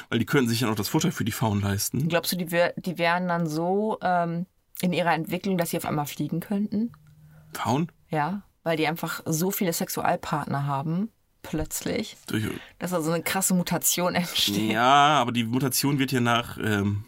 Weil 0.09 0.19
die 0.21 0.27
könnten 0.27 0.49
sich 0.49 0.61
dann 0.61 0.71
auch 0.71 0.75
das 0.77 0.89
Futter 0.89 1.13
für 1.13 1.25
die 1.25 1.33
Frauen 1.33 1.61
leisten. 1.61 2.09
glaubst 2.09 2.33
du, 2.33 2.37
die, 2.37 2.51
wär, 2.51 2.73
die 2.77 2.97
wären 2.99 3.29
dann 3.29 3.47
so 3.47 3.99
ähm, 4.03 4.47
in 4.81 4.93
ihrer 4.93 5.15
Entwicklung, 5.15 5.59
dass 5.59 5.71
sie 5.71 5.77
auf 5.77 5.87
einmal 5.87 6.07
fliegen 6.07 6.41
könnten? 6.41 6.93
Frauen? 7.53 7.91
Ja, 8.09 8.43
weil 8.63 8.77
die 8.77 8.87
einfach 8.87 9.21
so 9.27 9.51
viele 9.51 9.73
Sexualpartner 9.73 10.67
haben, 10.67 11.11
plötzlich, 11.45 12.17
Durch, 12.27 12.45
dass 12.81 12.91
da 12.91 13.01
so 13.01 13.13
eine 13.13 13.23
krasse 13.23 13.55
Mutation 13.55 14.17
entsteht. 14.17 14.73
Ja, 14.73 15.21
aber 15.21 15.31
die 15.31 15.45
Mutation 15.45 16.01
wird 16.01 16.11
ja 16.11 16.21
nach, 16.21 16.59
ähm, 16.59 17.05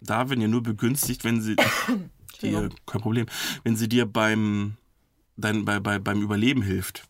da 0.00 0.30
werden 0.30 0.40
ja 0.40 0.48
nur 0.48 0.62
begünstigt, 0.62 1.24
wenn 1.24 1.42
sie 1.42 1.56
dir, 2.40 2.70
kein 2.86 3.00
Problem, 3.02 3.26
wenn 3.64 3.76
sie 3.76 3.88
dir 3.88 4.06
beim, 4.06 4.78
dein, 5.36 5.66
bei, 5.66 5.80
bei, 5.80 5.98
beim 5.98 6.22
Überleben 6.22 6.62
hilft. 6.62 7.04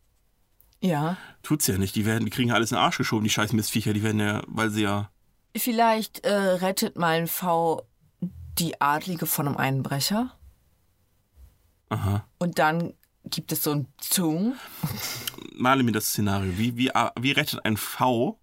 Ja. 0.81 1.17
Tut's 1.45 1.69
ja 1.69 1.79
nicht. 1.79 1.95
Die 1.95 2.05
werden, 2.05 2.25
die 2.25 2.31
kriegen 2.31 2.49
ja 2.49 2.57
alles 2.57 2.73
in 2.73 2.77
den 2.77 2.83
Arsch 2.83 2.99
geschoben, 2.99 3.23
die 3.23 3.31
scheiß 3.31 3.53
Mistviecher, 3.53 3.93
die 3.93 4.03
werden 4.03 4.19
ja, 4.19 4.43
weil 4.49 4.71
sie 4.71 4.83
ja. 4.83 5.11
Vielleicht 5.57 6.25
äh, 6.25 6.33
rettet 6.33 6.97
mal 6.97 7.19
ein 7.19 7.29
V 7.29 7.87
die 8.59 8.81
Adlige 8.81 9.27
von 9.27 9.47
einem 9.47 9.57
Einbrecher. 9.57 10.37
Aha. 11.91 12.27
Und 12.39 12.59
dann 12.59 12.95
gibt 13.25 13.53
es 13.53 13.63
so 13.63 13.73
ein 13.73 13.87
Zoom. 14.01 14.55
Male 15.55 15.83
mir 15.83 15.93
das 15.93 16.07
Szenario. 16.07 16.57
Wie, 16.59 16.77
wie, 16.77 16.91
wie 17.21 17.33
rettet 17.33 17.65
ein 17.65 17.77
V 17.77 18.39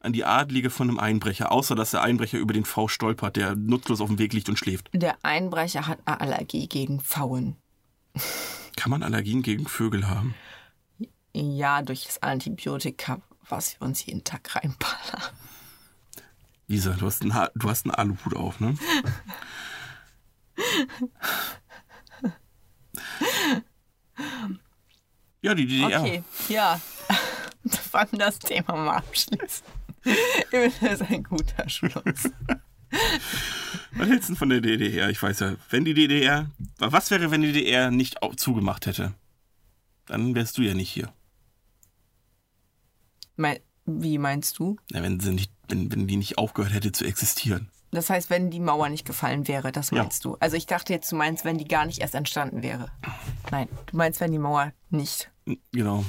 an 0.00 0.12
die 0.12 0.24
Adlige 0.24 0.70
von 0.70 0.88
einem 0.88 0.98
Einbrecher, 0.98 1.52
außer 1.52 1.74
dass 1.74 1.90
der 1.90 2.02
Einbrecher 2.02 2.38
über 2.38 2.54
den 2.54 2.64
V 2.64 2.88
stolpert, 2.88 3.36
der 3.36 3.54
nutzlos 3.56 4.00
auf 4.00 4.08
dem 4.08 4.18
Weg 4.18 4.32
liegt 4.32 4.48
und 4.48 4.58
schläft? 4.58 4.88
Der 4.92 5.16
Einbrecher 5.22 5.86
hat 5.86 5.98
eine 6.06 6.20
Allergie 6.20 6.68
gegen 6.68 7.00
Pfauen. 7.00 7.56
Kann 8.76 8.90
man 8.90 9.02
Allergien 9.02 9.42
gegen 9.42 9.66
Vögel 9.66 10.08
haben? 10.08 10.34
Ja, 11.34 11.82
durch 11.82 12.04
das 12.06 12.22
Antibiotika, 12.22 13.20
was 13.48 13.78
wir 13.78 13.86
uns 13.86 14.04
jeden 14.06 14.24
Tag 14.24 14.54
reinballern. 14.56 15.34
Lisa, 16.66 16.92
du 16.94 17.06
hast 17.06 17.22
einen, 17.22 17.34
Ha- 17.34 17.50
du 17.54 17.68
hast 17.68 17.84
einen 17.86 17.94
Aluhut 17.94 18.34
auf, 18.36 18.58
ne? 18.60 18.74
Ja, 25.42 25.54
die 25.54 25.66
DDR. 25.66 26.00
Okay, 26.00 26.22
ja. 26.48 26.80
Wann 27.92 28.08
das 28.12 28.38
Thema 28.38 28.76
mal 28.76 28.96
abschließen. 28.96 29.66
Das 30.50 30.82
ist 30.82 31.02
ein 31.02 31.22
guter 31.22 31.68
Schluss. 31.68 32.30
Was 33.92 34.08
hältst 34.08 34.28
du 34.28 34.32
denn 34.32 34.36
von 34.36 34.48
der 34.48 34.60
DDR? 34.60 35.10
Ich 35.10 35.22
weiß 35.22 35.40
ja, 35.40 35.56
wenn 35.68 35.84
die 35.84 35.94
DDR. 35.94 36.50
Was 36.78 37.10
wäre, 37.10 37.30
wenn 37.30 37.42
die 37.42 37.52
DDR 37.52 37.90
nicht 37.90 38.18
zugemacht 38.36 38.86
hätte? 38.86 39.14
Dann 40.06 40.34
wärst 40.34 40.58
du 40.58 40.62
ja 40.62 40.74
nicht 40.74 40.90
hier. 40.90 41.12
Mein, 43.36 43.58
wie 43.86 44.18
meinst 44.18 44.58
du? 44.58 44.76
Na, 44.90 45.02
wenn, 45.02 45.20
sie 45.20 45.32
nicht, 45.32 45.52
wenn, 45.68 45.90
wenn 45.92 46.06
die 46.06 46.16
nicht 46.16 46.38
aufgehört 46.38 46.74
hätte 46.74 46.92
zu 46.92 47.04
existieren. 47.04 47.70
Das 47.92 48.08
heißt, 48.08 48.30
wenn 48.30 48.50
die 48.50 48.60
Mauer 48.60 48.88
nicht 48.88 49.04
gefallen 49.06 49.48
wäre, 49.48 49.72
das 49.72 49.90
Ja. 49.90 50.02
meinst 50.02 50.24
du? 50.24 50.36
Also 50.40 50.56
ich 50.56 50.66
dachte 50.66 50.92
jetzt, 50.92 51.10
du 51.10 51.16
meinst, 51.16 51.44
wenn 51.44 51.58
die 51.58 51.66
gar 51.66 51.86
nicht 51.86 51.98
erst 52.00 52.14
entstanden 52.14 52.62
wäre. 52.62 52.90
Nein, 53.50 53.68
du 53.86 53.96
meinst, 53.96 54.20
wenn 54.20 54.30
die 54.30 54.38
Mauer 54.38 54.72
nicht. 54.90 55.30
Genau. 55.72 56.04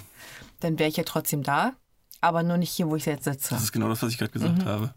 Dann 0.59 0.77
wäre 0.77 0.89
ich 0.89 0.97
ja 0.97 1.03
trotzdem 1.03 1.41
da, 1.41 1.73
aber 2.21 2.43
nur 2.43 2.57
nicht 2.57 2.69
hier, 2.71 2.87
wo 2.87 2.95
ich 2.95 3.05
jetzt 3.07 3.23
sitze. 3.23 3.49
Das 3.55 3.63
ist 3.63 3.71
genau 3.71 3.89
das, 3.89 4.01
was 4.03 4.11
ich 4.11 4.19
gerade 4.19 4.31
gesagt 4.31 4.63
habe. 4.65 4.93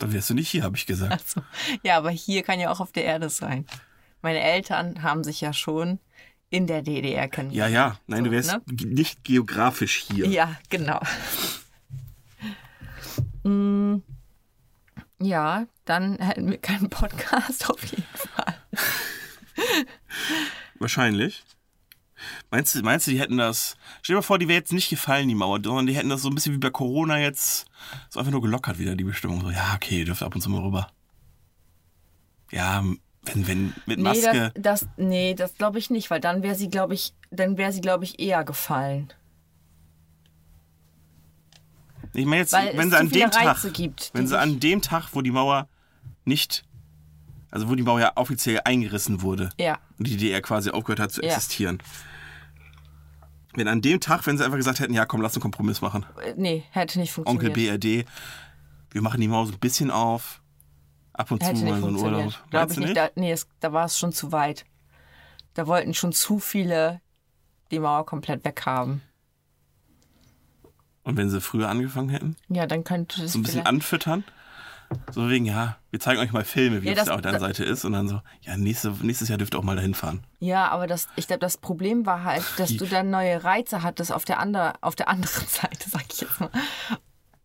Dann 0.00 0.12
wärst 0.12 0.28
du 0.30 0.34
nicht 0.34 0.48
hier, 0.50 0.62
habe 0.64 0.76
ich 0.76 0.84
gesagt. 0.86 1.12
Also, 1.12 1.40
ja, 1.82 1.96
aber 1.96 2.10
hier 2.10 2.42
kann 2.42 2.60
ja 2.60 2.70
auch 2.70 2.80
auf 2.80 2.92
der 2.92 3.04
Erde 3.04 3.30
sein. 3.30 3.66
Meine 4.20 4.40
Eltern 4.40 5.02
haben 5.02 5.24
sich 5.24 5.40
ja 5.40 5.52
schon 5.52 5.98
in 6.50 6.66
der 6.66 6.82
DDR 6.82 7.28
kennengelernt. 7.28 7.72
Ja, 7.72 7.88
ja. 7.88 7.98
Nein, 8.06 8.24
du 8.24 8.30
So, 8.30 8.34
wärst 8.34 8.50
ne? 8.52 8.62
nicht 8.86 9.24
geografisch 9.24 10.04
hier. 10.10 10.26
Ja, 10.28 10.56
genau. 10.68 11.00
Ja, 15.20 15.66
dann 15.84 16.18
hätten 16.18 16.50
wir 16.50 16.58
keinen 16.58 16.90
Podcast 16.90 17.68
auf 17.70 17.84
jeden 17.84 18.04
Fall. 18.14 18.54
Wahrscheinlich. 20.78 21.44
Meinst 22.50 22.74
du, 22.74 22.82
meinst 22.82 23.06
du, 23.06 23.10
die 23.12 23.20
hätten 23.20 23.36
das. 23.36 23.76
Stell 24.02 24.14
dir 24.14 24.18
mal 24.18 24.22
vor, 24.22 24.38
die 24.38 24.48
wäre 24.48 24.58
jetzt 24.58 24.72
nicht 24.72 24.90
gefallen, 24.90 25.28
die 25.28 25.34
Mauer, 25.34 25.60
sondern 25.62 25.86
die 25.86 25.94
hätten 25.94 26.08
das 26.08 26.22
so 26.22 26.28
ein 26.28 26.34
bisschen 26.34 26.54
wie 26.54 26.58
bei 26.58 26.70
Corona 26.70 27.18
jetzt 27.18 27.66
so 28.10 28.18
einfach 28.18 28.32
nur 28.32 28.42
gelockert 28.42 28.78
wieder, 28.78 28.96
die 28.96 29.04
Bestimmung. 29.04 29.40
So, 29.40 29.50
ja, 29.50 29.72
okay, 29.74 30.00
ihr 30.00 30.04
dürft 30.04 30.22
ab 30.22 30.34
und 30.34 30.40
zu 30.40 30.50
mal 30.50 30.62
rüber. 30.62 30.88
Ja, 32.50 32.82
wenn, 33.24 33.46
wenn, 33.46 33.74
mit 33.86 33.98
Nee, 33.98 34.02
Maske. 34.02 34.52
das, 34.54 34.80
das, 34.82 34.88
nee, 34.96 35.34
das 35.34 35.54
glaube 35.54 35.78
ich 35.78 35.90
nicht, 35.90 36.10
weil 36.10 36.20
dann 36.20 36.42
wäre 36.42 36.54
sie, 36.54 36.70
glaube 36.70 36.94
ich, 36.94 37.12
dann 37.30 37.56
wäre 37.56 37.72
sie, 37.72 37.80
glaube 37.80 38.04
ich, 38.04 38.18
eher 38.18 38.42
gefallen. 38.44 39.12
Ich 42.14 42.24
meine 42.26 42.42
jetzt, 42.42 42.52
Weil 42.52 42.76
wenn 42.76 42.78
es 42.78 42.84
sie 42.84 42.90
zu 42.90 42.96
an 42.98 43.08
dem 43.10 43.30
Tag. 43.30 43.72
Gibt, 43.74 44.10
wenn 44.14 44.26
sie 44.26 44.38
an 44.38 44.60
dem 44.60 44.82
Tag, 44.82 45.08
wo 45.12 45.22
die 45.22 45.30
Mauer 45.30 45.68
nicht. 46.24 46.64
Also 47.50 47.68
wo 47.68 47.74
die 47.74 47.82
Mauer 47.82 48.00
ja 48.00 48.12
offiziell 48.16 48.60
eingerissen 48.64 49.22
wurde. 49.22 49.50
Ja. 49.58 49.78
und 49.98 50.06
die 50.06 50.16
DDR 50.16 50.42
quasi 50.42 50.70
aufgehört 50.70 51.00
hat 51.00 51.12
zu 51.12 51.22
Ja. 51.22 51.28
existieren. 51.28 51.78
Wenn 53.54 53.66
an 53.68 53.80
dem 53.80 54.00
Tag, 54.00 54.26
wenn 54.26 54.36
sie 54.36 54.44
einfach 54.44 54.58
gesagt 54.58 54.78
hätten, 54.80 54.92
ja 54.94 55.06
komm, 55.06 55.20
lass 55.22 55.34
einen 55.34 55.42
Kompromiss 55.42 55.80
machen. 55.80 56.04
Äh, 56.22 56.34
Nee, 56.36 56.64
hätte 56.70 56.98
nicht 57.00 57.16
Onkel 57.18 57.48
funktioniert. 57.48 57.80
BRD, 57.80 58.04
wir 58.92 59.02
machen 59.02 59.20
die 59.20 59.28
Mauer 59.28 59.46
so 59.46 59.52
ein 59.52 59.58
bisschen 59.58 59.90
auf. 59.90 60.42
Ab 61.14 61.30
und 61.32 61.42
zu 61.42 61.48
Hätte 61.48 61.64
mal 61.64 61.80
nicht 61.80 61.80
so 61.80 61.86
einen. 61.86 61.96
Urlaub. 61.96 62.34
Glaube 62.50 62.72
ich 62.72 62.78
du 62.78 62.84
nicht. 62.84 62.96
Da, 62.96 63.08
nee, 63.16 63.32
es, 63.32 63.48
da 63.60 63.72
war 63.72 63.86
es 63.86 63.98
schon 63.98 64.12
zu 64.12 64.30
weit. 64.30 64.64
Da 65.54 65.66
wollten 65.66 65.94
schon 65.94 66.12
zu 66.12 66.38
viele 66.38 67.00
die 67.72 67.80
Mauer 67.80 68.06
komplett 68.06 68.44
weghaben. 68.44 69.00
Und 71.08 71.16
wenn 71.16 71.30
sie 71.30 71.40
früher 71.40 71.68
angefangen 71.70 72.10
hätten, 72.10 72.36
Ja, 72.48 72.66
dann 72.66 72.84
könnte 72.84 73.22
es 73.24 73.32
so 73.32 73.38
ein 73.38 73.42
bisschen 73.42 73.64
anfüttern. 73.66 74.24
So 75.10 75.28
wegen, 75.28 75.44
ja, 75.44 75.76
wir 75.90 76.00
zeigen 76.00 76.20
euch 76.20 76.32
mal 76.32 76.44
Filme, 76.44 76.82
wie 76.82 76.86
Ja, 76.86 76.92
es 76.92 76.98
das- 76.98 77.06
da 77.08 77.14
auf 77.14 77.20
deiner 77.20 77.40
Seite 77.40 77.64
ist. 77.64 77.84
Und 77.84 77.92
dann 77.92 78.08
so, 78.08 78.20
ja, 78.42 78.56
nächste, 78.56 78.90
nächstes 79.02 79.28
Jahr 79.28 79.36
dürft 79.38 79.54
ihr 79.54 79.58
auch 79.58 79.62
mal 79.64 79.76
dahin 79.76 79.94
fahren. 79.94 80.20
Ja, 80.40 80.68
aber 80.68 80.86
das, 80.86 81.08
ich 81.16 81.26
glaube, 81.26 81.40
das 81.40 81.56
Problem 81.58 82.06
war 82.06 82.24
halt, 82.24 82.42
dass 82.58 82.74
du 82.76 82.86
dann 82.86 83.10
neue 83.10 83.42
Reize 83.44 83.82
hattest 83.82 84.12
auf 84.12 84.24
der, 84.24 84.38
ander, 84.38 84.74
auf 84.80 84.94
der 84.96 85.08
anderen 85.08 85.46
Seite, 85.48 85.88
sag 85.90 86.04
ich 86.12 86.20
jetzt 86.22 86.40
mal. 86.40 86.50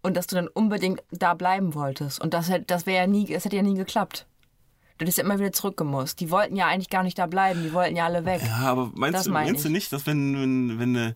Und 0.02 0.18
dass 0.18 0.28
du 0.28 0.36
dann 0.36 0.48
unbedingt 0.50 1.02
da 1.12 1.34
bleiben 1.34 1.74
wolltest. 1.74 2.20
Und 2.22 2.34
das, 2.34 2.50
hätte- 2.50 2.66
das 2.66 2.86
wäre 2.86 3.04
ja 3.04 3.08
nie, 3.08 3.26
das 3.32 3.46
hätte 3.46 3.56
ja 3.56 3.62
nie 3.62 3.76
geklappt. 3.76 4.26
Du 4.98 5.04
hättest 5.04 5.18
ja 5.18 5.24
immer 5.24 5.40
wieder 5.40 5.52
zurückgemusst. 5.52 6.20
Die 6.20 6.30
wollten 6.32 6.56
ja 6.56 6.68
eigentlich 6.68 6.90
gar 6.90 7.04
nicht 7.04 7.18
da 7.18 7.26
bleiben, 7.28 7.64
die 7.64 7.74
wollten 7.74 7.96
ja 7.96 8.06
alle 8.06 8.26
weg. 8.26 8.42
Ja, 8.46 8.58
aber 8.70 8.92
meinst, 8.94 9.16
Das 9.20 9.24
du, 9.26 9.32
meine 9.32 9.52
meinst 9.52 9.64
du 9.66 9.70
ich. 9.70 9.74
nicht, 9.74 9.92
dass 9.94 10.06
wenn, 10.06 10.36
wenn, 10.36 10.80
wenn 10.80 10.96
eine. 10.98 11.16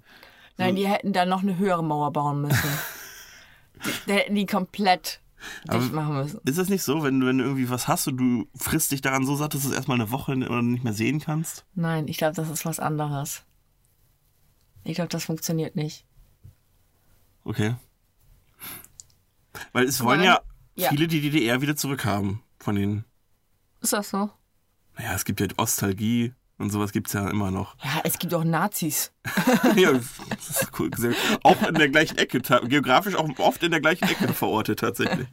Nein, 0.57 0.75
die 0.75 0.87
hätten 0.87 1.13
dann 1.13 1.29
noch 1.29 1.43
eine 1.43 1.57
höhere 1.57 1.83
Mauer 1.83 2.11
bauen 2.11 2.41
müssen. 2.41 2.69
die, 4.07 4.13
hätten 4.13 4.35
die 4.35 4.45
komplett 4.45 5.21
dicht 5.71 5.93
machen 5.93 6.15
müssen. 6.15 6.41
Ist 6.45 6.57
das 6.57 6.69
nicht 6.69 6.83
so, 6.83 7.03
wenn, 7.03 7.23
wenn 7.25 7.37
du 7.37 7.43
irgendwie 7.43 7.69
was 7.69 7.87
hast 7.87 8.07
und 8.07 8.17
du 8.17 8.47
frisst 8.55 8.91
dich 8.91 9.01
daran 9.01 9.25
so 9.25 9.35
satt, 9.35 9.53
dass 9.53 9.61
du 9.61 9.69
es 9.69 9.75
erstmal 9.75 9.99
eine 9.99 10.11
Woche 10.11 10.35
nicht 10.35 10.83
mehr 10.83 10.93
sehen 10.93 11.19
kannst? 11.19 11.65
Nein, 11.75 12.07
ich 12.07 12.17
glaube, 12.17 12.35
das 12.35 12.49
ist 12.49 12.65
was 12.65 12.79
anderes. 12.79 13.43
Ich 14.83 14.95
glaube, 14.95 15.09
das 15.09 15.25
funktioniert 15.25 15.75
nicht. 15.75 16.05
Okay. 17.43 17.75
Weil 19.73 19.85
es 19.85 20.03
wollen 20.03 20.23
ja, 20.23 20.41
ja. 20.75 20.89
viele 20.89 21.07
die 21.07 21.21
DDR 21.21 21.61
wieder 21.61 21.75
zurückhaben. 21.75 22.41
Von 22.59 22.75
den. 22.75 23.05
Ist 23.81 23.93
das 23.93 24.09
so? 24.09 24.29
Naja, 24.97 25.13
es 25.13 25.25
gibt 25.25 25.39
ja 25.39 25.47
Ostalgie 25.57 26.33
und 26.57 26.71
sowas 26.71 26.91
gibt 26.91 27.07
es 27.07 27.13
ja 27.13 27.29
immer 27.29 27.51
noch. 27.51 27.75
Ja, 27.83 28.01
es 28.03 28.17
gibt 28.17 28.33
auch 28.33 28.43
Nazis. 28.43 29.11
ja, 29.75 29.91
das 29.93 30.49
ist 30.49 30.79
cool. 30.79 30.89
Auch 31.43 31.61
in 31.63 31.75
der 31.75 31.89
gleichen 31.89 32.17
Ecke, 32.17 32.39
geografisch 32.67 33.15
auch 33.15 33.29
oft 33.37 33.61
in 33.63 33.71
der 33.71 33.81
gleichen 33.81 34.07
Ecke 34.07 34.33
verortet 34.33 34.79
tatsächlich. 34.79 35.27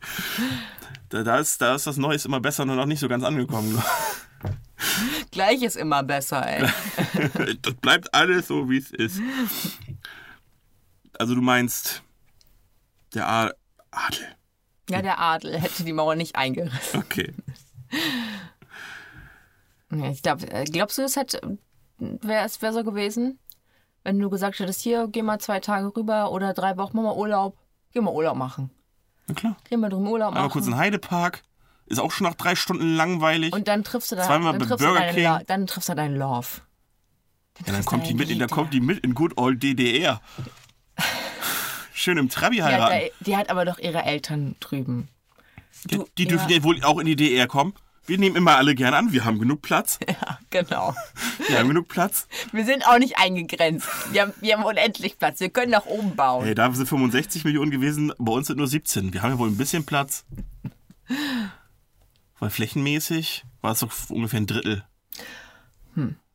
Da, 1.08 1.22
da, 1.22 1.38
ist, 1.38 1.62
da 1.62 1.74
ist 1.74 1.86
das 1.86 1.96
Neues 1.96 2.24
immer 2.24 2.40
besser 2.40 2.64
und 2.64 2.74
noch 2.74 2.86
nicht 2.86 3.00
so 3.00 3.08
ganz 3.08 3.24
angekommen. 3.24 3.82
Gleich 5.30 5.62
ist 5.62 5.76
immer 5.76 6.02
besser, 6.02 6.46
ey. 6.46 6.68
das 7.62 7.74
bleibt 7.74 8.12
alles 8.12 8.48
so, 8.48 8.68
wie 8.68 8.78
es 8.78 8.90
ist. 8.90 9.20
Also 11.18 11.34
du 11.34 11.40
meinst, 11.40 12.02
der 13.14 13.28
Adel. 13.28 13.54
Ja, 14.90 15.00
der 15.00 15.18
Adel 15.18 15.58
hätte 15.58 15.84
die 15.84 15.92
Mauer 15.92 16.16
nicht 16.16 16.36
eingerissen. 16.36 17.00
Okay. 17.00 17.32
Ich 20.02 20.22
glaub, 20.22 20.42
äh, 20.42 20.64
glaubst 20.64 20.98
du, 20.98 21.02
es 21.02 21.16
hätte, 21.16 21.58
wäre 21.98 22.44
es 22.44 22.60
wär 22.62 22.72
so 22.72 22.82
gewesen, 22.84 23.38
wenn 24.02 24.18
du 24.18 24.28
gesagt 24.30 24.58
hättest, 24.58 24.80
hier, 24.82 25.08
geh 25.08 25.22
mal 25.22 25.38
zwei 25.38 25.60
Tage 25.60 25.94
rüber 25.96 26.30
oder 26.32 26.52
drei 26.54 26.76
Wochen, 26.76 26.96
mach 26.96 27.04
mal 27.04 27.16
Urlaub. 27.16 27.56
Geh 27.92 28.00
mal 28.00 28.12
Urlaub 28.12 28.36
machen. 28.36 28.70
Na 29.28 29.34
klar. 29.34 29.56
Geh 29.70 29.76
mal 29.76 29.88
drüben 29.88 30.06
Urlaub 30.08 30.34
machen. 30.34 30.50
kurz 30.50 30.66
in 30.66 30.76
Heidepark. 30.76 31.42
Ist 31.86 32.00
auch 32.00 32.10
schon 32.10 32.26
nach 32.26 32.34
drei 32.34 32.54
Stunden 32.56 32.96
langweilig. 32.96 33.52
Und 33.52 33.68
dann 33.68 33.84
triffst 33.84 34.10
du 34.10 34.16
da, 34.16 34.22
Zweimal 34.24 34.58
dann 34.58 34.68
Burger 34.68 34.94
deinen 34.94 35.14
King. 35.14 35.24
Lo- 35.24 35.38
dann 35.46 35.66
triffst 35.66 35.88
du 35.88 35.94
deinen 35.94 36.16
Love. 36.16 36.46
ja, 37.66 37.72
dann 37.72 37.84
kommt 37.84 38.08
die 38.08 38.14
mit, 38.14 38.30
in, 38.30 38.38
dann 38.38 38.48
kommt 38.48 38.72
die 38.74 38.80
mit 38.80 38.98
in 39.04 39.14
Good 39.14 39.36
Old 39.38 39.62
DDR. 39.62 40.20
Schön 41.92 42.18
im 42.18 42.28
Trabi 42.28 42.56
Die 42.56 42.62
hat, 42.62 42.72
heiraten. 42.72 43.10
die 43.20 43.36
hat 43.36 43.50
aber 43.50 43.64
doch 43.64 43.78
ihre 43.78 44.02
Eltern 44.02 44.56
drüben. 44.60 45.08
Die, 45.84 45.96
Du- 45.98 46.06
die 46.18 46.26
dürfen 46.26 46.48
ja. 46.50 46.56
ja 46.58 46.62
wohl 46.64 46.82
auch 46.84 46.98
in 46.98 47.06
die 47.06 47.16
DDR 47.16 47.46
kommen. 47.46 47.74
Wir 48.06 48.18
nehmen 48.18 48.36
immer 48.36 48.56
alle 48.56 48.74
gern 48.74 48.94
an. 48.94 49.12
Wir 49.12 49.24
haben 49.24 49.38
genug 49.38 49.62
Platz. 49.62 49.98
Ja, 50.08 50.38
genau. 50.50 50.94
Wir 51.48 51.58
haben 51.58 51.68
genug 51.68 51.88
Platz. 51.88 52.28
Wir 52.52 52.64
sind 52.64 52.86
auch 52.86 52.98
nicht 52.98 53.18
eingegrenzt. 53.18 53.88
Wir 54.12 54.22
haben, 54.22 54.32
wir 54.40 54.56
haben 54.56 54.64
unendlich 54.64 55.18
Platz. 55.18 55.40
Wir 55.40 55.48
können 55.48 55.72
nach 55.72 55.86
oben 55.86 56.14
bauen. 56.14 56.44
Hey, 56.44 56.54
da 56.54 56.70
sind 56.72 56.86
65 56.86 57.44
Millionen 57.44 57.70
gewesen. 57.70 58.12
Bei 58.18 58.32
uns 58.32 58.46
sind 58.46 58.58
nur 58.58 58.68
17. 58.68 59.12
Wir 59.12 59.22
haben 59.22 59.30
ja 59.32 59.38
wohl 59.38 59.48
ein 59.48 59.56
bisschen 59.56 59.84
Platz. 59.84 60.24
Weil 62.38 62.50
flächenmäßig 62.50 63.44
war 63.60 63.72
es 63.72 63.80
doch 63.80 63.92
ungefähr 64.10 64.40
ein 64.40 64.46
Drittel. 64.46 64.84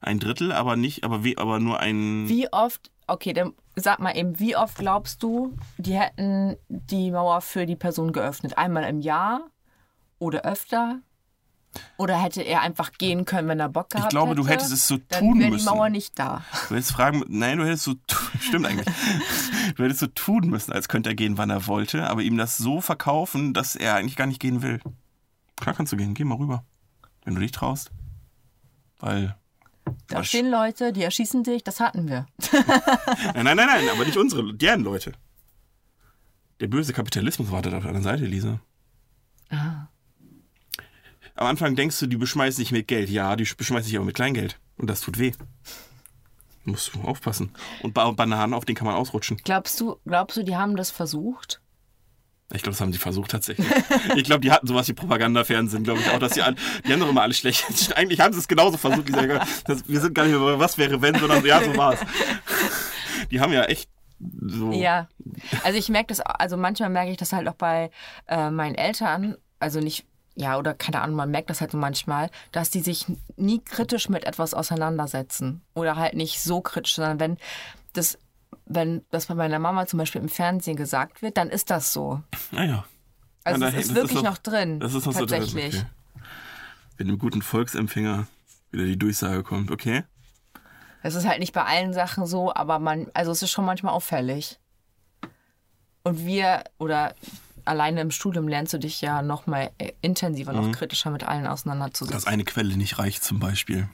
Ein 0.02 0.20
Drittel, 0.20 0.52
aber 0.52 0.76
nicht, 0.76 1.04
aber, 1.04 1.24
we, 1.24 1.36
aber 1.38 1.60
nur 1.60 1.80
ein. 1.80 2.30
Wie 2.30 2.52
oft, 2.52 2.92
okay, 3.08 3.34
dann 3.34 3.54
sag 3.76 4.00
mal 4.00 4.16
eben, 4.16 4.40
wie 4.40 4.56
oft 4.56 4.78
glaubst 4.78 5.22
du, 5.24 5.58
die 5.78 6.00
hätten 6.00 6.56
die 6.70 7.12
Mauer 7.12 7.42
für 7.42 7.66
die 7.66 7.76
Person 7.76 8.14
geöffnet? 8.14 8.58
Einmal 8.58 8.86
im 8.86 9.02
Jahr 9.02 9.42
oder 10.18 10.46
öfter? 10.46 11.00
Oder 11.98 12.22
hätte 12.22 12.42
er 12.42 12.62
einfach 12.62 12.94
gehen 12.94 13.26
können, 13.26 13.48
wenn 13.48 13.60
er 13.60 13.70
Bock 13.70 13.90
gehabt 13.90 14.06
hätte? 14.06 14.12
glaube, 14.14 14.36
du 14.36 14.48
hättest 14.48 14.72
es 14.72 14.88
so 14.88 14.98
dann 15.10 15.20
tun 15.20 15.40
wäre 15.40 15.52
müssen. 15.52 15.68
die 15.68 15.72
Mauer 15.72 15.90
nicht 15.90 16.18
da. 16.18 16.44
Du 16.68 16.76
hättest 16.76 16.92
fragen, 16.92 17.24
nein, 17.28 17.58
du 17.58 17.66
hättest 17.66 17.84
so, 17.84 17.96
stimmt 18.40 18.66
eigentlich. 18.66 18.88
Du 19.76 19.84
hättest 19.84 20.00
so 20.00 20.08
tun 20.08 20.50
müssen, 20.50 20.72
als 20.74 20.88
könnte 20.88 21.10
er 21.10 21.16
gehen, 21.16 21.38
wann 21.38 21.50
er 21.50 21.68
wollte, 21.68 22.10
aber 22.10 22.22
ihm 22.22 22.38
das 22.38 22.58
so 22.58 22.82
verkaufen, 22.82 23.54
dass 23.54 23.76
er 23.76 23.96
eigentlich 23.96 24.16
gar 24.16 24.28
nicht 24.28 24.40
gehen 24.40 24.62
will. 24.62 24.80
Klar 25.58 25.76
kannst 25.76 25.92
du 25.92 25.98
gehen, 25.98 26.14
geh 26.14 26.24
mal 26.24 26.36
rüber. 26.38 26.64
Wenn 27.26 27.36
du 27.36 27.42
dich 27.42 27.52
traust. 27.52 27.92
Weil. 29.00 29.36
Da 30.08 30.24
stehen 30.24 30.50
Leute, 30.50 30.94
die 30.94 31.04
erschießen 31.04 31.44
dich, 31.44 31.64
das 31.64 31.80
hatten 31.80 32.08
wir. 32.08 32.28
Nein, 33.34 33.44
nein, 33.44 33.58
nein, 33.58 33.68
nein, 33.68 33.90
aber 33.92 34.06
nicht 34.06 34.18
unsere, 34.18 34.54
deren 34.54 34.84
Leute. 34.84 35.14
Der 36.60 36.68
böse 36.68 36.94
Kapitalismus 36.94 37.52
wartet 37.52 37.74
auf 37.74 37.84
deiner 37.84 38.02
Seite, 38.02 38.26
Lisa. 38.26 38.60
Ah. 39.50 39.88
Am 41.40 41.48
Anfang 41.48 41.74
denkst 41.78 41.98
du, 42.02 42.08
die 42.08 42.18
beschmeißen 42.18 42.62
dich 42.62 42.74
mit 42.74 42.90
Geld. 42.90 43.10
Ja, 43.10 43.38
die 43.38 43.46
beschmeißen 43.46 43.88
dich 43.88 43.96
aber 43.96 44.06
mit 44.06 44.16
Kleingeld. 44.16 44.60
Und 44.78 44.90
das 44.90 45.00
tut 45.00 45.18
weh. 45.18 45.32
Musst 46.66 46.94
du 46.94 47.02
aufpassen. 47.02 47.54
Und 47.82 47.94
Ba- 47.94 48.12
Bananen, 48.12 48.54
auf 48.54 48.66
denen 48.66 48.76
kann 48.76 48.86
man 48.88 48.96
ausrutschen. 48.98 49.38
Glaubst 49.46 49.80
du, 49.80 49.96
glaubst 50.06 50.36
du, 50.36 50.44
die 50.44 50.58
haben 50.58 50.76
das 50.76 50.92
versucht? 50.92 51.62
Ich 52.52 52.62
glaube, 52.62 52.74
das 52.74 52.82
haben 52.82 52.92
sie 52.92 53.00
versucht 53.00 53.32
tatsächlich. 53.32 53.66
Ich 54.18 54.26
glaube, 54.26 54.42
die 54.42 54.52
hatten 54.52 54.68
sowas 54.68 54.90
wie 54.90 54.94
Propagandafernsehen, 54.94 55.84
glaube 55.86 56.02
ich 56.02 56.10
auch, 56.10 56.20
dass 56.20 56.34
die 56.34 56.42
alle, 56.42 56.56
die 56.86 56.92
haben 56.92 57.00
doch 57.00 57.08
immer 57.10 57.22
alles 57.22 57.38
schlecht. 57.38 57.64
Eigentlich 57.96 58.20
haben 58.20 58.34
sie 58.34 58.40
es 58.40 58.48
genauso 58.50 58.76
versucht. 58.76 59.08
Die 59.08 59.14
sagen, 59.14 59.40
das, 59.66 59.88
wir 59.88 60.02
sind 60.02 60.14
gar 60.14 60.26
nicht 60.26 60.38
mehr, 60.38 60.60
was 60.60 60.78
wäre 60.78 61.02
wenn, 61.02 61.16
sondern 61.18 61.46
ja, 61.46 61.64
so 61.64 61.78
war 61.78 61.94
es. 61.94 62.00
Die 63.32 63.40
haben 63.40 63.54
ja 63.54 63.64
echt 63.64 63.90
so. 64.42 64.74
Ja. 64.74 65.08
Also 65.64 65.78
ich 65.80 65.88
merke 65.88 66.08
das, 66.08 66.20
also 66.20 66.58
manchmal 66.58 66.90
merke 66.90 67.12
ich 67.12 67.18
das 67.18 67.32
halt 67.32 67.48
auch 67.48 67.54
bei 67.56 67.92
äh, 68.28 68.50
meinen 68.52 68.76
Eltern, 68.76 69.38
also 69.60 69.80
nicht, 69.80 70.06
ja, 70.36 70.58
oder 70.58 70.74
keine 70.74 71.02
Ahnung, 71.02 71.16
man 71.18 71.32
merkt 71.32 71.50
das 71.50 71.60
halt 71.62 71.72
so 71.72 71.78
manchmal, 71.78 72.30
dass 72.52 72.70
die 72.70 72.80
sich 72.82 73.06
nie 73.36 73.60
kritisch 73.60 74.08
mit 74.10 74.24
etwas 74.24 74.54
auseinandersetzen. 74.54 75.62
Oder 75.74 75.96
halt 75.98 76.14
nicht 76.14 76.42
so 76.42 76.62
kritisch, 76.62 76.96
sondern 76.96 77.20
wenn 77.20 77.38
das, 77.94 78.18
wenn 78.66 79.04
das 79.12 79.26
bei 79.26 79.36
meiner 79.36 79.60
Mama 79.60 79.86
zum 79.88 80.00
Beispiel 80.00 80.22
im 80.22 80.30
Fernsehen 80.30 80.78
gesagt 80.78 81.22
wird, 81.22 81.38
dann 81.38 81.50
ist 81.50 81.70
das 81.70 81.92
so. 81.94 82.22
Naja. 82.52 82.86
Also 83.44 83.62
Ja, 83.62 83.70
es 83.70 83.86
ist 83.88 83.96
wirklich 83.96 84.18
ist 84.18 84.24
noch- 84.24 84.32
noch 84.32 84.38
drin. 84.38 84.80
Das 84.80 84.94
ist 84.94 85.06
noch 85.06 85.14
so 85.14 85.26
drin, 85.26 85.40
tatsächlich. 85.42 85.76
okay. 85.76 85.86
Wenn 86.98 87.08
dem 87.08 87.18
guten 87.18 87.42
Volksempfänger 87.42 88.28
wieder 88.72 88.86
die 88.86 89.00
Durchsage 89.00 89.44
kommt, 89.44 89.72
okay? 89.72 90.04
Es 91.02 91.16
ist 91.16 91.26
halt 91.28 91.40
nicht 91.40 91.54
bei 91.54 91.64
allen 91.64 91.94
Sachen 91.94 92.26
so, 92.26 92.54
aber 92.54 92.78
man, 92.80 93.08
also 93.14 93.32
es 93.32 93.42
ist 93.42 93.52
schon 93.52 93.66
manchmal 93.66 93.94
auffällig. 93.94 94.60
Und 96.04 96.26
wir, 96.26 96.64
oder 96.78 97.14
alleine 97.66 98.02
im 98.02 98.12
Studium 98.12 98.48
lernst 98.48 98.74
du 98.74 98.78
dich 98.78 99.02
ja 99.02 99.22
noch 99.22 99.48
mal 99.48 99.72
äh, 99.78 99.92
intensiver, 100.02 100.54
Mhm. 100.54 100.68
noch 100.70 100.72
kritischer 100.78 101.12
mit 101.12 101.24
allen 101.24 101.48
auseinanderzusetzen. 101.48 102.14
Dass 102.14 102.28
eine 102.28 102.44
Quelle 102.44 102.76
nicht 102.78 103.00
reicht 103.00 103.24
zum 103.24 103.40
Beispiel. 103.40 103.88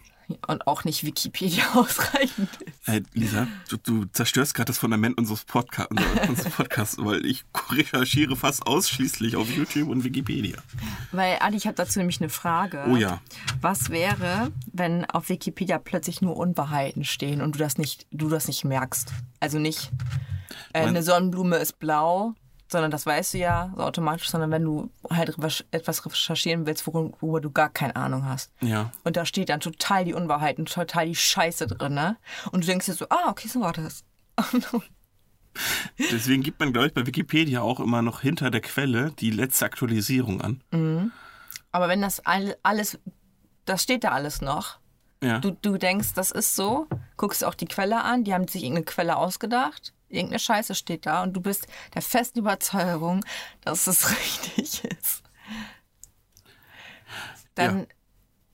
Und 0.47 0.66
auch 0.66 0.86
nicht 0.86 1.03
Wikipedia 1.03 1.63
ausreichend 1.76 2.49
ist. 2.63 2.74
Hey, 2.86 3.03
Lisa, 3.13 3.47
du, 3.70 3.78
du 3.78 4.05
zerstörst 4.05 4.55
gerade 4.55 4.66
das 4.68 4.80
Fundament 4.80 5.20
unseres, 5.20 5.43
Podca 5.45 5.84
unseres 6.28 6.51
Podcasts, 6.51 6.97
weil 6.97 7.24
ich 7.28 7.45
recherchiere 7.70 8.36
fast 8.36 8.66
ausschließlich 8.66 9.36
auf 9.36 9.47
YouTube 9.51 9.88
und 9.88 10.03
Wikipedia. 10.03 10.57
Weil, 11.11 11.38
Adi, 11.41 11.57
ich 11.57 11.68
habe 11.68 11.76
dazu 11.76 11.99
nämlich 11.99 12.20
eine 12.22 12.30
Frage. 12.30 12.86
Oh 12.89 12.95
ja. 12.95 13.22
Was 13.61 13.91
wäre, 13.91 14.51
wenn 14.74 15.05
auf 15.05 15.30
Wikipedia 15.30 15.78
plötzlich 15.78 16.24
nur 16.24 16.36
Unwahrheiten 16.38 17.03
stehen 17.03 17.41
und 17.43 17.53
du 17.53 17.59
das 17.59 17.78
nicht, 17.78 18.07
du 18.11 18.28
das 18.28 18.47
nicht 18.47 18.63
merkst? 18.66 19.11
Also 19.39 19.59
nicht, 19.59 19.91
äh, 20.74 20.80
eine 20.80 21.03
Sonnenblume 21.03 21.57
ist 21.57 21.78
blau, 21.78 22.34
sondern 22.68 22.91
das 22.91 23.05
weißt 23.05 23.34
du 23.34 23.38
ja 23.38 23.72
so 23.76 23.84
automatisch, 23.84 24.30
sondern 24.30 24.51
wenn 24.51 24.63
du 24.63 24.89
halt 25.09 25.36
etwas 25.72 26.05
recherchieren 26.05 26.66
willst, 26.66 26.88
worüber, 26.88 27.41
du 27.41 27.51
gar 27.51 27.70
keine 27.70 27.95
Ahnung 27.95 28.26
hast. 28.26 28.51
Ja. 28.61 28.91
Und 29.03 29.18
da 29.18 29.26
steht 29.26 29.49
dann 29.49 29.59
total 29.59 30.05
die 30.05 30.13
Unwahrheiten, 30.13 30.66
total 30.66 31.05
die 31.05 31.16
Scheiße 31.16 31.68
drin, 31.68 31.93
ne? 31.93 32.18
Und 32.51 32.63
du 32.63 32.68
denkst 32.68 32.88
dir 32.88 32.93
so, 32.93 33.05
ah, 33.09 33.30
okay, 33.30 33.47
so 33.47 33.61
war 33.61 33.74
das. 33.74 34.03
Deswegen 36.11 36.43
gibt 36.43 36.59
man, 36.59 36.74
glaube 36.74 36.88
ich, 36.88 36.93
bei 36.93 37.05
Wikipedia 37.05 37.61
auch 37.61 37.80
immer 37.80 38.01
noch 38.01 38.22
hinter 38.22 38.51
der 38.51 38.61
Quelle 38.61 39.11
die 39.11 39.32
letzte 39.32 39.66
Aktualisierung 39.66 40.41
an. 40.41 40.61
Aber 41.72 41.88
wenn 41.88 42.01
das 42.01 42.26
all, 42.26 42.57
alles, 42.63 42.99
das 43.66 43.84
steht 43.84 44.03
da 44.03 44.09
alles 44.09 44.41
noch. 44.41 44.80
Ja. 45.24 45.39
Du, 45.39 45.51
du 45.51 45.78
denkst, 45.78 46.13
das 46.13 46.32
ist 46.32 46.55
so, 46.55 46.88
guckst 47.18 47.43
auch 47.43 47.55
die 47.55 47.66
Quelle 47.66 48.03
an, 48.03 48.24
die 48.24 48.34
haben 48.34 48.47
sich 48.47 48.63
irgendeine 48.63 48.86
Quelle 48.86 49.16
ausgedacht, 49.16 49.93
irgendeine 50.16 50.39
Scheiße 50.39 50.76
steht 50.76 51.05
da 51.05 51.24
und 51.24 51.34
du 51.34 51.41
bist 51.41 51.68
der 51.93 52.01
festen 52.01 52.39
Überzeugung, 52.39 53.24
dass 53.61 53.88
es 53.88 54.09
richtig 54.20 54.84
ist. 54.84 55.24
Dann, 57.55 57.88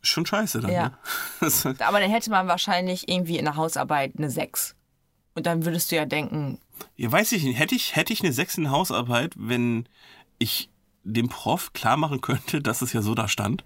Schon 0.03 0.25
scheiße 0.25 0.61
dann. 0.61 0.71
Ja. 0.71 0.97
Ne? 1.39 1.75
Aber 1.79 1.99
dann 1.99 2.09
hätte 2.09 2.31
man 2.31 2.47
wahrscheinlich 2.47 3.07
irgendwie 3.07 3.37
in 3.37 3.45
der 3.45 3.55
Hausarbeit 3.55 4.13
eine 4.17 4.31
6. 4.31 4.75
Und 5.35 5.45
dann 5.45 5.65
würdest 5.65 5.91
du 5.91 5.95
ja 5.95 6.05
denken, 6.05 6.59
ja, 6.97 7.11
weiß 7.11 7.31
ich 7.33 7.43
nicht. 7.43 7.59
Hätte 7.59 7.75
ich, 7.75 7.95
hätte 7.95 8.11
ich 8.11 8.21
eine 8.21 8.33
6 8.33 8.57
in 8.57 8.71
Hausarbeit, 8.71 9.33
wenn 9.37 9.87
ich 10.39 10.69
dem 11.03 11.29
Prof 11.29 11.73
klar 11.73 11.97
machen 11.97 12.21
könnte, 12.21 12.61
dass 12.61 12.81
es 12.81 12.93
ja 12.93 13.01
so 13.01 13.13
da 13.13 13.27
stand? 13.27 13.63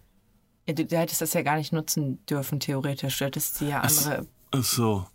ja, 0.68 0.74
du, 0.74 0.86
du 0.86 0.98
hättest 0.98 1.22
das 1.22 1.34
ja 1.34 1.42
gar 1.42 1.58
nicht 1.58 1.74
nutzen 1.74 2.26
dürfen, 2.26 2.60
theoretisch. 2.60 3.20
Du 3.20 3.26
hättest 3.26 3.58
sie 3.58 3.70
ja 3.70 3.82
andere, 3.82 4.28
Ach 4.52 4.64
so. 4.64 5.08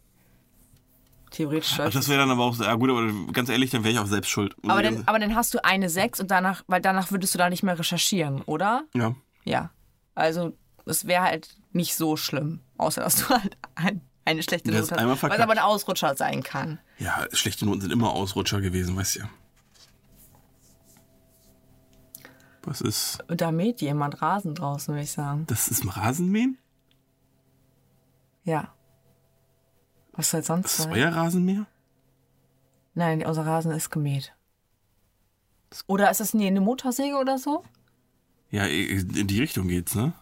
Theoretisch. 1.30 1.78
Ach, 1.78 1.90
das 1.90 2.08
wäre 2.08 2.20
dann 2.20 2.30
aber 2.30 2.44
auch, 2.44 2.58
ja 2.58 2.74
gut, 2.74 2.90
aber 2.90 3.32
ganz 3.32 3.48
ehrlich, 3.48 3.70
dann 3.70 3.84
wäre 3.84 3.92
ich 3.92 3.98
auch 3.98 4.06
selbst 4.06 4.28
schuld. 4.28 4.54
aber, 4.66 4.82
dann, 4.82 5.02
aber 5.06 5.18
dann 5.18 5.34
hast 5.34 5.54
du 5.54 5.64
eine 5.64 5.88
6 5.88 6.20
und 6.20 6.30
danach, 6.30 6.62
weil 6.66 6.80
danach 6.80 7.10
würdest 7.10 7.34
du 7.34 7.38
da 7.38 7.48
nicht 7.50 7.62
mehr 7.62 7.78
recherchieren, 7.78 8.42
oder? 8.42 8.84
ja. 8.94 9.14
Ja. 9.44 9.70
Also, 10.14 10.52
es 10.84 11.06
wäre 11.06 11.22
halt 11.22 11.56
nicht 11.72 11.94
so 11.94 12.16
schlimm. 12.16 12.60
Außer, 12.76 13.00
dass 13.00 13.16
du 13.16 13.28
halt 13.30 13.56
ein, 13.74 14.00
eine 14.24 14.42
schlechte 14.42 14.70
Note 14.70 14.94
hast. 14.94 15.22
Was 15.22 15.40
aber 15.40 15.52
ein 15.52 15.58
Ausrutscher 15.58 16.14
sein 16.14 16.42
kann. 16.42 16.78
Ja, 16.98 17.26
schlechte 17.32 17.64
Noten 17.64 17.80
sind 17.80 17.92
immer 17.92 18.10
Ausrutscher 18.10 18.60
gewesen, 18.60 18.96
weißt 18.96 19.16
du 19.16 19.20
ja. 19.20 19.30
Was 22.62 22.80
ist. 22.82 23.18
Da 23.28 23.52
mäht 23.52 23.80
jemand 23.80 24.20
Rasen 24.20 24.54
draußen, 24.54 24.92
würde 24.92 25.04
ich 25.04 25.12
sagen. 25.12 25.46
Das 25.46 25.68
ist 25.68 25.82
ein 25.84 25.88
Rasenmähen? 25.88 26.58
Ja. 28.44 28.74
Was 30.20 30.32
soll 30.32 30.42
sonst 30.42 30.64
Das 30.64 30.78
ist 30.80 30.84
sein? 30.84 30.92
euer 30.92 31.08
Rasenmäher? 31.08 31.66
Nein, 32.92 33.24
unser 33.24 33.46
Rasen 33.46 33.72
ist 33.72 33.88
gemäht. 33.88 34.34
Oder 35.86 36.10
ist 36.10 36.20
das 36.20 36.34
nee, 36.34 36.46
eine 36.46 36.60
Motorsäge 36.60 37.16
oder 37.16 37.38
so? 37.38 37.64
Ja, 38.50 38.66
in 38.66 39.26
die 39.26 39.40
Richtung 39.40 39.68
geht's, 39.68 39.94
ne? 39.94 40.12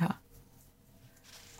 Ja. 0.00 0.18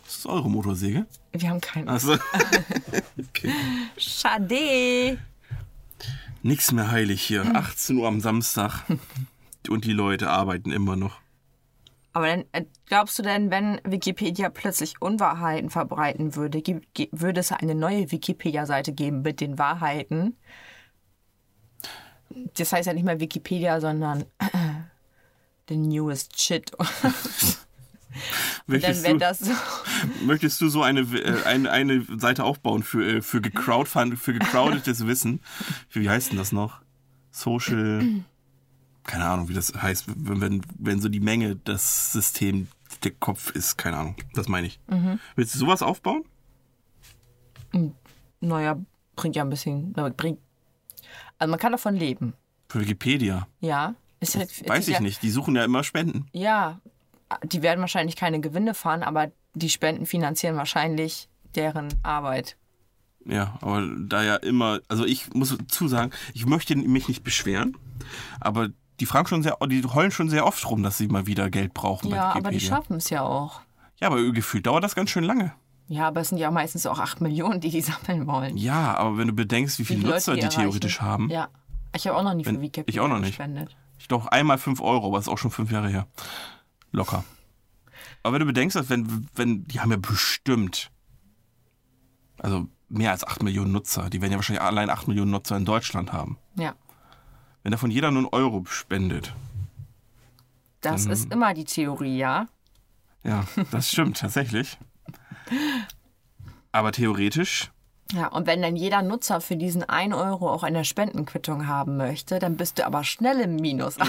Das 0.03 0.17
ist 0.17 0.25
eure 0.25 0.49
Motorsäge. 0.49 1.05
Wir 1.31 1.47
haben 1.47 1.61
keinen. 1.61 1.89
Also. 1.89 2.13
okay. 3.19 3.53
Schade. 3.97 5.19
Nix 6.41 6.71
mehr 6.71 6.89
heilig 6.89 7.21
hier. 7.21 7.43
18 7.55 7.97
Uhr 7.97 8.07
am 8.07 8.19
Samstag. 8.19 8.81
Und 9.69 9.85
die 9.85 9.93
Leute 9.93 10.31
arbeiten 10.31 10.71
immer 10.71 10.95
noch. 10.95 11.19
Aber 12.13 12.27
dann, 12.27 12.45
äh, 12.51 12.65
glaubst 12.85 13.17
du 13.17 13.23
denn, 13.23 13.49
wenn 13.49 13.81
Wikipedia 13.83 14.49
plötzlich 14.49 15.01
Unwahrheiten 15.01 15.71
verbreiten 15.71 16.35
würde, 16.35 16.61
würde 17.11 17.39
es 17.39 17.51
eine 17.51 17.75
neue 17.75 18.11
Wikipedia-Seite 18.11 18.93
geben 18.93 19.23
mit 19.23 19.41
den 19.41 19.57
Wahrheiten? 19.57 20.37
Das 22.55 22.71
heißt 22.71 22.87
ja 22.87 22.93
nicht 22.93 23.03
mehr 23.03 23.19
Wikipedia, 23.19 23.81
sondern 23.81 24.25
the 25.69 25.75
newest 25.75 26.39
shit. 26.39 26.71
Dann 28.67 28.79
Möchtest 28.79 29.03
wäre 29.03 29.13
du, 29.13 29.19
das 29.19 29.39
so. 29.39 29.51
möchtest 30.25 30.61
du 30.61 30.69
so 30.69 30.83
eine, 30.83 31.01
äh, 31.01 31.43
eine, 31.45 31.71
eine 31.71 32.05
Seite 32.19 32.43
aufbauen 32.43 32.83
für, 32.83 33.17
äh, 33.17 33.21
für, 33.23 33.41
gecrowdfund, 33.41 34.19
für 34.19 34.33
gecrowdetes 34.33 35.07
Wissen? 35.07 35.41
Wie 35.89 36.07
heißt 36.09 36.29
denn 36.29 36.37
das 36.37 36.51
noch? 36.51 36.81
Social. 37.31 38.23
Keine 39.03 39.25
Ahnung, 39.25 39.49
wie 39.49 39.53
das 39.53 39.73
heißt, 39.73 40.05
wenn, 40.15 40.61
wenn, 40.79 41.01
so 41.01 41.09
die 41.09 41.19
Menge 41.19 41.55
das 41.57 42.13
System 42.13 42.67
der 43.03 43.11
Kopf 43.11 43.51
ist. 43.51 43.77
Keine 43.77 43.97
Ahnung. 43.97 44.15
Das 44.33 44.47
meine 44.47 44.67
ich. 44.67 44.79
Willst 45.35 45.53
du 45.55 45.59
sowas 45.59 45.81
aufbauen? 45.81 46.23
Naja, 48.39 48.77
bringt 49.15 49.35
ja 49.35 49.43
ein 49.43 49.49
bisschen. 49.49 49.93
Bringt, 49.93 50.39
also 51.37 51.49
man 51.49 51.59
kann 51.59 51.71
davon 51.71 51.95
leben. 51.95 52.33
Für 52.69 52.79
Wikipedia. 52.79 53.47
Ja. 53.59 53.95
Ist 54.19 54.35
halt, 54.35 54.49
Weiß 54.69 54.79
ist 54.79 54.87
ich 54.87 54.93
ja, 54.95 55.01
nicht. 55.01 55.21
Die 55.21 55.29
suchen 55.29 55.55
ja 55.55 55.65
immer 55.65 55.83
Spenden. 55.83 56.27
Ja. 56.31 56.79
Die 57.43 57.61
werden 57.61 57.81
wahrscheinlich 57.81 58.15
keine 58.15 58.39
Gewinne 58.39 58.73
fahren, 58.73 59.03
aber 59.03 59.31
die 59.53 59.69
Spenden 59.69 60.05
finanzieren 60.05 60.55
wahrscheinlich 60.55 61.27
deren 61.55 61.87
Arbeit. 62.03 62.57
Ja, 63.25 63.57
aber 63.61 63.87
da 63.97 64.23
ja 64.23 64.35
immer, 64.35 64.81
also 64.87 65.05
ich 65.05 65.33
muss 65.33 65.57
zusagen, 65.67 66.11
ich 66.33 66.45
möchte 66.45 66.75
mich 66.75 67.07
nicht 67.07 67.23
beschweren, 67.23 67.77
aber 68.39 68.69
die 68.99 69.05
fragen 69.05 69.27
schon 69.27 69.43
sehr, 69.43 69.57
die 69.67 69.83
heulen 69.83 70.11
schon 70.11 70.29
sehr 70.29 70.45
oft 70.45 70.69
rum, 70.69 70.83
dass 70.83 70.97
sie 70.97 71.07
mal 71.07 71.25
wieder 71.27 71.49
Geld 71.49 71.73
brauchen 71.73 72.09
Ja, 72.09 72.33
aber 72.35 72.51
die 72.51 72.59
schaffen 72.59 72.97
es 72.97 73.09
ja 73.09 73.21
auch. 73.23 73.61
ja, 73.99 74.07
aber 74.07 74.21
gefühlt 74.31 74.65
dauert 74.67 74.83
das 74.83 74.95
ganz 74.95 75.09
schön 75.09 75.23
lange. 75.23 75.53
Ja, 75.87 76.07
aber 76.07 76.21
es 76.21 76.29
sind 76.29 76.37
ja 76.37 76.49
meistens 76.49 76.85
auch 76.85 76.99
8 76.99 77.19
Millionen, 77.21 77.59
die 77.59 77.69
die 77.69 77.81
sammeln 78.07 78.25
wollen. 78.27 78.55
Ja, 78.57 78.95
aber 78.95 79.17
wenn 79.17 79.27
du 79.27 79.33
bedenkst, 79.33 79.79
wie 79.79 79.85
viele 79.85 80.01
Leute 80.01 80.13
Nutzer 80.13 80.33
die 80.35 80.41
erreichen. 80.41 80.61
theoretisch 80.61 81.01
haben, 81.01 81.29
Ja. 81.29 81.49
Ich 81.95 82.07
habe 82.07 82.17
auch 82.17 82.23
noch 82.23 82.33
nie 82.33 82.43
Wenn- 82.45 82.55
für 82.55 82.61
Wikipedia 82.61 82.91
ich 82.91 82.99
auch 82.99 83.07
noch 83.07 83.19
nicht. 83.19 83.31
gespendet. 83.37 83.75
ich 83.99 84.07
glaube 84.07 84.31
einmal 84.31 84.57
5 84.57 84.81
Euro, 84.81 85.07
aber 85.07 85.19
ist 85.19 85.27
auch 85.27 85.37
schon 85.37 85.51
fünf 85.51 85.69
Jahre 85.71 85.89
her. 85.89 86.07
Locker. 86.91 87.23
Aber 88.23 88.33
wenn 88.33 88.39
du 88.39 88.45
bedenkst, 88.47 88.75
dass 88.75 88.89
wenn, 88.89 89.27
wenn, 89.35 89.63
die 89.65 89.79
haben 89.79 89.91
ja 89.91 89.97
bestimmt, 89.97 90.89
also 92.39 92.67
mehr 92.89 93.11
als 93.11 93.25
8 93.25 93.43
Millionen 93.43 93.71
Nutzer, 93.71 94.09
die 94.09 94.21
werden 94.21 94.31
ja 94.31 94.37
wahrscheinlich 94.37 94.61
allein 94.63 94.89
8 94.89 95.07
Millionen 95.07 95.31
Nutzer 95.31 95.57
in 95.57 95.65
Deutschland 95.65 96.13
haben. 96.13 96.37
Ja. 96.57 96.73
Wenn 97.63 97.71
davon 97.71 97.91
jeder 97.91 98.11
nur 98.11 98.23
einen 98.23 98.33
Euro 98.33 98.63
spendet, 98.65 99.33
Das 100.81 101.05
ist 101.05 101.31
immer 101.31 101.53
die 101.53 101.63
Theorie, 101.65 102.17
ja. 102.17 102.47
ja, 103.23 103.45
das 103.71 103.89
stimmt 103.89 104.19
tatsächlich. 104.19 104.77
Aber 106.71 106.91
theoretisch, 106.91 107.71
Ja, 108.13 108.27
und 108.27 108.47
wenn 108.47 108.61
dann 108.61 108.75
jeder 108.75 109.01
Nutzer 109.01 109.39
für 109.41 109.55
diesen 109.55 109.83
1 109.83 110.13
Euro 110.13 110.51
auch 110.51 110.63
eine 110.63 110.83
Spendenquittung 110.85 111.67
haben 111.67 111.95
möchte, 111.97 112.39
dann 112.39 112.57
bist 112.57 112.79
du 112.79 112.85
aber 112.85 113.03
schnell 113.03 113.39
im 113.39 113.55
Minus. 113.55 113.97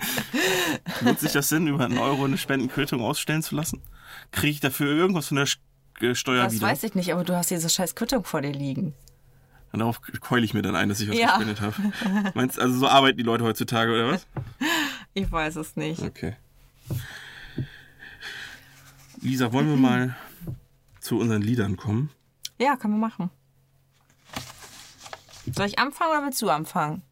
lohnt 1.02 1.20
sich 1.20 1.32
das 1.32 1.48
Sinn, 1.50 1.66
über 1.66 1.84
einen 1.84 1.98
Euro 1.98 2.24
eine 2.24 2.38
Spendenquittung 2.38 3.02
ausstellen 3.02 3.42
zu 3.42 3.54
lassen? 3.54 3.82
Kriege 4.32 4.52
ich 4.52 4.60
dafür 4.60 4.88
irgendwas 4.94 5.28
von 5.28 5.36
der 5.36 5.46
Steuer 6.14 6.44
Das 6.44 6.54
wieder? 6.54 6.66
weiß 6.68 6.84
ich 6.84 6.94
nicht, 6.94 7.12
aber 7.12 7.24
du 7.24 7.36
hast 7.36 7.50
diese 7.50 7.68
scheiß 7.68 7.94
Quittung 7.94 8.24
vor 8.24 8.40
dir 8.40 8.52
liegen. 8.52 8.94
Und 9.72 9.78
darauf 9.80 10.00
keule 10.20 10.44
ich 10.44 10.52
mir 10.54 10.62
dann 10.62 10.74
ein, 10.74 10.88
dass 10.88 11.00
ich 11.00 11.08
was 11.08 11.16
Ja. 11.16 11.36
gespendet 11.38 11.60
habe. 11.60 11.74
Meinst 12.34 12.58
also 12.58 12.78
so 12.78 12.88
arbeiten 12.88 13.16
die 13.18 13.22
Leute 13.24 13.44
heutzutage, 13.44 13.92
oder 13.92 14.08
was? 14.12 14.26
Ich 15.14 15.30
weiß 15.30 15.56
es 15.56 15.76
nicht. 15.76 16.02
Okay. 16.02 16.34
Lisa, 19.20 19.52
wollen 19.52 19.68
wir 19.68 19.76
mal 19.76 20.16
zu 21.00 21.18
unseren 21.18 21.42
Liedern 21.42 21.76
kommen? 21.76 22.10
Ja, 22.58 22.76
können 22.76 22.94
wir 22.94 22.98
machen. 23.06 23.30
Soll 25.54 25.66
ich 25.66 25.78
anfangen 25.78 26.10
oder 26.12 26.24
willst 26.24 26.40
du 26.42 26.50
anfangen? 26.50 27.02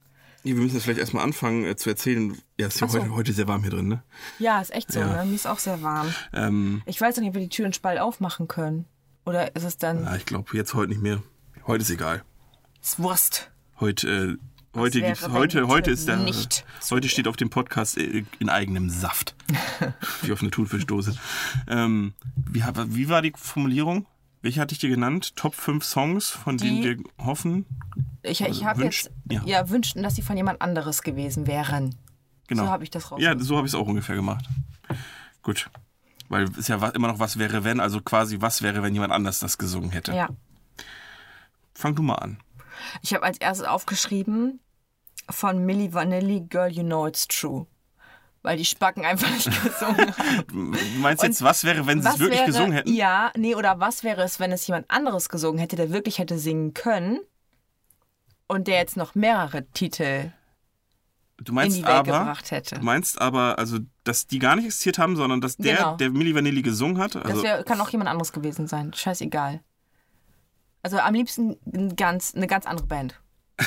Ja, 0.44 0.54
wir 0.54 0.62
müssen 0.62 0.74
jetzt 0.74 0.84
vielleicht 0.84 1.00
erstmal 1.00 1.24
anfangen 1.24 1.64
äh, 1.64 1.76
zu 1.76 1.90
erzählen. 1.90 2.36
Ja, 2.58 2.68
es 2.68 2.76
ist 2.76 2.80
ja 2.80 2.88
so. 2.88 3.00
heute, 3.00 3.10
heute 3.14 3.32
sehr 3.32 3.48
warm 3.48 3.62
hier 3.62 3.70
drin, 3.70 3.88
ne? 3.88 4.02
Ja, 4.38 4.60
ist 4.60 4.72
echt 4.72 4.92
so, 4.92 5.00
Ja. 5.00 5.06
ne? 5.24 5.24
Mir 5.26 5.34
ist 5.34 5.46
auch 5.46 5.58
sehr 5.58 5.82
warm. 5.82 6.14
Ähm, 6.32 6.82
Ich 6.86 7.00
weiß 7.00 7.16
nicht, 7.18 7.28
ob 7.28 7.34
wir 7.34 7.40
die 7.42 7.48
Türen 7.48 7.72
Spalt 7.72 7.98
aufmachen 7.98 8.46
können. 8.48 8.84
Oder 9.26 9.54
ist 9.56 9.64
es 9.64 9.76
dann. 9.76 10.04
ja, 10.04 10.16
ich 10.16 10.24
glaube 10.26 10.56
jetzt 10.56 10.74
heute 10.74 10.90
nicht 10.90 11.02
mehr. 11.02 11.22
Heute 11.66 11.82
ist 11.82 11.90
egal. 11.90 12.22
Wurst. 12.96 13.50
Heute, 13.80 14.08
äh, 14.08 14.36
heute, 14.78 15.00
wäre, 15.00 15.32
heute, 15.32 15.68
heute 15.68 15.90
ist 15.90 16.08
der. 16.08 16.16
nicht 16.16 16.64
heute 16.90 17.08
steht 17.08 17.28
auf 17.28 17.36
dem 17.36 17.50
Podcast 17.50 17.96
äh, 17.98 18.24
in 18.38 18.48
eigenem 18.48 18.90
Saft. 18.90 19.34
wie 20.22 20.32
auf 20.32 20.40
einer 20.42 20.50
Thunfischdose. 20.50 21.14
Ähm, 21.68 22.14
wie, 22.36 22.62
wie 22.62 23.08
war 23.08 23.22
die 23.22 23.32
Formulierung? 23.36 24.06
Welche 24.40 24.60
hatte 24.60 24.72
ich 24.72 24.78
dir 24.78 24.88
genannt? 24.88 25.34
Top 25.36 25.54
5 25.54 25.84
Songs, 25.84 26.30
von 26.30 26.56
denen 26.58 26.82
Die- 26.82 26.98
wir 26.98 27.24
hoffen. 27.26 27.66
Ich, 28.22 28.40
ich 28.40 28.64
habe 28.64 28.82
wünsch- 28.82 29.04
jetzt. 29.04 29.10
ja. 29.30 29.42
Ja. 29.44 29.68
wünschten, 29.70 30.02
dass 30.02 30.14
sie 30.16 30.22
von 30.22 30.36
jemand 30.36 30.60
anderes 30.62 31.02
gewesen 31.02 31.46
wären. 31.46 31.94
Genau. 32.46 32.64
So 32.64 32.70
habe 32.70 32.84
ich 32.84 32.90
das 32.90 33.10
raus. 33.10 33.20
Ja, 33.20 33.38
so 33.38 33.56
habe 33.56 33.66
ich 33.66 33.72
es 33.72 33.78
auch 33.78 33.86
ungefähr 33.86 34.14
gemacht. 34.16 34.44
Gut. 35.42 35.70
Weil 36.28 36.44
es 36.44 36.56
ist 36.56 36.68
ja 36.68 36.76
immer 36.90 37.08
noch 37.08 37.18
was 37.18 37.38
wäre, 37.38 37.64
wenn, 37.64 37.80
also 37.80 38.00
quasi 38.00 38.40
was 38.40 38.62
wäre, 38.62 38.82
wenn 38.82 38.94
jemand 38.94 39.12
anders 39.12 39.38
das 39.40 39.58
gesungen 39.58 39.90
hätte. 39.90 40.12
ja. 40.14 40.28
Fang 41.74 41.94
du 41.94 42.02
mal 42.02 42.16
an. 42.16 42.38
Ich 43.02 43.14
habe 43.14 43.24
als 43.24 43.38
erstes 43.38 43.66
aufgeschrieben 43.66 44.60
von 45.30 45.64
Milli 45.64 45.92
Vanilli, 45.92 46.40
Girl, 46.48 46.70
You 46.70 46.82
Know 46.82 47.06
It's 47.06 47.26
True. 47.28 47.66
Weil 48.42 48.56
die 48.56 48.64
Spacken 48.64 49.04
einfach 49.04 49.28
nicht 49.30 49.46
gesungen 49.64 50.16
haben. 50.16 50.44
Du 50.48 50.98
meinst 51.00 51.22
jetzt, 51.24 51.42
was 51.42 51.64
wäre, 51.64 51.86
wenn 51.86 52.00
sie 52.02 52.08
es 52.08 52.18
wirklich 52.18 52.38
wäre, 52.38 52.46
gesungen 52.46 52.72
hätten? 52.72 52.92
Ja, 52.94 53.32
nee, 53.36 53.54
oder 53.54 53.80
was 53.80 54.04
wäre 54.04 54.22
es, 54.22 54.38
wenn 54.40 54.52
es 54.52 54.66
jemand 54.66 54.90
anderes 54.90 55.28
gesungen 55.28 55.58
hätte, 55.58 55.76
der 55.76 55.90
wirklich 55.90 56.18
hätte 56.18 56.38
singen 56.38 56.72
können 56.72 57.20
und 58.46 58.68
der 58.68 58.76
jetzt 58.76 58.96
noch 58.96 59.14
mehrere 59.14 59.66
Titel 59.72 60.32
Du 61.40 61.52
in 61.52 61.54
meinst 61.54 61.76
die 61.76 61.82
Welt 61.84 61.92
aber, 61.94 62.18
gebracht 62.20 62.50
hätte? 62.50 62.76
du 62.76 62.80
meinst 62.84 63.20
aber, 63.20 63.58
also, 63.58 63.78
dass 64.04 64.26
die 64.26 64.38
gar 64.38 64.56
nicht 64.56 64.64
existiert 64.66 64.98
haben, 64.98 65.14
sondern 65.16 65.40
dass 65.40 65.56
der, 65.56 65.76
Genau. 65.76 65.96
der 65.96 66.10
Milli 66.10 66.34
Vanilli 66.34 66.62
gesungen 66.62 66.98
hat. 66.98 67.14
Also, 67.16 67.28
Das 67.28 67.42
wär, 67.42 67.64
kann 67.64 67.80
auch 67.80 67.90
jemand 67.90 68.08
anderes 68.10 68.32
gewesen 68.32 68.66
sein. 68.66 68.92
Scheißegal. 68.92 69.60
Also 70.82 70.98
am 70.98 71.14
liebsten 71.14 71.56
ein 71.74 71.96
ganz, 71.96 72.34
eine 72.34 72.46
ganz 72.46 72.66
andere 72.66 72.86
Band. 72.86 73.20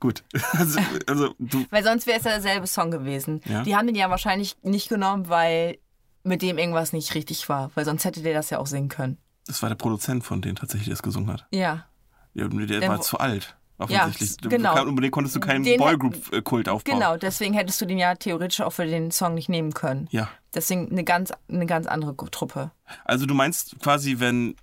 gut. 0.00 0.24
Also, 0.52 0.80
also 1.06 1.34
du, 1.38 1.64
Weil 1.70 1.84
sonst 1.84 2.06
wäre 2.06 2.18
es 2.18 2.24
ja 2.24 2.32
derselbe 2.32 2.66
Song 2.66 2.90
gewesen. 2.90 3.40
Ja. 3.44 3.62
Die 3.62 3.76
haben 3.76 3.86
den 3.86 3.96
ja 3.96 4.10
wahrscheinlich 4.10 4.56
nicht 4.62 4.88
genommen, 4.88 5.28
weil 5.28 5.78
mit 6.24 6.42
dem 6.42 6.58
irgendwas 6.58 6.92
nicht 6.92 7.14
richtig 7.14 7.48
war. 7.48 7.70
Weil 7.74 7.84
sonst 7.84 8.04
hätte 8.04 8.22
der 8.22 8.34
das 8.34 8.50
ja 8.50 8.58
auch 8.58 8.66
singen 8.66 8.88
können. 8.88 9.18
das 9.46 9.62
war 9.62 9.68
der 9.68 9.76
Produzent 9.76 10.24
von 10.24 10.42
denen 10.42 10.56
tatsächlich, 10.56 10.86
der 10.86 10.94
es 10.94 11.02
gesungen 11.02 11.32
hat. 11.32 11.46
Ja. 11.50 11.86
Ja, 12.34 12.46
der 12.48 12.80
Der 12.80 12.88
war 12.88 13.00
zu 13.00 13.18
alt. 13.18 13.56
Offensichtlich. 13.78 14.36
Ja, 14.42 14.48
genau. 14.48 14.84
Du, 14.84 14.90
über 14.90 15.00
den 15.02 15.10
konntest 15.10 15.36
du 15.36 15.40
keinen 15.40 15.64
Boygroup-Kult 15.64 16.68
aufbauen. 16.68 16.98
Genau, 16.98 17.16
deswegen 17.16 17.54
hättest 17.54 17.80
du 17.80 17.86
den 17.86 17.98
ja 17.98 18.14
theoretisch 18.16 18.60
auch 18.60 18.72
für 18.72 18.86
den 18.86 19.10
Song 19.12 19.34
nicht 19.34 19.48
nehmen 19.48 19.72
können. 19.72 20.08
Ja. 20.10 20.28
Deswegen 20.54 20.90
eine 20.90 21.04
ganz, 21.04 21.32
eine 21.48 21.66
ganz 21.66 21.86
andere 21.86 22.14
Truppe. 22.30 22.72
Also 23.04 23.26
du 23.26 23.34
meinst 23.34 23.78
quasi, 23.80 24.18
wenn. 24.18 24.56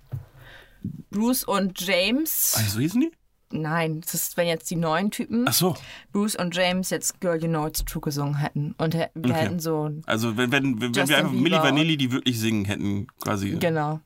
Bruce 1.10 1.44
und 1.44 1.80
James. 1.80 2.54
Ah, 2.58 2.62
so 2.68 2.78
hießen 2.80 3.00
die? 3.00 3.10
Nein, 3.52 4.00
das 4.00 4.12
ist, 4.14 4.36
wenn 4.36 4.48
jetzt 4.48 4.68
die 4.70 4.76
neuen 4.76 5.10
Typen. 5.10 5.46
Ach 5.48 5.52
so. 5.52 5.76
Bruce 6.12 6.34
und 6.36 6.54
James 6.54 6.90
jetzt 6.90 7.20
Girl 7.20 7.40
You 7.40 7.48
Know 7.48 7.66
It's 7.66 7.84
True 7.84 8.02
gesungen 8.02 8.36
hätten. 8.36 8.74
Und 8.76 8.92
wir 8.94 9.08
Okay. 9.16 9.32
hätten 9.32 9.60
so. 9.60 9.90
Also 10.04 10.36
wenn, 10.36 10.52
wenn, 10.52 10.80
wenn, 10.80 10.94
wenn 10.94 11.08
wir 11.08 11.16
einfach 11.18 11.32
Milli 11.32 11.56
Vanilli, 11.56 11.96
die 11.96 12.10
wirklich 12.12 12.38
singen 12.38 12.64
hätten, 12.64 13.06
quasi. 13.22 13.50
Genau. 13.52 14.00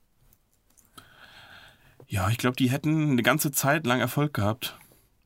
Ja, 2.06 2.28
ich 2.28 2.38
glaube, 2.38 2.56
die 2.56 2.70
hätten 2.70 3.12
eine 3.12 3.22
ganze 3.22 3.50
Zeit 3.50 3.86
lang 3.86 4.00
Erfolg 4.00 4.34
gehabt. 4.34 4.76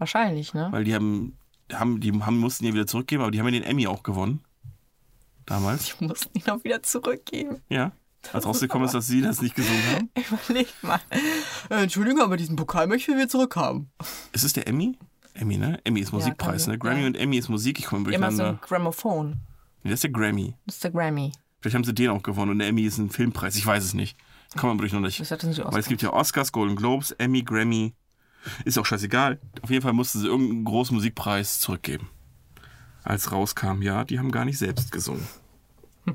Wahrscheinlich, 0.05 0.53
ne? 0.53 0.69
Weil 0.71 0.85
die 0.85 0.95
haben, 0.95 1.39
haben 1.73 1.99
die 1.99 2.13
haben, 2.13 2.39
mussten 2.39 2.67
ja 2.67 2.75
wieder 2.75 2.87
zurückgeben, 2.87 3.23
aber 3.23 3.31
die 3.31 3.39
haben 3.41 3.47
ja 3.47 3.53
den 3.53 3.63
Emmy 3.63 3.87
auch 3.87 4.03
gewonnen. 4.03 4.45
Damals. 5.47 5.85
Ich 5.85 6.01
muss 6.01 6.29
ihn 6.35 6.49
auch 6.51 6.63
wieder 6.63 6.83
zurückgeben. 6.83 7.63
Ja. 7.71 7.93
Als 8.35 8.45
rausgekommen 8.45 8.85
ist, 8.87 8.93
dass 8.93 9.07
sie 9.07 9.23
das 9.23 9.41
nicht 9.41 9.55
gesungen 9.55 9.83
haben. 9.95 10.11
Überleg 10.47 10.69
mal. 10.83 11.01
Äh, 11.71 11.83
Entschuldigung, 11.85 12.21
aber 12.23 12.37
diesen 12.37 12.55
Pokal 12.57 12.87
möchten 12.87 13.17
wir 13.17 13.29
zurückhaben. 13.29 13.91
Ist 14.33 14.45
es 14.45 14.53
der 14.53 14.69
Emmy? 14.69 14.99
Emmy, 15.33 15.57
ne? 15.57 15.81
Emmy 15.85 16.01
ist 16.01 16.13
Musikpreis, 16.13 16.65
kann 16.65 16.73
ne? 16.73 16.79
Grammy 16.79 17.01
Ja. 17.01 17.07
und 17.07 17.17
Emmy 17.17 17.39
ist 17.39 17.49
Musik. 17.49 17.79
Ich 17.79 17.87
komme 17.87 18.03
Immer 18.13 18.31
so 18.31 18.37
durcheinander. 18.37 18.49
ein 18.63 18.67
Grammophon. 18.67 19.41
Nee, 19.83 19.91
das 19.91 19.95
ist 19.99 20.05
der 20.05 20.11
Grammy. 20.11 20.55
Das 20.67 20.77
ist 20.77 20.85
der 20.85 20.91
Grammy. 20.91 21.33
Vielleicht 21.61 21.75
haben 21.77 21.85
sie 21.85 21.95
den 21.95 22.11
auch 22.11 22.23
gewonnen 22.23 22.51
und 22.53 22.59
der 22.59 22.69
Emmy 22.69 22.83
ist 22.83 22.99
ein 22.99 23.09
Filmpreis. 23.11 23.57
Ich 23.57 23.65
weiß 23.67 23.83
es 23.85 23.95
nicht. 23.95 24.19
Ich 24.51 24.57
komme 24.61 24.73
aber 24.73 24.81
durcheinander. 24.81 25.09
Ich, 25.09 25.17
Das 25.19 25.31
hat 25.31 25.43
nicht 25.45 25.63
Weil 25.65 25.81
es 25.81 25.89
gibt 25.89 26.03
ja 26.03 26.13
Oscars, 26.13 26.53
Golden 26.53 26.77
Globes, 26.77 27.11
Emmy, 27.13 27.43
Grammy. 27.43 27.95
Ist 28.65 28.79
auch 28.79 28.87
scheißegal. 28.87 29.41
Auf 29.63 29.71
jeden 29.71 29.83
Fall 29.83 29.93
mussten 29.93 30.21
sie 30.21 30.27
irgendeinen 30.27 30.65
großen 30.65 30.95
Musikpreis 30.95 31.61
zurückgeben. 31.61 32.09
Als 33.03 33.33
rauskam, 33.33 33.83
ja, 33.83 34.05
die 34.05 34.19
haben 34.19 34.31
gar 34.33 34.45
nicht 34.45 34.59
selbst 34.59 34.93
gesungen. 34.93 35.27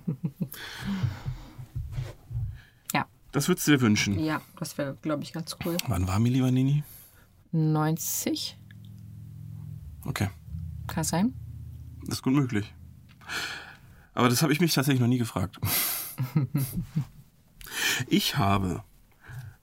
Ja. 2.93 3.05
Das 3.32 3.47
würdest 3.47 3.67
du 3.67 3.71
dir 3.71 3.82
wünschen. 3.82 4.19
Ja, 4.19 4.41
das 4.59 4.77
wäre, 4.77 4.95
glaube 5.01 5.23
ich, 5.23 5.34
ganz 5.34 5.55
cool. 5.65 5.77
Wann 5.88 6.07
war 6.07 6.19
Milli 6.19 6.41
Vanilli? 6.41 6.84
90? 7.51 8.57
Okay, 10.05 10.30
Kann 10.88 11.03
sein? 11.03 11.34
das 12.05 12.15
ist 12.19 12.21
gut 12.23 12.34
möglich. 12.34 12.73
Aber 14.13 14.30
das 14.30 14.41
habe 14.41 14.53
ich 14.53 14.59
mich 14.59 14.73
tatsächlich 14.73 15.01
noch 15.01 15.07
nie 15.07 15.17
gefragt. 15.19 15.59
Ich 18.07 18.38
habe, 18.38 18.84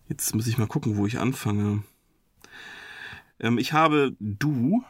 jetzt 0.08 0.32
muss 0.34 0.46
ich 0.46 0.58
mal 0.58 0.68
gucken, 0.68 0.96
wo 0.96 1.06
ich 1.06 1.18
anfange. 1.18 1.82
Ähm, 3.40 3.58
ich 3.58 3.72
habe 3.72 4.16
Du 4.20 4.84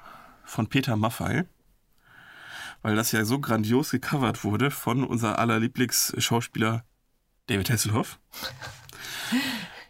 von 0.45 0.69
Peter 0.69 0.97
Maffay, 0.97 1.45
weil 2.83 2.97
das 2.97 3.13
ja 3.13 3.25
so 3.25 3.41
grandios 3.41 3.91
gecovert 3.91 4.45
wurde 4.45 4.71
von 4.71 5.05
unser 5.05 5.39
aller 5.39 5.59
Lieblingsschauspieler 5.59 6.85
David 7.47 7.71
Hasselhoff. 7.71 8.19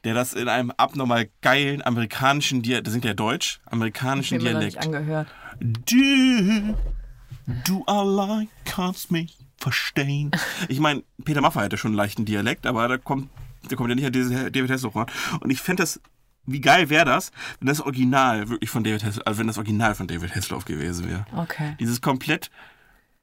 Der 0.04 0.14
das 0.14 0.34
in 0.34 0.48
einem 0.48 0.70
abnormal 0.76 1.28
geilen 1.42 1.82
amerikanischen 1.82 2.62
Dialekt, 2.62 2.86
das 2.86 2.92
singt 2.92 3.04
ja 3.04 3.14
Deutsch, 3.14 3.60
amerikanischen 3.66 4.38
noch 4.38 4.44
nicht 4.44 4.52
Dialekt. 4.52 4.78
angehört. 4.78 5.26
Du, 5.58 6.76
du 7.64 7.84
allein 7.86 8.48
kannst 8.64 9.10
mich 9.10 9.36
verstehen. 9.58 10.30
Ich 10.68 10.78
meine, 10.78 11.02
Peter 11.24 11.40
Maffay 11.40 11.64
hatte 11.64 11.76
schon 11.76 11.88
einen 11.90 11.96
leichten 11.96 12.24
Dialekt, 12.24 12.66
aber 12.66 12.86
da 12.86 12.98
kommt, 12.98 13.30
da 13.68 13.74
kommt 13.74 13.88
ja 13.88 13.96
nicht 13.96 14.06
an 14.06 14.52
David 14.52 14.70
Hasselhoff 14.70 14.94
ran. 14.94 15.06
Und 15.40 15.50
ich 15.50 15.60
fände 15.60 15.82
das, 15.82 16.00
wie 16.46 16.60
geil 16.60 16.88
wäre 16.90 17.04
das, 17.04 17.30
wenn 17.60 17.68
das 17.68 17.80
Original 17.80 18.48
wirklich 18.48 18.70
von 18.70 18.84
David 18.84 19.04
Hasselhoff, 19.04 19.26
also 19.26 19.40
wenn 19.40 19.46
das 19.46 19.58
Original 19.58 19.94
von 19.94 20.06
David 20.06 20.34
Hasselhoff 20.34 20.64
gewesen 20.64 21.08
wäre. 21.08 21.26
Okay. 21.36 21.76
Dieses 21.80 22.00
komplett, 22.00 22.50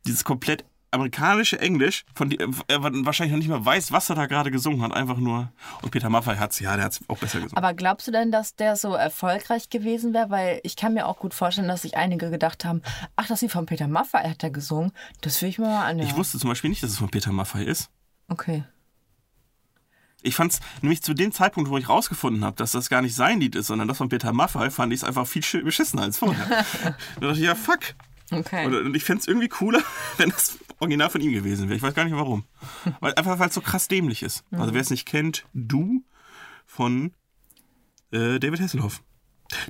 dieses 0.05 0.23
komplett 0.23 0.65
amerikanische 0.93 1.59
Englisch, 1.59 2.05
von 2.13 2.29
dem 2.29 2.55
er 2.67 2.83
wahrscheinlich 2.83 3.31
noch 3.31 3.39
nicht 3.39 3.49
mal 3.49 3.65
weiß, 3.65 3.91
was 3.91 4.09
er 4.09 4.15
da 4.15 4.27
gerade 4.27 4.51
gesungen 4.51 4.81
hat, 4.83 4.93
einfach 4.93 5.17
nur. 5.17 5.51
Und 5.81 5.91
Peter 5.91 6.09
Maffay 6.09 6.37
hat's, 6.37 6.59
ja, 6.59 6.75
der 6.75 6.85
hat's 6.85 7.01
auch 7.07 7.17
besser 7.17 7.39
gesungen. 7.39 7.57
Aber 7.57 7.73
glaubst 7.73 8.07
du 8.07 8.11
denn, 8.11 8.31
dass 8.31 8.55
der 8.55 8.75
so 8.75 8.93
erfolgreich 8.93 9.69
gewesen 9.69 10.13
wäre? 10.13 10.29
Weil 10.29 10.59
ich 10.63 10.75
kann 10.75 10.93
mir 10.93 11.07
auch 11.07 11.17
gut 11.17 11.33
vorstellen, 11.33 11.67
dass 11.67 11.81
sich 11.81 11.97
einige 11.97 12.29
gedacht 12.29 12.63
haben, 12.63 12.81
ach, 13.15 13.27
das 13.27 13.41
ist 13.41 13.51
von 13.51 13.65
Peter 13.65 13.87
Maffay 13.87 14.29
hat 14.29 14.43
er 14.43 14.51
gesungen. 14.51 14.91
Das 15.21 15.41
will 15.41 15.49
ich 15.49 15.57
mir 15.57 15.65
mal 15.65 15.85
anhören. 15.85 16.07
Ich 16.07 16.15
wusste 16.15 16.37
zum 16.37 16.49
Beispiel 16.49 16.69
nicht, 16.69 16.83
dass 16.83 16.91
es 16.91 16.97
von 16.99 17.09
Peter 17.09 17.31
Maffay 17.31 17.63
ist. 17.63 17.89
Okay. 18.29 18.63
Ich 20.23 20.35
fand's 20.35 20.59
nämlich 20.81 21.01
zu 21.03 21.13
dem 21.13 21.31
Zeitpunkt, 21.31 21.69
wo 21.69 21.77
ich 21.77 21.89
rausgefunden 21.89 22.43
habe, 22.45 22.55
dass 22.55 22.71
das 22.71 22.89
gar 22.89 23.01
nicht 23.01 23.13
sein 23.15 23.39
Lied 23.39 23.55
ist, 23.55 23.67
sondern 23.67 23.87
das 23.87 23.97
von 23.97 24.09
Peter 24.09 24.31
Maffay, 24.33 24.71
fand 24.71 24.93
ich 24.93 25.01
es 25.01 25.03
einfach 25.03 25.27
viel 25.27 25.43
schi- 25.43 25.63
beschissener 25.63 26.03
als 26.03 26.17
vorher. 26.17 26.47
da 27.19 27.27
dachte 27.27 27.33
ich, 27.39 27.45
ja, 27.45 27.55
fuck. 27.55 27.79
Okay. 28.31 28.65
Und, 28.65 28.95
ich 28.95 29.03
fände 29.03 29.21
es 29.21 29.27
irgendwie 29.27 29.49
cooler, 29.49 29.81
wenn 30.17 30.29
das 30.29 30.57
original 30.79 31.09
von 31.09 31.21
ihm 31.21 31.33
gewesen 31.33 31.67
wäre. 31.67 31.75
Ich 31.77 31.83
weiß 31.83 31.93
gar 31.93 32.05
nicht 32.05 32.15
warum. 32.15 32.45
Weil, 32.99 33.13
einfach 33.15 33.37
weil 33.37 33.49
es 33.49 33.53
so 33.55 33.61
krass 33.61 33.87
dämlich 33.87 34.23
ist. 34.23 34.43
Also 34.51 34.73
wer 34.73 34.81
es 34.81 34.89
nicht 34.89 35.05
kennt, 35.05 35.45
du 35.53 36.03
von 36.65 37.11
äh, 38.11 38.39
David 38.39 38.61
Hasselhoff. 38.61 39.01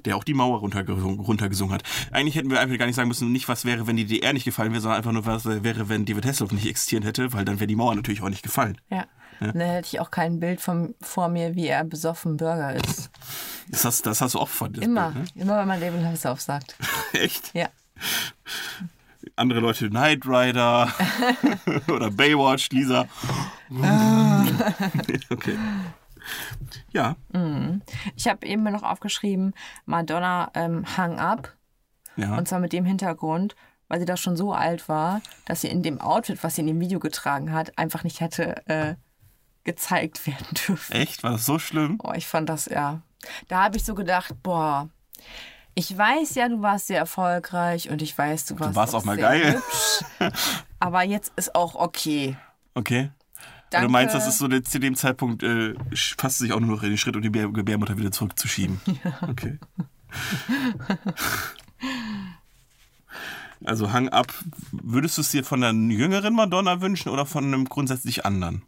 Der 0.05 0.15
auch 0.15 0.23
die 0.23 0.33
Mauer 0.35 0.59
runtergesungen, 0.59 1.19
runtergesungen 1.19 1.73
hat. 1.73 1.83
Eigentlich 2.11 2.35
hätten 2.35 2.49
wir 2.49 2.59
einfach 2.61 2.77
gar 2.77 2.85
nicht 2.85 2.95
sagen 2.95 3.09
müssen, 3.09 3.31
nicht 3.33 3.49
was 3.49 3.65
wäre, 3.65 3.85
wenn 3.85 3.97
die 3.97 4.05
DDR 4.05 4.31
nicht 4.31 4.45
gefallen 4.45 4.71
wäre, 4.71 4.81
sondern 4.81 4.97
einfach 4.97 5.11
nur 5.11 5.25
was 5.25 5.43
wäre, 5.45 5.89
wenn 5.89 6.05
David 6.05 6.25
Hasselhoff 6.25 6.53
nicht 6.53 6.67
existiert 6.67 7.03
hätte, 7.03 7.33
weil 7.33 7.43
dann 7.43 7.59
wäre 7.59 7.67
die 7.67 7.75
Mauer 7.75 7.93
natürlich 7.95 8.21
auch 8.21 8.29
nicht 8.29 8.43
gefallen. 8.43 8.79
Ja. 8.89 9.07
Dann 9.39 9.59
hätte 9.59 9.87
ich 9.87 9.99
auch 9.99 10.11
kein 10.11 10.39
Bild 10.39 10.61
vom, 10.61 10.95
vor 11.01 11.27
mir, 11.29 11.55
wie 11.55 11.67
er 11.67 11.83
besoffen 11.83 12.37
Burger 12.37 12.73
ist. 12.75 13.09
Das 13.69 13.85
hast, 13.85 14.05
das 14.05 14.21
hast 14.21 14.35
du 14.35 14.39
auch 14.39 14.47
von 14.49 14.73
das 14.73 14.83
Immer. 14.83 15.11
Bild, 15.11 15.35
Immer, 15.35 15.59
wenn 15.59 15.67
man 15.67 15.79
David 15.79 16.03
Hasselhoff 16.05 16.41
sagt. 16.41 16.75
ne? 17.13 17.19
Echt? 17.21 17.53
Ja. 17.53 17.67
Andere 19.35 19.59
Leute, 19.61 19.89
Knight 19.89 20.25
Rider 20.25 20.91
oder 21.87 22.11
Baywatch, 22.11 22.69
Lisa. 22.71 23.07
okay. 25.29 25.57
Ja, 26.91 27.15
Ich 28.15 28.27
habe 28.27 28.45
eben 28.45 28.63
noch 28.63 28.83
aufgeschrieben, 28.83 29.53
Madonna 29.85 30.51
ähm, 30.53 30.85
hang 30.97 31.19
up. 31.19 31.53
ja. 32.15 32.37
Und 32.37 32.47
zwar 32.47 32.59
mit 32.59 32.71
dem 32.73 32.85
Hintergrund, 32.85 33.55
weil 33.87 33.99
sie 33.99 34.05
da 34.05 34.15
schon 34.17 34.37
so 34.37 34.53
alt 34.53 34.87
war, 34.87 35.21
dass 35.45 35.61
sie 35.61 35.67
in 35.67 35.83
dem 35.83 35.99
Outfit, 35.99 36.43
was 36.43 36.55
sie 36.55 36.61
in 36.61 36.67
dem 36.67 36.79
Video 36.79 36.99
getragen 36.99 37.51
hat, 37.51 37.77
einfach 37.77 38.03
nicht 38.03 38.21
hätte 38.21 38.65
äh, 38.67 38.95
gezeigt 39.63 40.25
werden 40.27 40.47
dürfen. 40.67 40.93
Echt? 40.93 41.23
War 41.23 41.31
das 41.31 41.45
so 41.45 41.59
schlimm? 41.59 41.97
Oh, 42.03 42.11
ich 42.15 42.27
fand 42.27 42.49
das, 42.49 42.65
ja. 42.65 43.01
Da 43.47 43.63
habe 43.63 43.77
ich 43.77 43.83
so 43.85 43.95
gedacht, 43.95 44.33
boah, 44.43 44.89
ich 45.75 45.97
weiß 45.97 46.35
ja, 46.35 46.49
du 46.49 46.61
warst 46.61 46.87
sehr 46.87 46.99
erfolgreich 46.99 47.89
und 47.89 48.01
ich 48.01 48.17
weiß, 48.17 48.45
du 48.45 48.59
warst, 48.59 48.75
warst 48.75 48.95
auch 48.95 49.05
mal 49.05 49.15
sehr 49.15 49.23
geil. 49.27 49.53
hübsch. 49.55 50.33
Aber 50.79 51.03
jetzt 51.03 51.31
ist 51.35 51.55
auch 51.55 51.75
okay. 51.75 52.35
Okay. 52.75 53.09
Danke. 53.69 53.87
Du 53.87 53.91
meinst, 53.91 54.13
das 54.13 54.27
ist 54.27 54.37
so 54.37 54.47
zu 54.47 54.77
dem 54.79 54.95
Zeitpunkt, 54.95 55.41
äh, 55.41 55.73
fasst 55.95 56.37
sich 56.37 56.51
auch 56.53 56.59
nur 56.59 56.75
noch 56.75 56.83
in 56.83 56.89
den 56.89 56.97
Schritt, 56.99 57.15
um 57.15 57.23
die 57.23 57.29
Gebär- 57.31 57.51
Gebärmutter 57.51 57.97
wieder 57.97 58.11
zurückzuschieben. 58.11 58.79
Okay. 59.21 59.57
Also 63.65 63.91
Hang 63.93 64.09
Up, 64.09 64.31
würdest 64.71 65.17
du 65.17 65.21
es 65.21 65.31
dir 65.31 65.43
von 65.43 65.63
einer 65.63 65.73
jüngeren 65.91 66.33
Madonna 66.35 66.81
wünschen 66.81 67.09
oder 67.09 67.25
von 67.25 67.45
einem 67.45 67.65
grundsätzlich 67.65 68.25
anderen? 68.25 68.63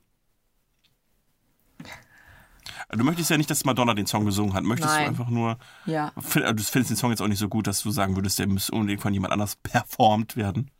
Du 2.89 3.03
möchtest 3.03 3.29
ja 3.29 3.37
nicht, 3.37 3.49
dass 3.49 3.65
Madonna 3.65 3.93
den 3.93 4.05
Song 4.05 4.25
gesungen 4.25 4.53
hat. 4.53 4.63
Möchtest 4.63 4.93
Nein. 4.93 5.03
du 5.03 5.09
einfach 5.09 5.29
nur. 5.29 5.57
Ja. 5.85 6.11
Du 6.15 6.21
findest 6.21 6.89
den 6.89 6.95
Song 6.95 7.09
jetzt 7.09 7.21
auch 7.21 7.27
nicht 7.27 7.39
so 7.39 7.49
gut, 7.49 7.67
dass 7.67 7.81
du 7.81 7.91
sagen 7.91 8.15
würdest, 8.15 8.39
der 8.39 8.47
müsste 8.47 8.73
unbedingt 8.73 9.01
von 9.01 9.13
jemand 9.13 9.33
anders 9.33 9.55
performt 9.55 10.37
werden. 10.37 10.71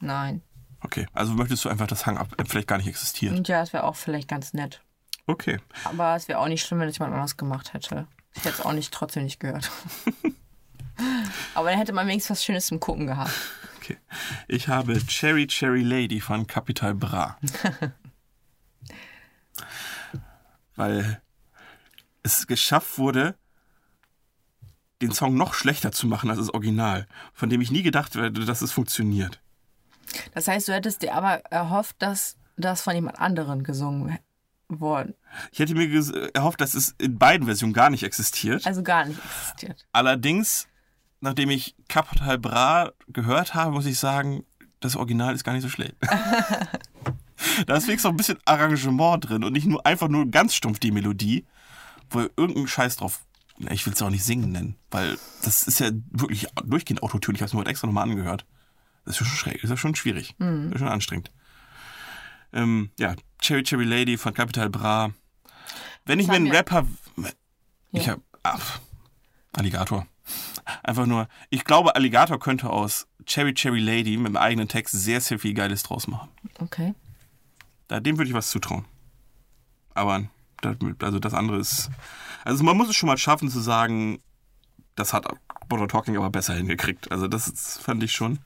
Nein. 0.00 0.42
Okay, 0.80 1.06
also 1.12 1.32
möchtest 1.32 1.64
du 1.64 1.70
einfach, 1.70 1.86
dass 1.86 2.04
Hang 2.06 2.18
Up 2.18 2.28
vielleicht 2.46 2.68
gar 2.68 2.76
nicht 2.76 2.88
existiert. 2.88 3.34
Und 3.36 3.48
ja, 3.48 3.62
es 3.62 3.72
wäre 3.72 3.84
auch 3.84 3.96
vielleicht 3.96 4.28
ganz 4.28 4.52
nett. 4.52 4.82
Okay. 5.26 5.58
Aber 5.84 6.14
es 6.14 6.28
wäre 6.28 6.38
auch 6.38 6.48
nicht 6.48 6.64
schlimm, 6.64 6.80
wenn 6.80 6.88
es 6.88 6.98
jemand 6.98 7.14
anders 7.14 7.38
gemacht 7.38 7.72
hätte. 7.72 8.06
Ich 8.34 8.44
hätte 8.44 8.56
es 8.56 8.60
auch 8.60 8.72
nicht 8.72 8.92
trotzdem 8.92 9.24
nicht 9.24 9.40
gehört. 9.40 9.70
Aber 11.54 11.70
dann 11.70 11.78
hätte 11.78 11.92
man 11.92 12.06
wenigstens 12.06 12.36
was 12.36 12.44
Schönes 12.44 12.66
zum 12.66 12.80
Gucken 12.80 13.06
gehabt. 13.06 13.32
Okay. 13.78 13.96
Ich 14.46 14.68
habe 14.68 14.98
Cherry 15.06 15.46
Cherry 15.46 15.82
Lady 15.82 16.20
von 16.20 16.46
Capital 16.46 16.94
Bra. 16.94 17.38
Weil 20.76 21.22
es 22.24 22.48
geschafft 22.48 22.98
wurde, 22.98 23.36
den 25.00 25.12
Song 25.12 25.36
noch 25.36 25.54
schlechter 25.54 25.92
zu 25.92 26.06
machen 26.08 26.30
als 26.30 26.38
das 26.38 26.52
Original, 26.52 27.06
von 27.32 27.48
dem 27.48 27.60
ich 27.60 27.70
nie 27.70 27.82
gedacht 27.82 28.14
hätte, 28.14 28.44
dass 28.44 28.62
es 28.62 28.72
funktioniert. 28.72 29.40
Das 30.34 30.48
heißt, 30.48 30.66
du 30.68 30.72
hättest 30.72 31.02
dir 31.02 31.14
aber 31.14 31.44
erhofft, 31.50 31.96
dass 32.00 32.36
das 32.56 32.82
von 32.82 32.94
jemand 32.94 33.20
anderen 33.20 33.62
gesungen 33.62 34.18
worden. 34.68 35.14
Ich 35.52 35.58
hätte 35.58 35.74
mir 35.74 36.30
erhofft, 36.34 36.60
dass 36.60 36.74
es 36.74 36.94
in 36.98 37.18
beiden 37.18 37.46
Versionen 37.46 37.72
gar 37.72 37.90
nicht 37.90 38.02
existiert. 38.02 38.66
Also 38.66 38.82
gar 38.82 39.04
nicht 39.04 39.18
existiert. 39.24 39.86
Allerdings, 39.92 40.68
nachdem 41.20 41.50
ich 41.50 41.74
Capital 41.88 42.38
Bra 42.38 42.92
gehört 43.08 43.54
habe, 43.54 43.72
muss 43.72 43.86
ich 43.86 43.98
sagen, 43.98 44.44
das 44.80 44.96
Original 44.96 45.34
ist 45.34 45.44
gar 45.44 45.52
nicht 45.52 45.62
so 45.62 45.68
schlecht. 45.68 45.96
da 47.66 47.76
ist 47.76 47.86
wenigstens 47.86 48.04
noch 48.04 48.12
ein 48.12 48.16
bisschen 48.16 48.38
Arrangement 48.44 49.28
drin 49.28 49.44
und 49.44 49.52
nicht 49.52 49.66
nur 49.66 49.84
einfach 49.84 50.08
nur 50.08 50.30
ganz 50.30 50.54
stumpf 50.54 50.78
die 50.78 50.92
Melodie, 50.92 51.44
wo 52.14 52.20
irgendein 52.36 52.66
Scheiß 52.68 52.96
drauf. 52.96 53.24
Ich 53.70 53.86
will 53.86 53.92
es 53.92 54.02
auch 54.02 54.10
nicht 54.10 54.24
singen 54.24 54.50
nennen, 54.52 54.76
weil 54.90 55.16
das 55.42 55.62
ist 55.64 55.78
ja 55.80 55.90
wirklich 56.10 56.46
durchgehend 56.64 57.02
Autotune. 57.02 57.36
Ich 57.36 57.42
habe 57.42 57.46
es 57.48 57.52
mir 57.52 57.60
heute 57.60 57.70
extra 57.70 57.86
nochmal 57.86 58.08
angehört. 58.08 58.46
Das 59.04 59.14
ist 59.16 59.20
ja 59.20 59.26
schon 59.26 59.36
schräg, 59.36 59.54
das 59.56 59.64
ist 59.64 59.70
ja 59.70 59.76
schon 59.76 59.94
schwierig. 59.94 60.34
Das 60.38 60.48
ist 60.72 60.78
schon 60.78 60.88
anstrengend. 60.88 61.30
Ähm, 62.52 62.90
ja, 62.98 63.14
Cherry 63.40 63.62
Cherry 63.62 63.84
Lady 63.84 64.16
von 64.16 64.32
Capital 64.34 64.70
Bra. 64.70 65.12
Wenn 66.04 66.18
ich 66.20 66.26
mir 66.28 66.34
einen 66.34 66.50
Rapper. 66.50 66.86
Ich 67.92 68.06
Ja. 68.06 68.12
hab. 68.14 68.20
Ach, 68.42 68.80
Alligator. 69.52 70.06
Einfach 70.82 71.06
nur, 71.06 71.28
ich 71.50 71.64
glaube, 71.64 71.94
Alligator 71.96 72.38
könnte 72.40 72.70
aus 72.70 73.06
Cherry 73.26 73.54
Cherry 73.54 73.80
Lady 73.80 74.16
mit 74.16 74.26
einem 74.28 74.36
eigenen 74.36 74.68
Text 74.68 74.92
sehr, 74.94 75.20
sehr 75.20 75.38
viel 75.38 75.54
Geiles 75.54 75.82
draus 75.82 76.06
machen. 76.06 76.28
Okay. 76.58 76.94
Da, 77.88 78.00
dem 78.00 78.16
würde 78.18 78.28
ich 78.30 78.34
was 78.34 78.50
zutrauen. 78.50 78.84
Aber 79.94 80.24
also 81.00 81.18
das 81.18 81.34
andere 81.34 81.58
ist. 81.58 81.90
Also 82.44 82.64
man 82.64 82.76
muss 82.76 82.88
es 82.88 82.96
schon 82.96 83.08
mal 83.08 83.18
schaffen 83.18 83.48
zu 83.48 83.60
sagen, 83.60 84.20
das 84.96 85.12
hat 85.12 85.26
Modern 85.70 85.88
Talking 85.88 86.16
aber 86.16 86.30
besser 86.30 86.54
hingekriegt. 86.54 87.10
Also 87.10 87.26
das 87.26 87.48
ist, 87.48 87.80
fand 87.82 88.02
ich 88.02 88.12
schon. 88.12 88.38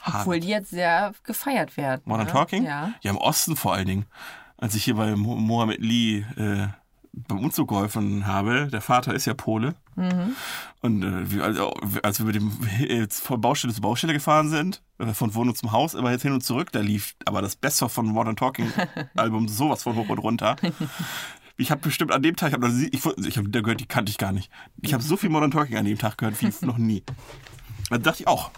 hart. 0.00 0.22
Obwohl 0.22 0.40
die 0.40 0.48
jetzt 0.48 0.70
sehr 0.70 1.12
gefeiert 1.24 1.76
werden. 1.76 2.02
Modern 2.04 2.26
ne? 2.26 2.32
Talking? 2.32 2.64
Ja. 2.64 2.92
Ja, 3.02 3.10
im 3.10 3.16
Osten 3.16 3.56
vor 3.56 3.74
allen 3.74 3.86
Dingen. 3.86 4.06
Als 4.56 4.74
ich 4.74 4.84
hier 4.84 4.94
bei 4.94 5.14
Mo 5.14 5.36
Mohammed 5.36 5.80
Lee 5.80 6.24
äh, 6.36 6.68
beim 7.12 7.38
Umzug 7.38 7.68
geholfen 7.68 8.26
habe, 8.26 8.68
der 8.72 8.80
Vater 8.80 9.14
ist 9.14 9.26
ja 9.26 9.34
Pole. 9.34 9.74
Mhm. 9.94 10.34
Und 10.80 11.02
äh, 11.32 11.40
also, 11.40 11.72
als 12.02 12.18
wir 12.18 12.26
mit 12.26 12.34
dem 12.34 12.52
äh, 12.80 13.06
von 13.08 13.40
Baustelle 13.40 13.72
zu 13.72 13.80
Baustelle 13.80 14.12
gefahren 14.12 14.48
sind, 14.48 14.82
äh, 14.98 15.12
von 15.12 15.34
Wohnung 15.34 15.54
zum 15.54 15.72
Haus, 15.72 15.94
immer 15.94 16.10
jetzt 16.10 16.22
hin 16.22 16.32
und 16.32 16.42
zurück, 16.42 16.72
da 16.72 16.80
lief 16.80 17.14
aber 17.24 17.42
das 17.42 17.56
Beste 17.56 17.88
von 17.88 18.06
Modern 18.06 18.36
Talking 18.36 18.72
Album 19.14 19.48
sowas 19.48 19.82
von 19.82 19.96
hoch 19.96 20.08
und 20.08 20.18
runter. 20.18 20.56
Ich 21.56 21.70
habe 21.70 21.80
bestimmt 21.80 22.10
an 22.12 22.22
dem 22.22 22.34
Tag, 22.36 22.48
ich 22.48 22.54
habe 22.54 22.68
ich, 22.68 23.26
ich 23.26 23.38
hab, 23.38 23.44
da 23.52 23.60
gehört, 23.60 23.80
die 23.80 23.86
kannte 23.86 24.10
ich 24.10 24.18
gar 24.18 24.32
nicht. 24.32 24.50
Ich 24.82 24.92
habe 24.92 25.02
so 25.02 25.16
viel 25.16 25.30
Modern 25.30 25.50
Talking 25.52 25.76
an 25.76 25.84
dem 25.84 25.98
Tag 25.98 26.18
gehört 26.18 26.40
wie 26.42 26.66
noch 26.66 26.78
nie. 26.78 27.02
Da 27.90 27.98
dachte 27.98 28.22
ich 28.22 28.28
auch. 28.28 28.50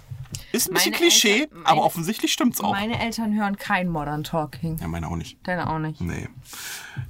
Ist 0.53 0.69
ein 0.69 0.75
bisschen 0.75 0.93
Meine 0.93 0.97
Klischee, 1.03 1.41
Eltern- 1.43 1.59
meine- 1.59 1.67
aber 1.69 1.85
offensichtlich 1.85 2.33
stimmt's 2.33 2.61
auch. 2.61 2.73
Meine 2.73 2.99
Eltern 3.01 3.35
hören 3.37 3.57
kein 3.57 3.89
Modern 3.89 4.25
Talking. 4.25 4.79
Ja, 4.79 4.89
meine 4.89 5.09
auch 5.09 5.17
nicht. 5.17 5.39
Deine 5.47 5.69
auch 5.71 5.79
nicht. 5.79 6.01
Nee. 6.01 6.29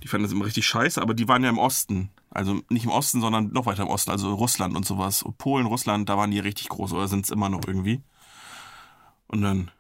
Die 0.03 0.09
fanden 0.09 0.25
das 0.25 0.33
immer 0.33 0.45
richtig 0.45 0.67
scheiße, 0.67 1.01
aber 1.01 1.15
die 1.15 1.27
waren 1.29 1.43
ja 1.43 1.51
im 1.51 1.59
Osten. 1.59 2.11
Also 2.31 2.61
nicht 2.69 2.85
im 2.85 2.91
Osten, 2.91 3.21
sondern 3.21 3.53
noch 3.53 3.65
weiter 3.67 3.83
im 3.85 3.89
Osten, 3.89 4.11
also 4.11 4.35
Russland 4.35 4.77
und 4.77 4.85
sowas. 4.85 5.23
Und 5.23 5.39
Polen, 5.39 5.67
Russland, 5.67 6.09
da 6.09 6.17
waren 6.19 6.31
die 6.31 6.39
richtig 6.41 6.69
groß 6.69 6.93
oder 6.93 7.09
sind 7.09 7.25
es 7.25 7.31
immer 7.31 7.49
noch 7.49 7.61
irgendwie. 7.67 8.03
Und 9.29 9.43
dann. 9.43 9.71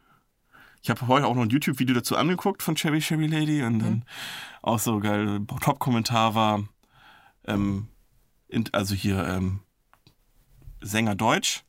Ich 0.82 0.90
habe 0.90 1.06
heute 1.08 1.26
auch 1.26 1.34
noch 1.34 1.42
ein 1.42 1.50
YouTube-Video 1.50 1.96
dazu 1.96 2.16
angeguckt 2.16 2.62
von 2.62 2.76
Cherry 2.76 3.00
Cherry 3.00 3.26
Lady 3.26 3.62
und 3.64 3.80
dann 3.80 4.04
auch 4.66 4.78
so 4.78 4.98
geil. 5.00 5.40
Top-Kommentar 5.60 6.34
war, 6.34 6.64
ähm, 7.46 7.88
in, 8.48 8.64
also 8.72 8.94
hier 8.94 9.26
ähm, 9.26 9.60
Sänger 10.80 11.14
Deutsch, 11.14 11.64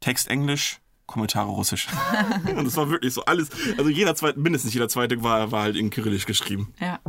Text 0.00 0.28
Englisch, 0.28 0.80
Kommentare 1.06 1.48
Russisch. 1.50 1.88
und 2.56 2.64
das 2.64 2.76
war 2.76 2.88
wirklich 2.88 3.12
so 3.12 3.24
alles. 3.24 3.50
Also 3.76 3.90
jeder 3.90 4.14
zweite, 4.14 4.38
mindestens 4.38 4.72
jeder 4.72 4.88
zweite 4.88 5.22
war, 5.22 5.50
war 5.50 5.62
halt 5.62 5.76
in 5.76 5.90
Kyrillisch 5.90 6.26
geschrieben 6.26 6.72
Ja. 6.80 7.00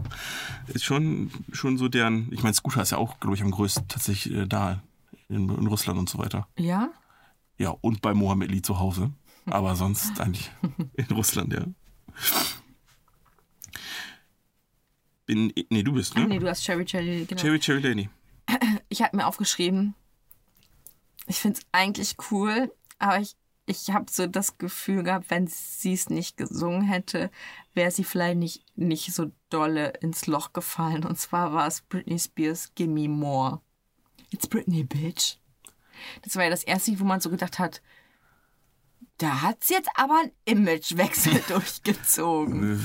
ist 0.68 0.84
schon, 0.84 1.32
schon 1.52 1.78
so 1.78 1.88
deren. 1.88 2.32
Ich 2.32 2.42
meine, 2.44 2.56
Scooter 2.56 2.82
ist 2.82 2.92
ja 2.92 2.98
auch, 2.98 3.20
glaube 3.20 3.36
ich, 3.36 3.44
am 3.44 3.52
größten 3.52 3.88
tatsächlich 3.88 4.34
äh, 4.36 4.48
da 4.48 4.82
in, 5.30 5.50
in 5.50 5.68
Russland 5.68 6.00
und 6.00 6.10
so 6.10 6.18
weiter. 6.18 6.48
Ja? 6.58 6.90
Ja, 7.58 7.70
und 7.82 8.02
bei 8.02 8.14
Mohammed 8.14 8.52
Lee 8.52 8.62
zu 8.62 8.80
Hause. 8.80 9.12
Aber 9.46 9.76
sonst 9.76 10.20
eigentlich 10.20 10.52
in 10.96 11.06
Russland, 11.16 11.54
ja. 11.54 11.66
Bin, 15.26 15.54
nee, 15.70 15.84
du 15.84 15.94
bist, 15.94 16.16
ne? 16.16 16.28
Nee, 16.28 16.40
du 16.40 16.50
hast 16.50 16.64
Cherry 16.64 16.86
Cherry, 16.86 17.26
genau. 17.26 17.42
Cherry 17.42 17.60
Cherry 17.60 17.80
Lady. 17.80 18.10
Ich 18.90 19.02
habe 19.02 19.16
mir 19.16 19.28
aufgeschrieben, 19.28 19.96
ich 21.28 21.38
finde 21.38 21.60
es 21.60 21.66
eigentlich 21.72 22.16
cool, 22.32 22.74
aber 23.00 23.20
ich, 23.20 23.36
ich 23.66 23.92
habe 23.92 24.12
so 24.12 24.28
das 24.28 24.58
Gefühl 24.58 25.04
gehabt, 25.04 25.30
wenn 25.30 25.48
sie 25.48 25.94
es 25.94 26.10
nicht 26.10 26.36
gesungen 26.36 26.82
hätte, 26.82 27.32
wäre 27.74 27.92
sie 27.92 28.04
vielleicht 28.04 28.38
nicht, 28.38 28.66
nicht 28.76 29.14
so 29.14 29.32
dolle 29.50 29.94
ins 30.02 30.28
Loch 30.28 30.52
gefallen. 30.54 31.06
Und 31.06 31.18
zwar 31.18 31.54
war 31.54 31.68
es 31.68 31.82
Britney 31.82 32.20
Spears 32.20 32.74
Gimme 32.76 33.08
More. 33.08 33.62
It's 34.32 34.48
Britney, 34.48 34.84
bitch. 34.84 35.38
Das 36.24 36.36
war 36.36 36.44
ja 36.44 36.50
das 36.50 36.64
erste, 36.64 37.00
wo 37.00 37.06
man 37.06 37.22
so 37.22 37.30
gedacht 37.30 37.60
hat, 37.60 37.82
da 39.18 39.42
hat 39.42 39.64
sie 39.64 39.74
jetzt 39.76 39.90
aber 39.96 40.20
einen 40.22 40.32
Imagewechsel 40.46 41.42
durchgezogen. 41.48 42.84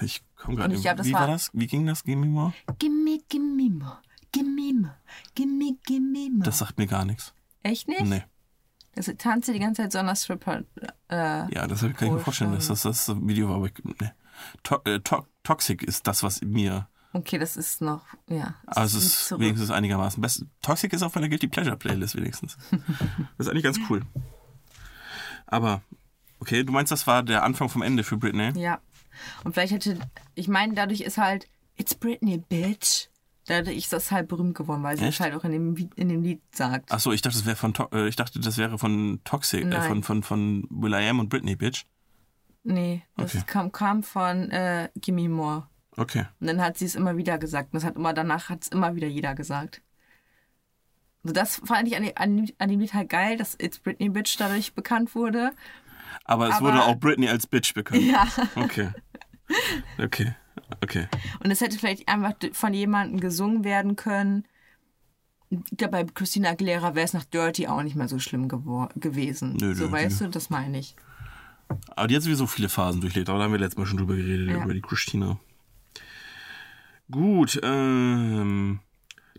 Ich 0.00 0.22
komme 0.36 0.56
gerade 0.56 0.74
Wie 1.04 1.12
war 1.12 1.20
war- 1.22 1.26
das? 1.28 1.50
Wie 1.52 1.66
ging 1.66 1.86
das? 1.86 2.04
Mir 2.04 2.16
mal. 2.16 2.52
Gimme, 2.78 3.18
gimme 3.28 3.70
more. 3.70 3.98
Gimme 4.32 4.72
more. 4.74 4.94
Gimme, 5.34 5.76
gimme 5.86 6.30
more. 6.30 6.44
Das 6.44 6.58
sagt 6.58 6.78
mir 6.78 6.86
gar 6.86 7.04
nichts. 7.04 7.32
Echt 7.62 7.88
nicht? 7.88 8.02
Nee. 8.04 8.22
Das 8.94 9.10
tanzt 9.18 9.46
sie 9.46 9.52
die 9.52 9.58
ganze 9.58 9.82
Zeit 9.82 9.92
so 9.92 10.00
der 10.02 10.14
Stripper. 10.16 10.62
Äh, 11.10 11.52
Ja, 11.54 11.66
das 11.66 11.80
kann 11.82 11.90
ich 12.00 12.00
mir 12.10 12.18
vorstellen, 12.18 12.52
dass 12.52 12.68
das 12.68 12.82
das 12.82 13.08
Video 13.08 13.48
war. 13.50 13.56
Aber 13.56 13.66
ich, 13.66 13.74
ne. 14.00 14.14
to 14.62 14.78
äh, 14.86 15.00
to 15.00 15.26
Toxic 15.42 15.82
ist 15.82 16.06
das, 16.06 16.22
was 16.22 16.40
mir. 16.40 16.88
okay, 17.12 17.38
das 17.38 17.56
ist 17.58 17.82
noch, 17.82 18.02
ja. 18.28 18.54
das 18.66 18.76
Also 18.76 18.98
es 18.98 19.04
ist 19.04 19.26
zurück. 19.28 19.42
wenigstens 19.42 19.70
einigermaßen 19.70 20.20
best. 20.22 20.46
Toxic 20.62 20.92
ist 20.94 21.02
auf 21.02 21.14
meiner 21.14 21.28
Guilty 21.28 21.46
Pleasure 21.48 21.76
Playlist 21.76 22.16
wenigstens. 22.16 22.56
Das 23.36 23.46
ist 23.46 23.48
eigentlich 23.50 23.64
ganz 23.64 23.78
cool. 23.90 24.02
Aber, 25.46 25.82
okay, 26.40 26.64
du 26.64 26.72
meinst, 26.72 26.92
das 26.92 27.06
war 27.06 27.22
der 27.22 27.42
Anfang 27.42 27.68
vom 27.68 27.82
Ende 27.82 28.04
für 28.04 28.16
Britney? 28.16 28.50
Ja. 28.60 28.80
Und 29.44 29.54
vielleicht 29.54 29.72
hätte, 29.72 29.98
ich 30.34 30.48
meine, 30.48 30.74
dadurch 30.74 31.00
ist 31.00 31.18
halt, 31.18 31.48
it's 31.76 31.94
Britney, 31.94 32.38
bitch. 32.38 33.08
Dadurch 33.46 33.76
ist 33.76 33.92
das 33.92 34.10
halt 34.10 34.26
berühmt 34.26 34.56
geworden, 34.56 34.82
weil 34.82 34.98
sie 34.98 35.04
es 35.04 35.20
halt 35.20 35.32
auch 35.34 35.44
in 35.44 35.52
dem, 35.52 35.90
in 35.94 36.08
dem 36.08 36.22
Lied 36.22 36.40
sagt. 36.50 36.90
Achso, 36.90 37.12
ich 37.12 37.22
dachte, 37.22 37.38
das 37.38 37.46
wäre 37.46 37.56
von 37.56 37.72
äh, 37.92 38.08
ich 38.08 38.16
dachte, 38.16 38.40
das 38.40 38.58
wäre 38.58 38.76
von 38.76 39.20
Toxic, 39.22 39.64
äh, 39.66 39.82
von, 39.82 40.02
von, 40.02 40.22
von 40.24 40.66
Will 40.68 40.92
I 40.92 41.08
Am 41.08 41.20
und 41.20 41.28
Britney, 41.28 41.54
Bitch. 41.54 41.84
Nee, 42.64 43.04
das 43.16 43.36
Okay. 43.36 43.44
kam, 43.46 43.70
kam 43.70 44.02
von 44.02 44.50
äh, 44.50 44.88
Gimme 44.96 45.28
More. 45.28 45.68
Okay. 45.96 46.24
Und 46.40 46.48
dann 46.48 46.60
hat 46.60 46.76
sie 46.76 46.86
es 46.86 46.96
immer 46.96 47.16
wieder 47.16 47.38
gesagt. 47.38 47.72
Und 47.72 47.76
das 47.76 47.84
hat 47.84 47.94
immer, 47.94 48.12
danach 48.12 48.48
hat 48.48 48.64
es 48.64 48.68
immer 48.68 48.96
wieder 48.96 49.06
jeder 49.06 49.36
gesagt. 49.36 49.80
Also 51.26 51.34
das 51.34 51.60
fand 51.64 51.88
ich 51.88 51.96
an, 51.96 52.04
dem- 52.36 52.46
an, 52.58 52.68
dem- 52.68 52.78
Lied 52.80 52.94
halt 52.94 53.08
geil, 53.08 53.36
dass 53.36 53.56
It's 53.60 53.80
Britney 53.80 54.08
Bitch 54.08 54.36
dadurch 54.38 54.74
bekannt 54.74 55.16
wurde. 55.16 55.50
Aber 56.24 56.48
es 56.48 56.54
Aber- 56.54 56.68
wurde 56.68 56.84
auch 56.84 56.94
Britney 57.00 57.28
als 57.28 57.48
Bitch 57.48 57.74
bekannt. 57.74 58.02
Ja. 58.02 58.28
Okay. 58.54 58.90
Okay. 59.98 60.34
Okay. 60.82 61.08
Und 61.42 61.50
es 61.50 61.60
hätte 61.60 61.78
vielleicht 61.78 62.08
einfach 62.08 62.34
von 62.52 62.72
jemandem 62.74 63.18
gesungen 63.18 63.64
werden 63.64 63.96
können. 63.96 64.44
Ich 65.50 65.76
glaube, 65.76 65.92
bei 65.92 66.04
Christina 66.04 66.50
Aguilera 66.50 66.94
wäre 66.94 67.04
es 67.04 67.12
nach 67.12 67.24
Dirty 67.24 67.66
auch 67.66 67.82
nicht 67.82 67.96
mehr 67.96 68.08
so 68.08 68.18
schlimm 68.20 68.48
gewesen. 68.48 69.56
Nö, 69.60 69.74
so 69.74 69.86
nö, 69.86 69.92
weißt 69.92 70.20
nö. 70.20 70.26
du, 70.26 70.32
das 70.32 70.48
meine 70.50 70.78
ich. 70.78 70.94
Aber 71.96 72.06
die 72.06 72.14
hat 72.16 72.22
sowieso 72.22 72.46
viele 72.46 72.68
Phasen 72.68 73.00
durchlebt, 73.00 73.28
aber 73.28 73.38
da 73.38 73.44
haben 73.46 73.52
wir 73.52 73.58
letztes 73.58 73.78
Mal 73.78 73.86
schon 73.86 73.98
drüber 73.98 74.14
geredet, 74.16 74.48
Ja. 74.50 74.62
über 74.64 74.74
die 74.74 74.80
Christina. 74.80 75.38
Gut, 77.10 77.60
ähm, 77.62 78.80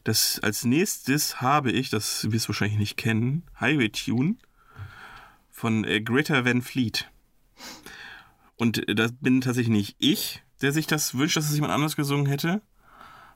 das 0.08 0.40
als 0.40 0.64
nächstes 0.64 1.42
habe 1.42 1.72
ich, 1.72 1.90
das 1.90 2.32
wirst 2.32 2.46
du 2.46 2.50
wahrscheinlich 2.50 2.80
nicht 2.80 2.98
kennen, 2.98 3.44
Highway 3.60 3.90
Tune 3.90 4.36
von 5.50 5.84
äh, 5.84 6.00
Greta 6.02 6.46
Van 6.46 6.62
Fleet. 6.62 7.12
Und 8.56 8.88
äh, 8.88 8.96
das 8.96 9.12
bin 9.20 9.42
tatsächlich 9.42 9.76
nicht 9.76 9.96
ich, 10.00 10.44
der 10.62 10.72
sich 10.72 10.88
das 10.88 11.18
wünscht, 11.18 11.36
dass 11.36 11.50
es 11.50 11.56
jemand 11.56 11.74
anders 11.74 11.96
gesungen 11.98 12.26
hätte, 12.26 12.62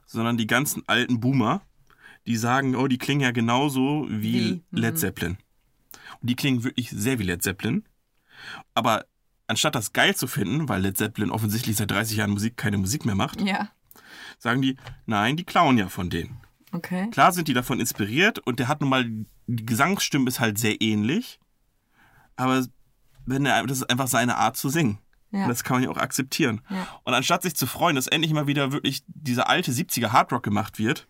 sondern 0.06 0.38
die 0.38 0.48
ganzen 0.48 0.84
alten 0.88 1.20
Boomer, 1.20 1.62
die 2.26 2.38
sagen, 2.38 2.76
oh, 2.76 2.88
die 2.88 2.98
klingen 2.98 3.22
ja 3.22 3.32
genauso 3.32 4.08
wie, 4.10 4.34
Wie, 4.34 4.52
mhm. 4.54 4.64
Led 4.78 4.98
Zeppelin. 4.98 5.38
Und 6.22 6.30
die 6.30 6.36
klingen 6.36 6.64
wirklich 6.64 6.90
sehr 6.90 7.20
wie 7.20 7.24
Led 7.24 7.44
Zeppelin. 7.44 7.84
Aber 8.74 9.06
anstatt 9.48 9.76
das 9.76 9.92
geil 9.92 10.16
zu 10.16 10.28
finden, 10.28 10.70
weil 10.70 10.82
Led 10.82 10.98
Zeppelin 10.98 11.32
offensichtlich 11.32 11.76
seit 11.76 11.92
30 11.92 12.18
Jahren 12.18 12.32
Musik 12.32 12.56
keine 12.56 12.78
Musik 12.78 13.06
mehr 13.06 13.16
macht, 13.16 13.42
Ja. 13.42 13.72
sagen 14.40 14.62
die, 14.62 14.78
nein, 15.06 15.36
die 15.36 15.44
klauen 15.44 15.78
ja 15.78 15.90
von 15.90 16.10
denen. 16.10 16.40
Okay. 16.72 17.10
Klar 17.12 17.32
sind 17.32 17.48
die 17.48 17.54
davon 17.54 17.80
inspiriert 17.80 18.40
und 18.40 18.60
der 18.60 18.68
hat 18.68 18.82
nun 18.82 18.90
mal, 18.90 19.06
die 19.48 19.66
Gesangsstimme 19.66 20.28
ist 20.28 20.40
halt 20.40 20.58
sehr 20.58 20.82
ähnlich, 20.82 21.40
aber 22.36 22.66
wenn 23.26 23.46
er, 23.46 23.66
das 23.66 23.80
ist 23.80 23.90
einfach 23.90 24.08
seine 24.08 24.38
Art 24.38 24.58
zu 24.58 24.70
singen. 24.70 25.00
Ja. 25.32 25.48
Das 25.48 25.64
kann 25.64 25.78
man 25.78 25.84
ja 25.84 25.90
auch 25.90 25.98
akzeptieren. 25.98 26.62
Ja. 26.70 26.88
Und 27.04 27.14
anstatt 27.14 27.44
sich 27.44 27.56
zu 27.56 27.66
freuen, 27.66 27.96
dass 27.96 28.08
endlich 28.08 28.34
mal 28.34 28.48
wieder 28.48 28.72
wirklich 28.72 29.04
dieser 29.08 29.50
alte 29.50 29.72
70er 29.72 30.12
Hardrock 30.12 30.44
gemacht 30.44 30.78
wird, 30.78 31.08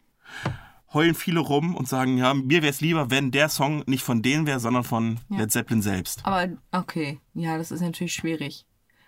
heulen 0.94 1.16
viele 1.16 1.40
rum 1.40 1.76
und 1.76 1.88
sagen, 1.88 2.18
ja, 2.18 2.34
mir 2.34 2.62
wäre 2.62 2.70
es 2.70 2.82
lieber, 2.82 3.10
wenn 3.10 3.32
der 3.32 3.50
Song 3.50 3.84
nicht 3.88 4.04
von 4.04 4.22
denen 4.22 4.46
wäre, 4.46 4.60
sondern 4.60 4.84
von 4.84 5.20
Led 5.30 5.52
Zeppelin 5.52 5.82
selbst. 5.82 6.26
Aber 6.26 6.50
okay, 6.72 7.20
ja, 7.34 7.58
das 7.58 7.72
ist 7.72 7.82
natürlich 7.82 8.14
schwierig. 8.14 8.66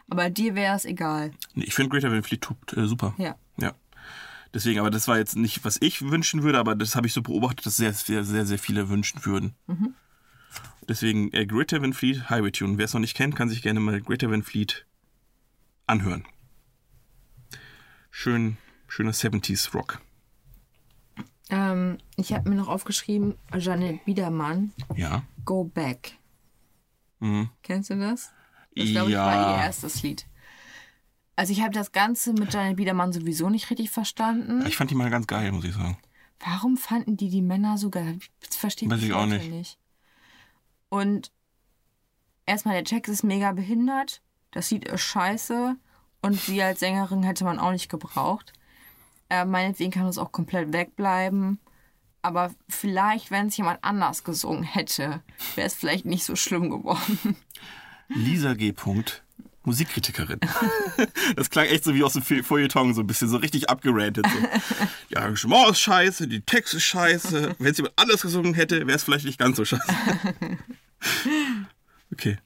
Aber 0.10 0.30
dir 0.30 0.56
wäre 0.56 0.76
es 0.76 0.86
egal. 0.86 1.32
Nee, 1.54 1.66
Ich 1.66 1.74
finde 1.74 1.90
Greater 1.90 2.12
Van 2.12 2.24
Fleet 2.24 2.48
äh, 2.76 2.86
super. 2.86 3.14
Ja. 3.18 3.36
Ja. 3.58 3.74
Deswegen, 4.54 4.80
aber 4.80 4.92
das 4.92 5.08
war 5.08 5.18
jetzt 5.18 5.36
nicht, 5.36 5.66
was 5.66 5.78
ich 5.82 6.02
wünschen 6.04 6.44
würde, 6.44 6.60
aber 6.60 6.76
das 6.76 6.96
habe 6.96 7.08
ich 7.08 7.14
so 7.14 7.22
beobachtet, 7.22 7.66
dass 7.66 7.78
sehr, 7.78 7.94
sehr, 7.94 8.24
sehr, 8.24 8.46
sehr 8.46 8.60
viele 8.60 8.88
wünschen 8.90 9.26
würden. 9.26 9.56
Deswegen 10.88 11.32
äh, 11.34 11.46
Greater 11.46 11.82
Van 11.82 11.94
Fleet 11.94 12.30
Highway 12.30 12.52
Tune. 12.52 12.78
Wer 12.78 12.86
es 12.86 12.94
noch 12.94 13.02
nicht 13.02 13.16
kennt, 13.16 13.36
kann 13.36 13.50
sich 13.50 13.62
gerne 13.62 13.80
mal 13.80 14.00
Greater 14.02 14.30
Van 14.30 14.44
Fleet 14.44 14.86
anhören. 15.88 16.26
Schön, 18.12 18.58
schöner 18.88 19.12
70s 19.12 19.74
Rock. 19.74 20.02
Ähm, 21.50 21.98
ich 22.16 22.32
habe 22.34 22.50
mir 22.50 22.56
noch 22.56 22.68
aufgeschrieben, 22.68 23.36
Janet 23.58 24.06
Biedermann, 24.06 24.72
Ja. 24.96 25.24
Go 25.46 25.64
Back. 25.64 26.18
Mhm. 27.20 27.50
Kennst 27.64 27.90
du 27.90 27.96
das? 27.98 28.32
Das, 28.76 28.90
glaube 28.90 29.10
ich, 29.12 29.18
war 29.18 29.58
ihr 29.58 29.64
erstes 29.64 30.04
Lied. 30.04 30.26
Also 31.36 31.52
ich 31.52 31.62
habe 31.62 31.74
das 31.74 31.92
Ganze 31.92 32.34
mit 32.34 32.54
Janet 32.54 32.78
Biedermann 32.78 33.12
sowieso 33.12 33.50
nicht 33.50 33.70
richtig 33.70 33.90
verstanden. 33.90 34.66
Ich 34.68 34.78
fand 34.78 34.92
die 34.92 34.96
mal 34.96 35.10
ganz 35.10 35.28
geil, 35.28 35.52
muss 35.52 35.66
ich 35.66 35.74
sagen. 35.74 35.98
Warum 36.40 36.78
fanden 36.78 37.18
die 37.18 37.30
die 37.30 37.42
Männer 37.42 37.78
so 37.78 37.90
geil? 37.90 38.20
Das 38.46 38.56
verstehe 38.56 38.90
Weiß 38.90 39.02
ich 39.02 39.14
auch 39.14 39.22
heute 39.22 39.40
nicht. 39.40 39.78
Und 40.90 41.32
erstmal, 42.46 42.76
der 42.76 42.84
Jax 42.86 43.10
ist 43.10 43.24
mega 43.24 43.52
behindert. 43.54 44.22
Das 44.52 44.70
Lied 44.70 44.86
ist 44.86 45.02
scheiße. 45.02 45.76
Und 46.22 46.40
sie 46.40 46.62
als 46.62 46.80
Sängerin 46.80 47.24
hätte 47.24 47.46
man 47.46 47.60
auch 47.60 47.72
nicht 47.72 47.90
gebraucht. 47.90 48.54
Äh, 49.30 49.46
meinetwegen 49.46 49.92
kann 49.92 50.06
das 50.06 50.18
auch 50.18 50.32
komplett 50.32 50.72
wegbleiben. 50.72 51.60
Aber 52.22 52.52
vielleicht, 52.70 53.32
wenn 53.32 53.48
es 53.48 53.58
jemand 53.58 53.84
anders 53.84 54.24
gesungen 54.24 54.64
hätte, 54.64 55.22
wäre 55.56 55.68
es 55.68 55.74
vielleicht 55.74 56.06
nicht 56.06 56.24
so 56.24 56.36
schlimm 56.36 56.70
geworden. 56.70 57.36
Lisa 58.08 58.54
G. 58.54 58.72
Punkt, 58.72 59.24
Musikkritikerin. 59.66 60.40
Das 61.36 61.50
klang 61.50 61.66
echt 61.66 61.84
so 61.84 61.94
wie 61.96 62.04
aus 62.04 62.14
dem 62.14 62.22
Fe- 62.22 62.44
Feuilleton, 62.44 62.94
so 62.94 63.02
ein 63.02 63.08
bisschen 63.08 63.28
so 63.30 63.38
richtig 63.38 63.70
abgerantet. 63.70 64.26
So. 64.28 64.48
Die 65.10 65.18
Arrangement 65.18 65.72
ist 65.72 65.80
scheiße, 65.80 66.28
die 66.28 66.42
Text 66.42 66.74
ist 66.74 66.84
scheiße. 66.84 67.56
Wenn 67.58 67.72
es 67.72 67.78
jemand 67.78 67.98
anders 67.98 68.22
gesungen 68.22 68.54
hätte, 68.54 68.86
wäre 68.88 68.96
es 68.96 69.04
vielleicht 69.04 69.26
nicht 69.26 69.40
ganz 69.40 69.58
so 69.58 69.66
scheiße. 69.66 69.84
Okay. 72.12 72.38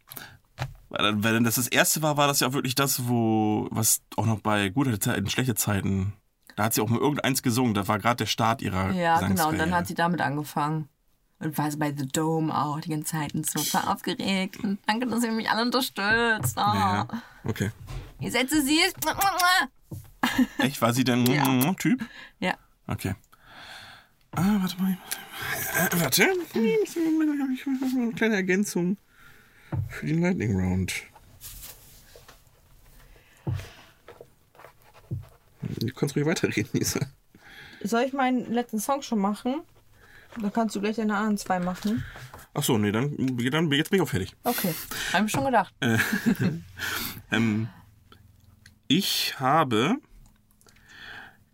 Weil 0.89 1.03
dann, 1.03 1.23
weil 1.23 1.33
dann 1.33 1.43
das 1.43 1.55
das 1.55 1.67
erste 1.67 2.01
war, 2.01 2.15
war 2.17 2.27
das 2.27 2.39
ja 2.39 2.47
auch 2.47 2.53
wirklich 2.53 2.75
das, 2.75 3.07
wo, 3.07 3.67
was 3.71 4.01
auch 4.15 4.25
noch 4.25 4.39
bei 4.39 4.69
gute 4.69 4.97
Zeiten, 4.99 5.29
schlechte 5.29 5.55
Zeiten, 5.55 6.13
da 6.55 6.63
hat 6.63 6.73
sie 6.73 6.81
auch 6.81 6.87
mal 6.89 6.99
irgendeins 6.99 7.43
gesungen, 7.43 7.73
da 7.73 7.87
war 7.87 7.99
gerade 7.99 8.15
der 8.17 8.25
Start 8.25 8.61
ihrer 8.61 8.91
Ja, 8.93 9.19
genau. 9.19 9.49
Und 9.49 9.57
dann 9.59 9.73
hat 9.75 9.87
sie 9.87 9.95
damit 9.95 10.21
angefangen. 10.21 10.87
Und 11.39 11.55
war 11.57 11.69
sie 11.69 11.77
bei 11.77 11.93
The 11.95 12.07
Dome 12.07 12.51
auch 12.55 12.79
die 12.81 12.89
ganze 12.89 13.11
Zeit 13.11 13.35
und 13.35 13.47
so 13.49 13.59
war 13.73 13.91
aufgeregt. 13.93 14.57
Und 14.63 14.79
danke, 14.87 15.05
dass 15.05 15.23
ihr 15.23 15.31
mich 15.31 15.49
alle 15.49 15.61
unterstützt. 15.61 16.57
Oh. 16.57 16.61
Ja, 16.61 17.07
okay. 17.43 17.71
Ihr 18.19 18.31
seid 18.31 18.49
so 18.49 18.55
süß. 18.59 18.93
Echt, 20.57 20.81
war 20.81 20.93
sie 20.93 21.03
denn 21.03 21.25
Ja. 21.27 21.43
ein 21.43 21.75
Typ? 21.77 22.03
Ja. 22.39 22.55
Okay. 22.87 23.13
Ah, 24.31 24.57
warte 24.59 24.81
mal. 24.81 24.97
Äh, 25.91 25.99
warte. 26.01 26.27
Eine 26.55 28.11
kleine 28.13 28.35
Ergänzung 28.35 28.97
für 29.89 30.05
den 30.07 30.21
Lightning 30.21 30.59
Round. 30.59 30.93
Du 35.61 35.87
kannst 35.93 36.15
ruhig 36.15 36.25
weiterreden, 36.25 36.69
Lisa. 36.73 36.99
Soll 37.83 38.03
ich 38.03 38.13
meinen 38.13 38.51
letzten 38.51 38.79
Song 38.79 39.01
schon 39.01 39.19
machen? 39.19 39.61
Dann 40.41 40.53
kannst 40.53 40.75
du 40.75 40.81
gleich 40.81 40.95
deine 40.95 41.15
anderen 41.15 41.37
zwei 41.37 41.59
machen. 41.59 42.03
Ach 42.53 42.63
so, 42.63 42.77
nee, 42.77 42.91
dann, 42.91 43.15
dann 43.17 43.71
jetzt 43.71 43.89
bin 43.89 43.97
ich 43.97 44.01
auch 44.01 44.09
fertig. 44.09 44.35
Okay. 44.43 44.73
Hab 45.13 45.25
ich 45.25 45.31
schon 45.31 45.45
gedacht. 45.45 45.73
Ähm, 47.29 47.67
ich 48.87 49.37
habe 49.37 49.97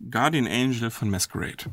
Guardian 0.08 0.46
Angel 0.46 0.92
von 0.92 1.10
Masquerade. 1.10 1.64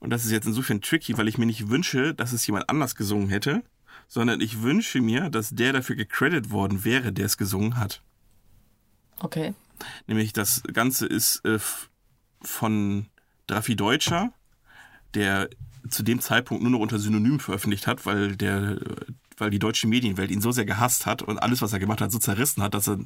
Und 0.00 0.10
das 0.10 0.24
ist 0.24 0.30
jetzt 0.30 0.46
insofern 0.46 0.80
tricky, 0.80 1.18
weil 1.18 1.26
ich 1.26 1.36
mir 1.36 1.46
nicht 1.46 1.68
wünsche, 1.68 2.14
dass 2.14 2.32
es 2.32 2.46
jemand 2.46 2.70
anders 2.70 2.94
gesungen 2.94 3.28
hätte, 3.28 3.64
sondern 4.06 4.40
ich 4.40 4.62
wünsche 4.62 5.00
mir, 5.00 5.30
dass 5.30 5.50
der 5.50 5.72
dafür 5.72 5.96
gecredited 5.96 6.50
worden 6.50 6.84
wäre, 6.84 7.12
der 7.12 7.26
es 7.26 7.36
gesungen 7.36 7.76
hat. 7.76 8.02
Okay. 9.18 9.54
Nämlich 10.06 10.32
das 10.32 10.62
Ganze 10.72 11.06
ist 11.06 11.44
äh, 11.44 11.58
von 12.40 13.06
Drafi 13.48 13.74
Deutscher, 13.74 14.32
der 15.14 15.48
zu 15.88 16.02
dem 16.02 16.20
Zeitpunkt 16.20 16.62
nur 16.62 16.72
noch 16.72 16.80
unter 16.80 16.98
Synonym 16.98 17.40
veröffentlicht 17.40 17.86
hat, 17.86 18.04
weil 18.06 18.36
der 18.36 18.78
weil 19.40 19.50
die 19.50 19.60
deutsche 19.60 19.86
Medienwelt 19.86 20.32
ihn 20.32 20.40
so 20.40 20.50
sehr 20.50 20.64
gehasst 20.64 21.06
hat 21.06 21.22
und 21.22 21.38
alles, 21.38 21.62
was 21.62 21.72
er 21.72 21.78
gemacht 21.78 22.00
hat, 22.00 22.10
so 22.10 22.18
zerrissen 22.18 22.60
hat, 22.60 22.74
dass 22.74 22.88
er 22.88 22.98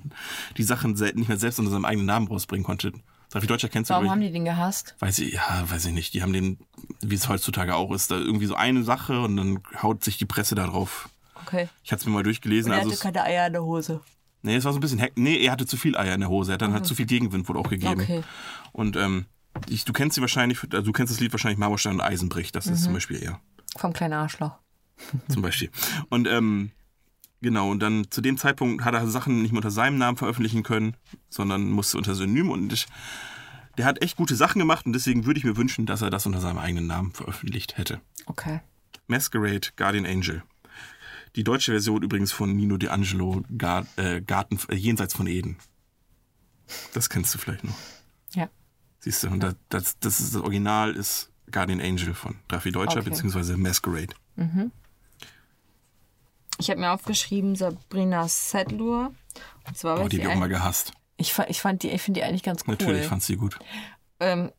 die 0.56 0.62
Sachen 0.62 0.92
nicht 0.92 1.28
mehr 1.28 1.36
selbst 1.36 1.58
unter 1.58 1.70
seinem 1.70 1.84
eigenen 1.84 2.06
Namen 2.06 2.26
rausbringen 2.26 2.64
konnte. 2.64 2.92
Drafi 3.30 3.46
Deutscher 3.46 3.68
kennst 3.68 3.90
du 3.90 3.94
Warum 3.94 4.10
haben 4.10 4.22
ich? 4.22 4.28
die 4.28 4.32
den 4.32 4.46
gehasst? 4.46 4.94
Weiß 4.98 5.18
ich, 5.18 5.34
ja, 5.34 5.64
weiß 5.68 5.84
ich 5.86 5.92
nicht. 5.92 6.14
Die 6.14 6.22
haben 6.22 6.32
den, 6.32 6.58
wie 7.02 7.14
es 7.16 7.28
heutzutage 7.28 7.74
auch 7.74 7.92
ist, 7.92 8.10
da 8.10 8.16
irgendwie 8.16 8.46
so 8.46 8.54
eine 8.54 8.82
Sache 8.82 9.20
und 9.20 9.36
dann 9.36 9.58
haut 9.82 10.02
sich 10.04 10.16
die 10.16 10.24
Presse 10.24 10.54
da 10.54 10.66
drauf. 10.66 11.10
Okay. 11.44 11.68
Ich 11.84 11.92
hatte 11.92 12.00
es 12.00 12.06
mir 12.06 12.12
mal 12.12 12.22
durchgelesen. 12.22 12.70
Und 12.72 12.78
er 12.78 12.80
Also 12.80 12.90
hatte 12.92 12.94
es, 12.96 13.00
keine 13.02 13.22
Eier 13.24 13.46
in 13.48 13.52
der 13.52 13.64
Hose. 13.64 14.00
nee, 14.40 14.56
es 14.56 14.64
war 14.64 14.72
so 14.72 14.78
ein 14.78 14.80
bisschen 14.82 14.98
heck. 15.00 15.12
Nee, 15.16 15.36
er 15.36 15.52
hatte 15.52 15.66
zu 15.66 15.76
viel 15.76 15.96
Eier 15.98 16.14
in 16.14 16.20
der 16.20 16.30
Hose. 16.30 16.52
Er 16.52 16.54
hat 16.54 16.62
dann 16.62 16.72
halt 16.72 16.86
zu 16.86 16.94
viel 16.94 17.06
Gegenwind 17.06 17.46
wohl 17.48 17.58
auch 17.58 17.68
gegeben. 17.68 18.00
Okay. 18.00 18.22
Und 18.72 18.96
ähm, 18.96 19.26
ich, 19.68 19.84
du 19.84 19.92
kennst 19.92 20.14
sie 20.14 20.20
wahrscheinlich, 20.20 20.60
also 20.72 20.82
du 20.82 20.92
kennst 20.92 21.12
das 21.12 21.20
Lied 21.20 21.32
wahrscheinlich 21.32 21.58
Marmorstein 21.58 21.94
und 21.94 22.00
Eisenbrich. 22.00 22.52
Das 22.52 22.66
ist 22.66 22.84
zum 22.84 22.92
Beispiel 22.92 23.22
er. 23.22 23.40
Vom 23.76 23.92
kleinen 23.92 24.14
Arschloch. 24.14 24.58
zum 25.28 25.42
Beispiel. 25.42 25.70
Und 26.08 26.28
ähm, 26.28 26.72
genau, 27.40 27.70
und 27.70 27.80
dann 27.80 28.10
zu 28.10 28.20
dem 28.20 28.36
Zeitpunkt 28.36 28.84
hat 28.84 28.94
er 28.94 29.06
Sachen 29.06 29.42
nicht 29.42 29.52
mehr 29.52 29.58
unter 29.58 29.70
seinem 29.70 29.98
Namen 29.98 30.16
veröffentlichen 30.16 30.62
können, 30.62 30.96
sondern 31.28 31.70
musste 31.70 31.98
unter 31.98 32.14
Synonym. 32.14 32.50
Und 32.50 32.72
ich, 32.72 32.86
der 33.78 33.86
hat 33.86 34.02
echt 34.02 34.16
gute 34.16 34.36
Sachen 34.36 34.58
gemacht 34.58 34.86
und 34.86 34.92
deswegen 34.92 35.26
würde 35.26 35.38
ich 35.38 35.44
mir 35.44 35.56
wünschen, 35.56 35.86
dass 35.86 36.02
er 36.02 36.10
das 36.10 36.26
unter 36.26 36.40
seinem 36.40 36.58
eigenen 36.58 36.86
Namen 36.86 37.12
veröffentlicht 37.12 37.78
hätte. 37.78 38.00
Okay. 38.26 38.60
Masquerade 39.06 39.68
Guardian 39.76 40.06
Angel. 40.06 40.42
Die 41.34 41.44
deutsche 41.44 41.72
Version 41.72 42.02
übrigens 42.02 42.30
von 42.30 42.54
Nino 42.54 42.76
D'Angelo, 42.76 43.42
äh, 43.96 44.20
Garten, 44.20 44.58
äh, 44.68 44.74
Jenseits 44.74 45.14
von 45.14 45.26
Eden. 45.26 45.56
Das 46.92 47.08
kennst 47.08 47.34
du 47.34 47.38
vielleicht 47.38 47.64
noch. 47.64 47.74
Ja. 48.34 48.48
Siehst 49.04 49.22
du, 49.24 49.28
und 49.28 49.40
das, 49.40 49.54
das, 49.68 49.98
das, 49.98 50.20
ist, 50.20 50.34
das 50.34 50.42
Original 50.42 50.94
ist 50.94 51.30
Guardian 51.50 51.80
Angel 51.80 52.14
von 52.14 52.36
Raffi 52.50 52.70
Deutscher, 52.72 53.00
Okay. 53.00 53.10
beziehungsweise 53.10 53.56
Masquerade. 53.56 54.14
Ich 56.58 56.70
habe 56.70 56.80
mir 56.80 56.90
aufgeschrieben 56.92 57.56
Sabrina 57.56 58.28
Sedlur. 58.28 59.12
Und 59.66 59.76
zwar, 59.76 59.98
Oh, 60.00 60.02
ich 60.04 60.10
die 60.10 60.16
die 60.16 60.22
habe 60.22 60.30
ich 60.32 60.36
auch 60.36 60.40
mal 60.40 60.48
gehasst. 60.48 60.92
ich, 61.16 61.36
ich 61.48 61.60
fand 61.60 61.82
die, 61.82 61.90
ich 61.90 62.00
finde 62.02 62.20
die 62.20 62.24
eigentlich 62.24 62.42
ganz 62.42 62.62
cool. 62.62 62.74
Natürlich 62.74 63.06
fand 63.06 63.22
sie 63.22 63.36
gut. 63.36 63.58
Ähm, 64.20 64.52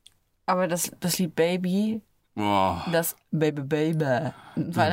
aber 0.46 0.68
das, 0.68 0.92
das 1.00 1.20
Lied 1.20 1.36
Baby, 1.36 2.02
Boah. 2.36 2.86
das 2.92 3.16
Baby 3.32 3.62
Baby, 3.62 4.32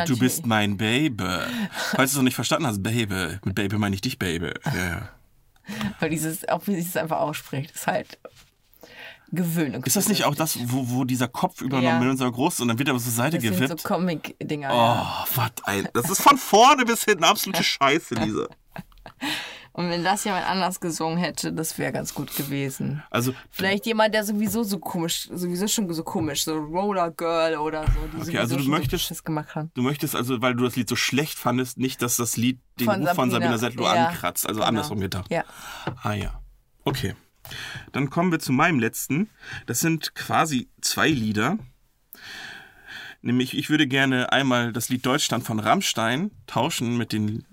Du 0.07 0.17
bist 0.19 0.47
mein 0.47 0.77
Baby. 0.77 1.25
Falls 1.91 2.13
du 2.13 2.15
es 2.15 2.17
noch 2.17 2.23
nicht 2.23 2.35
verstanden 2.37 2.67
hast, 2.69 2.83
Baby. 2.83 3.39
Mit 3.45 3.55
Baby 3.57 3.79
meine 3.79 3.95
ich 3.95 4.01
dich, 4.01 4.19
Baby. 4.19 4.53
Ja. 4.65 5.09
Weil 6.01 6.11
dieses, 6.11 6.49
auch 6.49 6.67
wie 6.67 6.77
sich 6.77 6.87
das 6.93 6.97
einfach 6.97 7.19
ausspricht, 7.19 7.73
ist 7.75 7.87
halt 7.87 8.19
Gewöhnung. 9.33 9.85
Ist 9.85 9.97
das 9.97 10.09
nicht 10.09 10.25
auch 10.25 10.35
das, 10.35 10.59
wo, 10.71 10.89
wo 10.91 11.05
dieser 11.05 11.29
Kopf 11.29 11.61
übernommen 11.61 11.87
Ja. 11.87 12.01
wird, 12.01 12.11
unser 12.11 12.31
groß 12.31 12.61
und 12.61 12.69
dann 12.69 12.79
wird 12.79 12.89
er 12.89 12.99
zur 12.99 13.13
Seite 13.13 13.37
Das 13.39 13.45
sind 13.45 13.55
gewippt? 13.59 13.81
so 13.81 13.89
Comic-Dinger. 13.89 14.71
Oh, 14.73 15.27
was 15.37 15.51
ein. 15.65 15.89
Das 15.95 16.11
ist 16.11 16.21
von 16.23 16.37
vorne 16.37 16.85
bis 16.85 17.05
hinten 17.05 17.25
absolute 17.25 17.63
Scheiße, 17.63 18.15
Lisa. 18.17 18.47
Und 19.73 19.89
wenn 19.89 20.03
das 20.03 20.25
jemand 20.25 20.47
anders 20.47 20.81
gesungen 20.81 21.17
hätte, 21.19 21.53
das 21.53 21.79
wäre 21.79 21.93
ganz 21.93 22.13
gut 22.13 22.37
gewesen. 22.37 23.05
Also, 23.09 23.33
Vielleicht 23.53 23.87
jemand, 23.87 24.13
der 24.13 24.25
sowieso 24.25 24.65
so 24.65 24.81
komisch, 24.81 25.29
sowieso 25.33 25.69
schon 25.69 25.91
so 25.95 26.03
komisch, 26.03 26.43
so 26.45 26.57
Roller 26.59 27.13
Girl 27.13 27.57
oder 27.57 27.85
so, 27.85 27.91
die 28.19 28.25
sowieso 28.25 28.39
also 28.41 28.57
du 28.57 28.65
möchtest- 28.65 29.15
so 29.15 29.23
gemacht 29.23 29.55
haben. 29.55 29.71
du 29.75 29.83
möchtest 29.83 30.17
also, 30.17 30.43
weil 30.43 30.55
du 30.57 30.65
das 30.65 30.75
Lied 30.75 30.89
so 30.89 30.97
schlecht 30.97 31.39
fandest, 31.39 31.79
nicht, 31.79 32.03
dass 32.03 32.17
das 32.17 32.37
Lied 32.37 32.59
den 32.81 32.87
Von 32.87 33.07
Ruf 33.07 33.15
von 33.15 33.31
Sabrina, 33.31 33.57
Sabina 33.59 33.59
Settler 33.59 33.95
ja, 33.97 34.07
ankratzt. 34.09 34.47
Also 34.49 34.59
genau. 34.59 34.69
andersrum 34.69 34.99
gedacht. 35.01 35.31
Ja. 35.31 35.45
Ah 36.03 36.15
ja. 36.15 36.41
Okay. 36.85 37.15
Dann 37.93 38.11
kommen 38.11 38.31
wir 38.33 38.39
zu 38.39 38.53
meinem 38.53 38.79
letzten. 38.81 39.29
Das 39.67 39.81
sind 39.81 40.15
quasi 40.15 40.69
zwei 40.81 41.09
Lieder. 41.09 41.59
Nämlich, 43.23 43.57
ich 43.57 43.69
würde 43.69 43.87
gerne 43.87 44.33
einmal 44.33 44.73
das 44.73 44.89
Lied 44.89 45.05
Deutschland 45.05 45.45
von 45.45 45.59
Rammstein 45.61 46.31
tauschen 46.47 46.97
mit 46.97 47.13
dem 47.13 47.45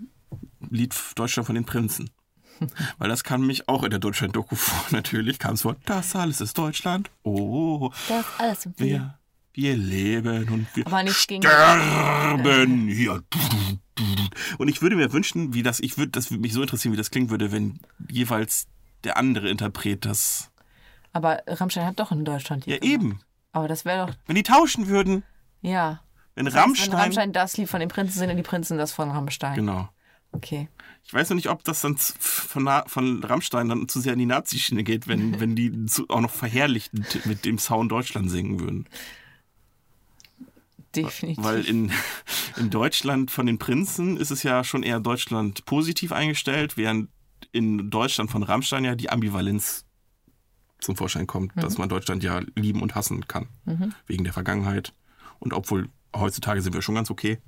Lied 0.70 0.96
Deutschland 1.16 1.46
von 1.46 1.56
den 1.56 1.66
Prinzen. 1.66 2.10
Weil 2.98 3.10
das 3.10 3.24
kam 3.24 3.46
mich 3.46 3.68
auch 3.70 3.84
in 3.84 3.90
der 3.90 4.00
Deutschland-Doku 4.00 4.56
vor. 4.56 4.86
Natürlich 4.92 5.40
kam 5.40 5.56
es 5.56 5.62
vor, 5.64 5.76
das 5.86 6.16
alles 6.16 6.42
ist 6.42 6.58
Deutschland. 6.58 7.12
Oh, 7.24 7.92
Das 8.08 8.26
alles 8.38 8.64
Film. 8.64 8.74
wir, 8.78 9.20
wir 9.54 9.76
leben 9.78 10.48
und 10.50 10.68
wir 10.74 10.88
Aber 10.88 11.04
nicht 11.04 11.28
gegen- 11.28 11.44
sterben 11.44 12.88
hier. 12.88 13.22
Und 14.58 14.68
ich 14.70 14.82
würde 14.82 14.96
mir 14.96 15.12
wünschen, 15.12 15.54
wie 15.54 15.64
das, 15.64 15.80
ich 15.80 15.98
würde, 15.98 16.12
das 16.12 16.32
würde 16.32 16.42
mich 16.42 16.54
so 16.54 16.62
interessieren, 16.62 16.94
wie 16.94 16.98
das 16.98 17.12
klingen 17.12 17.30
würde, 17.30 17.52
wenn 17.52 17.80
jeweils 18.10 18.68
der 19.04 19.18
andere 19.18 19.50
Interpret 19.50 20.06
das. 20.06 20.52
Aber 21.14 21.42
Rammstein 21.48 21.86
hat 21.86 22.00
doch 22.00 22.12
in 22.12 22.26
Deutschland 22.26 22.66
Ja, 22.66 22.78
gemacht. 22.78 22.94
eben. 22.94 23.20
Aber 23.52 23.68
das 23.68 23.86
wäre 23.86 24.08
doch, 24.08 24.16
Wenn 24.26 24.36
die 24.36 24.44
tauschen 24.44 24.88
würden. 24.88 25.24
ja. 25.62 26.02
Wenn 26.36 26.46
Das 26.46 26.54
heißt, 26.54 26.64
Rammstein. 26.66 26.92
Wenn 26.92 27.00
Rammstein 27.00 27.34
das 27.34 27.58
Lied 27.58 27.68
von 27.68 27.80
den 27.80 27.90
Prinzen 27.90 28.20
sind 28.20 28.30
und 28.30 28.38
die 28.38 28.44
Prinzen 28.44 28.78
das 28.78 28.92
von 28.92 29.10
Rammstein. 29.10 29.56
Genau. 29.56 29.90
Okay. 30.34 30.68
Ich 31.04 31.12
weiß 31.12 31.30
noch 31.32 31.36
nicht, 31.36 31.50
ob 31.50 31.64
das 31.64 31.82
dann 31.82 31.98
von, 31.98 32.70
von 32.86 33.24
Rammstein 33.24 33.70
dann 33.70 33.88
zu 33.88 34.00
sehr 34.02 34.14
in 34.14 34.20
die 34.20 34.28
Nazi-Schiene 34.28 34.84
geht, 34.84 35.08
wenn, 35.08 35.40
wenn 35.40 35.56
die 35.56 35.72
auch 36.10 36.22
noch 36.22 36.30
verherrlichend 36.30 37.26
mit 37.26 37.44
dem 37.46 37.58
Sound 37.58 37.92
Deutschland 37.92 38.30
singen 38.30 38.60
würden. 38.60 38.88
Definitiv. 40.96 41.44
Weil 41.44 41.66
in, 41.66 41.92
in 42.58 42.70
Deutschland 42.70 43.30
von 43.32 43.46
den 43.46 43.60
Prinzen 43.60 44.18
ist 44.18 44.32
es 44.32 44.44
ja 44.44 44.64
schon 44.64 44.84
eher 44.84 45.00
Deutschland 45.00 45.66
positiv 45.66 46.12
eingestellt, 46.12 46.78
während 46.78 47.10
in 47.52 47.90
Deutschland 47.90 48.32
von 48.32 48.44
Rammstein 48.44 48.84
ja 48.84 48.96
die 48.96 49.10
Ambivalenz 49.10 49.86
zum 50.80 50.96
Vorschein 50.96 51.28
kommt, 51.28 51.54
dass 51.64 51.78
man 51.78 51.90
Deutschland 51.90 52.24
ja 52.24 52.42
lieben 52.56 52.82
und 52.82 52.96
hassen 52.96 53.28
kann. 53.28 53.48
Wegen 54.06 54.24
der 54.24 54.34
Vergangenheit. 54.34 54.94
Und 55.40 55.54
obwohl 55.54 55.90
heutzutage 56.16 56.62
sind 56.62 56.74
wir 56.74 56.82
schon 56.82 56.96
ganz 56.96 57.10
okay. 57.10 57.40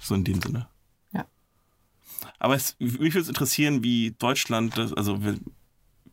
So 0.00 0.14
in 0.14 0.24
dem 0.24 0.40
Sinne. 0.42 0.68
Ja. 1.12 1.26
Aber 2.38 2.54
es, 2.54 2.76
mich 2.78 2.98
würde 2.98 3.20
es 3.20 3.28
interessieren, 3.28 3.82
wie 3.82 4.12
Deutschland, 4.12 4.76
das, 4.76 4.92
also 4.92 5.24
wie, 5.24 5.40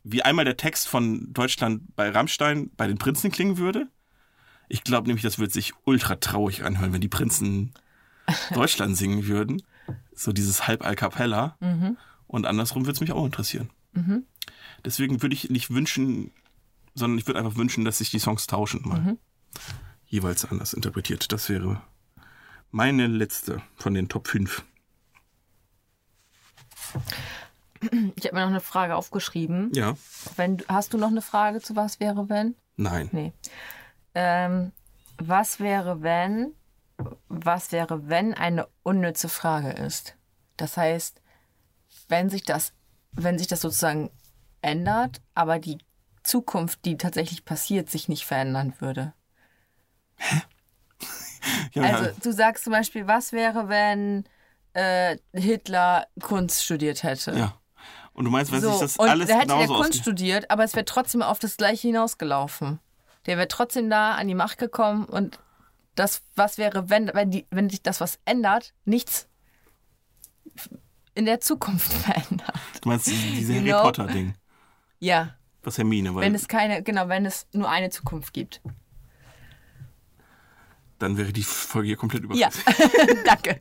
wie 0.03 0.21
einmal 0.23 0.45
der 0.45 0.57
Text 0.57 0.87
von 0.87 1.33
Deutschland 1.33 1.95
bei 1.95 2.09
Rammstein 2.09 2.71
bei 2.77 2.87
den 2.87 2.97
Prinzen 2.97 3.31
klingen 3.31 3.57
würde. 3.57 3.87
Ich 4.69 4.83
glaube 4.83 5.07
nämlich, 5.07 5.23
das 5.23 5.39
wird 5.39 5.51
sich 5.51 5.73
ultra 5.83 6.15
traurig 6.15 6.63
anhören, 6.63 6.93
wenn 6.93 7.01
die 7.01 7.09
Prinzen 7.09 7.73
Deutschland 8.53 8.95
singen 8.95 9.27
würden. 9.27 9.61
So 10.13 10.31
dieses 10.31 10.67
halb 10.67 10.85
a 10.85 10.95
cappella. 10.95 11.57
Und 12.31 12.45
andersrum 12.45 12.85
würde 12.85 12.93
es 12.93 13.01
mich 13.01 13.11
auch 13.11 13.25
interessieren. 13.25 13.69
Deswegen 14.85 15.21
würde 15.21 15.35
ich 15.35 15.49
nicht 15.49 15.69
wünschen, 15.69 16.31
sondern 16.95 17.19
ich 17.19 17.27
würde 17.27 17.39
einfach 17.39 17.57
wünschen, 17.57 17.83
dass 17.83 17.97
sich 17.97 18.09
die 18.09 18.19
Songs 18.19 18.47
tauschen 18.47 18.87
mal. 18.87 19.17
Jeweils 20.05 20.45
anders 20.45 20.71
interpretiert. 20.71 21.33
Das 21.33 21.49
wäre 21.49 21.81
meine 22.71 23.07
letzte 23.07 23.61
von 23.75 23.93
den 23.93 24.07
Top 24.07 24.29
5. 24.29 24.63
Ich 28.15 28.25
habe 28.25 28.35
mir 28.35 28.41
noch 28.41 28.49
eine 28.49 28.61
Frage 28.61 28.95
aufgeschrieben. 28.95 29.71
Ja. 29.73 29.95
Wenn, 30.37 30.63
hast 30.69 30.93
du 30.93 30.97
noch 30.97 31.09
eine 31.09 31.21
Frage 31.21 31.59
zu 31.59 31.75
was 31.75 31.99
wäre, 31.99 32.29
wenn? 32.29 32.55
Nein. 32.77 33.09
Nee. 33.11 33.33
Ähm, 34.13 34.71
was 35.17 35.59
wäre, 35.59 36.01
wenn, 36.01 36.53
was 37.27 37.73
wäre, 37.73 38.07
wenn 38.07 38.33
eine 38.33 38.67
unnütze 38.83 39.27
Frage 39.27 39.71
ist? 39.71 40.15
Das 40.55 40.77
heißt, 40.77 41.20
wenn 42.11 42.29
sich 42.29 42.43
das, 42.43 42.73
wenn 43.13 43.39
sich 43.39 43.47
das 43.47 43.61
sozusagen 43.61 44.11
ändert, 44.61 45.21
aber 45.33 45.57
die 45.57 45.79
Zukunft, 46.23 46.85
die 46.85 46.97
tatsächlich 46.97 47.45
passiert, 47.45 47.89
sich 47.89 48.07
nicht 48.07 48.25
verändern 48.25 48.75
würde. 48.79 49.13
Ja, 51.73 51.81
Also 51.83 52.03
ja. 52.05 52.11
du 52.21 52.31
sagst 52.31 52.65
zum 52.65 52.73
Beispiel, 52.73 53.07
was 53.07 53.31
wäre, 53.31 53.67
wenn 53.67 54.25
äh, 54.73 55.17
Hitler 55.33 56.05
Kunst 56.21 56.63
studiert 56.63 57.01
hätte? 57.01 57.31
ja. 57.31 57.57
Und 58.13 58.25
du 58.25 58.29
meinst, 58.31 58.51
wenn 58.51 58.61
So, 58.61 58.71
sich 58.71 58.79
das 58.81 58.97
und 58.97 59.09
alles 59.09 59.29
da 59.29 59.39
hätte 59.39 59.57
der 59.57 59.67
Kunst 59.67 59.95
studiert, 59.95 60.51
aber 60.51 60.63
es 60.65 60.75
wäre 60.75 60.85
trotzdem 60.85 61.21
auf 61.23 61.39
das 61.39 61.57
Gleiche 61.57 61.87
hinausgelaufen. 61.87 62.79
Der 63.25 63.37
wäre 63.37 63.47
trotzdem 63.47 63.89
da 63.89 64.15
an 64.15 64.27
die 64.27 64.35
Macht 64.35 64.57
gekommen 64.59 65.05
und 65.05 65.39
das, 65.95 66.21
was 66.35 66.57
wäre, 66.59 66.89
wenn, 66.89 67.09
wenn, 67.13 67.31
die, 67.31 67.47
wenn 67.49 67.69
sich 67.69 67.81
das 67.81 68.01
was 68.01 68.19
ändert, 68.25 68.73
nichts 68.85 69.27
in 71.15 71.25
der 71.25 71.39
Zukunft 71.41 71.91
verändert. 72.03 72.53
Du 72.81 72.89
meinst 72.89 73.07
diese 73.07 73.53
You 73.53 73.59
Harry 73.59 73.69
know? 73.69 73.81
Potter-Ding. 73.83 74.33
Ja, 74.99 75.35
Was 75.63 75.77
Hermine, 75.77 76.13
weil 76.13 76.23
wenn 76.23 76.35
es 76.35 76.47
keine, 76.47 76.83
genau, 76.83 77.07
wenn 77.09 77.25
es 77.25 77.47
nur 77.53 77.69
eine 77.69 77.89
Zukunft 77.89 78.33
gibt. 78.33 78.61
dann 80.99 81.17
wäre 81.17 81.33
die 81.33 81.43
Folge 81.43 81.87
hier 81.87 81.97
komplett 81.97 82.23
über. 82.23 82.35
Ja, 82.35 82.49
danke. 83.25 83.59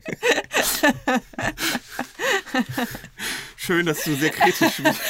Schön, 3.55 3.85
dass 3.85 4.03
du 4.03 4.15
sehr 4.15 4.29
kritisch 4.31 4.81
bist. 4.81 5.01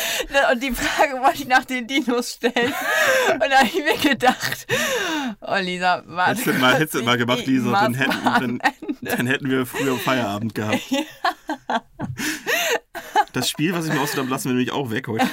Und 0.51 0.63
die 0.63 0.71
Frage 0.71 1.21
wollte 1.21 1.41
ich 1.41 1.47
nach 1.47 1.65
den 1.65 1.87
Dinos 1.87 2.33
stellen. 2.33 2.73
Und 3.33 3.39
da 3.39 3.59
habe 3.59 3.67
ich 3.67 3.75
mir 3.75 3.97
gedacht, 3.97 4.67
oh 5.41 5.55
Lisa, 5.59 6.03
warte 6.05 6.41
Hättest 6.41 6.47
du 6.47 6.53
mal, 6.59 6.79
hättest 6.79 7.05
mal 7.05 7.17
gemacht, 7.17 7.45
Lisa, 7.45 7.71
dann 7.71 7.93
hätten, 7.93 8.23
dann, 8.23 8.61
dann 9.01 9.27
hätten 9.27 9.49
wir 9.49 9.65
früher 9.65 9.97
Feierabend 9.97 10.55
gehabt. 10.55 10.81
Das 13.33 13.49
Spiel, 13.49 13.73
was 13.73 13.85
ich 13.85 13.93
mir 13.93 13.99
ausgedacht 14.01 14.23
habe, 14.25 14.29
lassen 14.29 14.49
wir 14.49 14.53
nämlich 14.55 14.71
auch 14.71 14.89
weg 14.89 15.07
heute. 15.07 15.27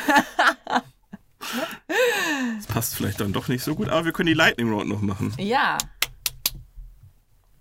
Das 2.56 2.66
passt 2.66 2.94
vielleicht 2.94 3.20
dann 3.20 3.32
doch 3.32 3.48
nicht 3.48 3.62
so 3.64 3.74
gut, 3.74 3.88
aber 3.88 4.04
wir 4.04 4.12
können 4.12 4.26
die 4.28 4.34
Lightning 4.34 4.70
Round 4.70 4.88
noch 4.88 5.00
machen. 5.00 5.34
Ja. 5.38 5.78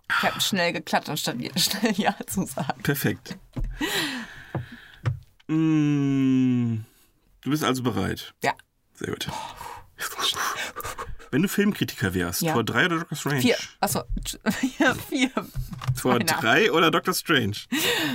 Ich 0.09 0.23
habe 0.23 0.39
schnell 0.41 0.73
geklatscht, 0.73 1.09
anstatt 1.09 1.37
schnell 1.59 1.93
Ja 1.93 2.15
zu 2.27 2.45
sagen. 2.45 2.81
Perfekt. 2.83 3.37
Mm, 5.47 6.77
Du 7.41 7.49
bist 7.51 7.63
also 7.63 7.81
bereit. 7.83 8.33
Ja. 8.43 8.53
Sehr 8.93 9.09
gut. 9.09 9.27
Wenn 11.31 11.41
du 11.41 11.47
Filmkritiker 11.49 12.13
wärst, 12.13 12.41
Ja. 12.41 12.53
Tor 12.53 12.63
3 12.63 12.85
oder 12.85 12.99
Doctor 12.99 13.17
Strange? 13.17 13.41
Vier. 13.41 13.55
Achso, 13.79 14.03
ja, 14.79 14.93
vier. 14.95 15.29
Tor 15.99 16.13
Meiner. 16.13 16.25
3 16.25 16.71
oder 16.71 16.91
Doctor 16.91 17.13
Strange? 17.13 17.55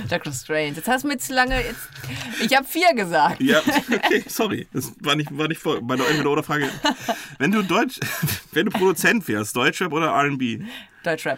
Dr. 0.09 0.33
Strange. 0.33 0.73
Jetzt 0.75 0.87
hast 0.87 1.03
du 1.03 1.07
mir 1.07 1.17
zu 1.17 1.33
lange. 1.33 1.61
Jetzt, 1.61 1.79
ich 2.41 2.55
habe 2.55 2.65
vier 2.67 2.93
gesagt. 2.93 3.41
Ja, 3.41 3.59
okay, 3.59 4.23
sorry. 4.27 4.67
Das 4.73 4.91
war 4.99 5.15
nicht, 5.15 5.35
war 5.37 5.47
nicht 5.47 5.61
vor, 5.61 5.79
bei 5.81 5.95
der 5.95 6.07
Entweder-Oder-Frage. 6.09 6.69
Wenn 7.39 7.51
du 7.51 7.61
Deutsch, 7.63 7.99
wenn 8.51 8.65
du 8.65 8.71
Produzent 8.71 9.27
wärst, 9.27 9.55
Deutschrap 9.55 9.91
oder 9.93 10.07
R&B? 10.07 10.61
Deutschrap. 11.03 11.37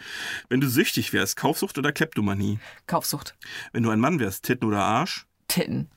Wenn 0.49 0.61
du 0.61 0.67
süchtig 0.69 1.11
wärst, 1.13 1.35
Kaufsucht 1.37 1.77
oder 1.77 1.91
Kleptomanie? 1.91 2.59
Kaufsucht. 2.87 3.35
Wenn 3.73 3.83
du 3.83 3.89
ein 3.89 3.99
Mann 3.99 4.19
wärst, 4.19 4.43
Titten 4.43 4.67
oder 4.67 4.81
Arsch? 4.83 5.25
Titten. 5.47 5.89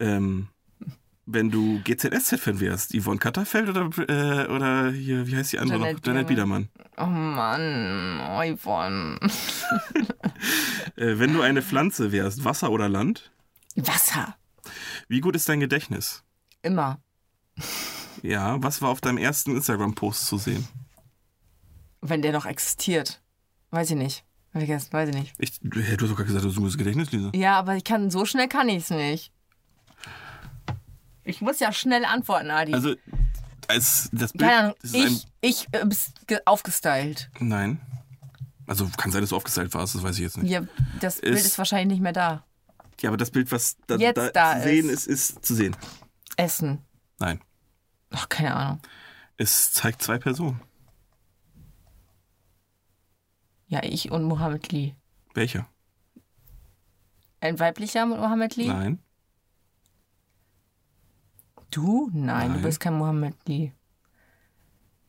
Ähm, 0.00 0.48
wenn 1.26 1.50
du 1.50 1.80
GZSZ-Fan 1.84 2.60
wärst, 2.60 2.94
Yvonne 2.94 3.18
Katterfeld 3.18 3.68
oder, 3.68 3.90
äh, 4.08 4.48
oder 4.48 4.90
hier, 4.90 5.26
wie 5.26 5.36
heißt 5.36 5.52
die 5.52 5.58
andere 5.58 5.78
Janet 5.78 5.96
noch? 5.98 6.06
Janet 6.06 6.26
Biedermann. 6.26 6.68
Oh 6.96 7.06
Mann. 7.06 8.20
Oh, 8.30 8.42
Yvonne. 8.42 9.18
Äh, 10.96 11.18
wenn 11.18 11.32
du 11.32 11.40
eine 11.40 11.62
Pflanze 11.62 12.12
wärst, 12.12 12.44
Wasser 12.44 12.70
oder 12.70 12.88
Land? 12.88 13.32
Wasser. 13.76 14.36
Wie 15.08 15.20
gut 15.20 15.36
ist 15.36 15.48
dein 15.48 15.60
Gedächtnis? 15.60 16.24
Immer. 16.62 17.00
Ja, 18.22 18.62
was 18.62 18.82
war 18.82 18.90
auf 18.90 19.00
deinem 19.00 19.18
ersten 19.18 19.54
Instagram-Post 19.54 20.26
zu 20.26 20.38
sehen? 20.38 20.66
Wenn 22.00 22.20
der 22.22 22.32
noch 22.32 22.44
existiert. 22.44 23.22
Weiß 23.70 23.90
ich 23.90 23.96
nicht. 23.96 24.24
Vergessen, 24.50 24.92
weiß 24.92 25.08
ich 25.08 25.14
nicht. 25.14 25.34
Ich, 25.38 25.58
du, 25.62 25.80
hast 25.80 26.02
doch 26.02 26.08
gerade 26.08 26.24
gesagt, 26.24 26.44
du 26.44 26.48
hast 26.48 26.56
ein 26.56 26.60
gutes 26.60 26.76
Gedächtnis, 26.76 27.10
Lisa. 27.10 27.30
Ja, 27.34 27.58
aber 27.58 27.76
ich 27.76 27.84
kann, 27.84 28.10
so 28.10 28.26
schnell 28.26 28.48
kann 28.48 28.68
ich 28.68 28.82
es 28.82 28.90
nicht. 28.90 29.32
Ich 31.24 31.40
muss 31.40 31.60
ja 31.60 31.72
schnell 31.72 32.04
antworten, 32.04 32.50
Adi. 32.50 32.74
Also, 32.74 32.94
als 33.68 34.08
das 34.12 34.32
Bild. 34.32 34.42
Keine 34.50 34.58
Ahnung. 34.58 34.74
das 34.82 34.92
ist 34.92 35.26
Ich, 35.40 35.66
ich 35.70 35.74
äh, 35.80 35.84
bist 35.86 36.26
ge- 36.26 36.40
aufgestylt. 36.44 37.30
ein, 37.40 37.48
nein. 37.48 37.80
Also, 38.66 38.88
kann 38.96 39.10
sein, 39.12 39.20
dass 39.20 39.30
du 39.30 39.36
aufgestylt 39.36 39.72
warst, 39.74 39.94
das 39.94 40.02
weiß 40.02 40.16
ich 40.16 40.22
jetzt 40.22 40.38
nicht. 40.38 40.50
Ja, 40.50 40.62
das 41.00 41.20
Bild 41.20 41.34
Ist- 41.36 41.46
ist 41.46 41.58
wahrscheinlich 41.58 41.88
nicht 41.98 42.02
mehr 42.02 42.12
da. 42.12 42.44
Ja, 43.00 43.10
aber 43.10 43.16
das 43.16 43.30
Bild, 43.32 43.50
was 43.50 43.76
da, 43.88 43.96
Jetzt 43.96 44.16
da, 44.16 44.30
da 44.30 44.56
zu 44.58 44.62
sehen 44.68 44.88
ist. 44.88 45.06
ist, 45.08 45.30
ist 45.32 45.44
zu 45.44 45.54
sehen. 45.54 45.76
Essen. 46.36 46.78
Nein. 47.18 47.40
Ach, 48.10 48.28
keine 48.28 48.54
Ahnung. 48.54 48.80
Es 49.36 49.72
zeigt 49.72 50.02
zwei 50.02 50.18
Personen. 50.18 50.60
Ja, 53.66 53.82
ich 53.82 54.10
und 54.10 54.24
Mohammed 54.24 54.70
Lee. 54.70 54.94
Welche? 55.34 55.66
Ein 57.40 57.58
weiblicher 57.58 58.06
Mohammed 58.06 58.56
Lee? 58.56 58.68
Nein. 58.68 59.02
Du? 61.72 62.10
Nein, 62.12 62.26
Nein. 62.26 62.52
du 62.52 62.62
bist 62.62 62.78
kein 62.78 62.94
Mohammed 62.94 63.34
Lee. 63.46 63.72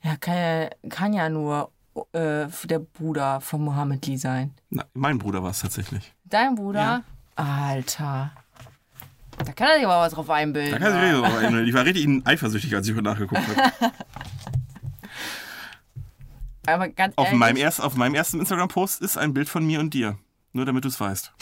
Ja, 0.02 0.16
kann 0.16 0.36
ja, 0.36 0.70
kann 0.90 1.14
ja 1.14 1.30
nur 1.30 1.72
äh, 2.14 2.48
der 2.64 2.80
Bruder 2.80 3.42
von 3.42 3.64
Mohammed 3.64 4.08
Lee 4.08 4.16
sein. 4.18 4.54
Na, 4.70 4.86
mein 4.94 5.20
Bruder 5.20 5.44
war 5.44 5.52
es 5.52 5.60
tatsächlich. 5.60 6.14
Dein 6.24 6.56
Bruder? 6.56 7.04
Alter. 7.36 8.32
Da 9.38 9.52
kann 9.52 9.68
er 9.70 9.76
sich 9.76 9.86
aber 9.86 10.02
was 10.02 10.14
drauf 10.14 10.30
einbilden. 10.30 10.72
Da 10.72 10.80
kann 10.80 10.96
ich 10.96 11.12
mich 11.12 11.26
auch 11.26 11.42
erinnern. 11.42 11.68
Ich 11.68 11.74
war 11.74 11.86
richtig 11.86 12.08
eifersüchtig, 12.26 12.74
als 12.76 12.88
ich 12.88 12.96
nachgeguckt 12.96 13.42
habe. 13.42 13.92
aber 16.68 16.90
ganz 16.90 17.18
Auf 17.18 17.26
ehrlich, 17.26 17.40
meinem, 17.40 17.58
erst, 17.58 17.82
auf 17.82 17.96
meinem 17.96 18.16
ersten 18.16 18.40
Instagram-Post 18.40 19.02
ist 19.02 19.18
ein 19.18 19.34
Bild 19.34 19.50
von 19.50 19.66
mir 19.66 19.80
und 19.80 19.94
dir. 19.94 20.18
Nur 20.54 20.66
damit 20.66 20.86
du 20.86 20.88
es 20.88 21.00
weißt. 21.00 21.34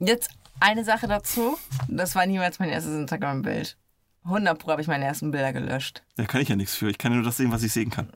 Jetzt 0.00 0.30
eine 0.60 0.84
Sache 0.84 1.06
dazu. 1.06 1.58
Das 1.88 2.14
war 2.14 2.26
niemals 2.26 2.58
mein 2.58 2.68
erstes 2.70 2.94
Instagram-Bild. 2.94 3.76
100 4.24 4.58
Pro 4.58 4.72
habe 4.72 4.82
ich 4.82 4.88
meine 4.88 5.04
ersten 5.04 5.30
Bilder 5.30 5.52
gelöscht. 5.52 6.02
Da 6.16 6.24
kann 6.26 6.40
ich 6.40 6.48
ja 6.48 6.56
nichts 6.56 6.74
für. 6.74 6.90
Ich 6.90 6.98
kann 6.98 7.12
ja 7.12 7.16
nur 7.16 7.24
das 7.24 7.36
sehen, 7.36 7.50
was 7.52 7.62
ich 7.62 7.72
sehen 7.72 7.90
kann. 7.90 8.12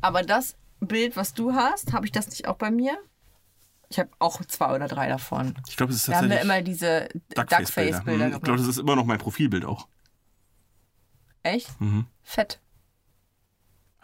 Aber 0.00 0.22
das 0.22 0.56
Bild, 0.80 1.16
was 1.16 1.34
du 1.34 1.54
hast, 1.54 1.92
habe 1.92 2.06
ich 2.06 2.12
das 2.12 2.28
nicht 2.28 2.46
auch 2.48 2.56
bei 2.56 2.70
mir? 2.70 2.96
Ich 3.88 3.98
habe 3.98 4.10
auch 4.18 4.44
zwei 4.44 4.74
oder 4.74 4.88
drei 4.88 5.08
davon. 5.08 5.54
Ich 5.68 5.76
glaube, 5.76 5.92
es 5.92 5.98
ist 6.00 6.08
Da 6.08 6.16
haben 6.16 6.28
wir 6.28 6.38
tatsächlich 6.40 6.44
immer 6.56 6.62
diese 6.62 7.08
Duckface-Bilder. 7.34 7.44
Duckface-Bilder 7.58 8.24
Hm, 8.26 8.34
Ich 8.36 8.42
glaube, 8.42 8.58
das 8.58 8.66
ist 8.66 8.78
immer 8.78 8.96
noch 8.96 9.04
mein 9.04 9.18
Profilbild 9.18 9.64
auch. 9.64 9.86
Echt? 11.44 11.80
Mhm. 11.80 12.06
Fett. 12.24 12.60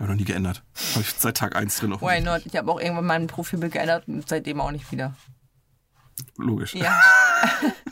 Habe 0.02 0.14
ich 0.14 0.18
noch 0.18 0.26
nie 0.26 0.32
geändert. 0.32 0.64
Habe 0.94 1.02
ich 1.02 1.14
seit 1.16 1.36
Tag 1.36 1.54
1 1.54 1.76
drin. 1.76 1.92
Why 2.00 2.20
not? 2.20 2.44
Ich 2.44 2.56
habe 2.56 2.72
auch 2.72 2.80
irgendwann 2.80 3.06
mein 3.06 3.26
Profilbild 3.28 3.72
geändert 3.72 4.08
und 4.08 4.28
seitdem 4.28 4.60
auch 4.60 4.72
nicht 4.72 4.90
wieder. 4.90 5.14
Logisch. 6.36 6.74
Ja. 6.74 7.00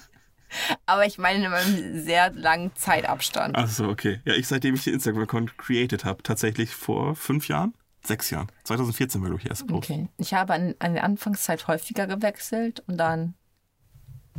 Aber 0.87 1.07
ich 1.07 1.19
meine 1.19 1.47
in 1.47 1.53
einem 1.53 2.05
sehr 2.05 2.33
langen 2.33 2.75
Zeitabstand. 2.75 3.55
Ach 3.57 3.69
so, 3.69 3.89
okay. 3.89 4.21
Ja, 4.25 4.35
ich 4.35 4.49
seitdem 4.49 4.75
ich 4.75 4.83
den 4.83 4.95
Instagram-Account 4.95 5.57
created 5.57 6.05
habe, 6.05 6.25
tatsächlich 6.25 6.75
vor 6.75 7.15
fünf 7.15 7.47
Jahren? 7.47 7.75
Sechs 8.05 8.29
Jahren. 8.31 8.51
2014 8.65 9.21
war, 9.21 9.29
glaube 9.29 9.43
ich, 9.43 9.49
erst 9.49 9.69
Post. 9.69 9.89
Okay. 9.89 10.09
Ich 10.17 10.35
habe 10.35 10.55
an, 10.55 10.75
an 10.81 10.95
der 10.95 11.05
Anfangszeit 11.05 11.69
häufiger 11.69 12.09
gewechselt 12.09 12.83
und 12.89 12.97
dann 12.97 13.35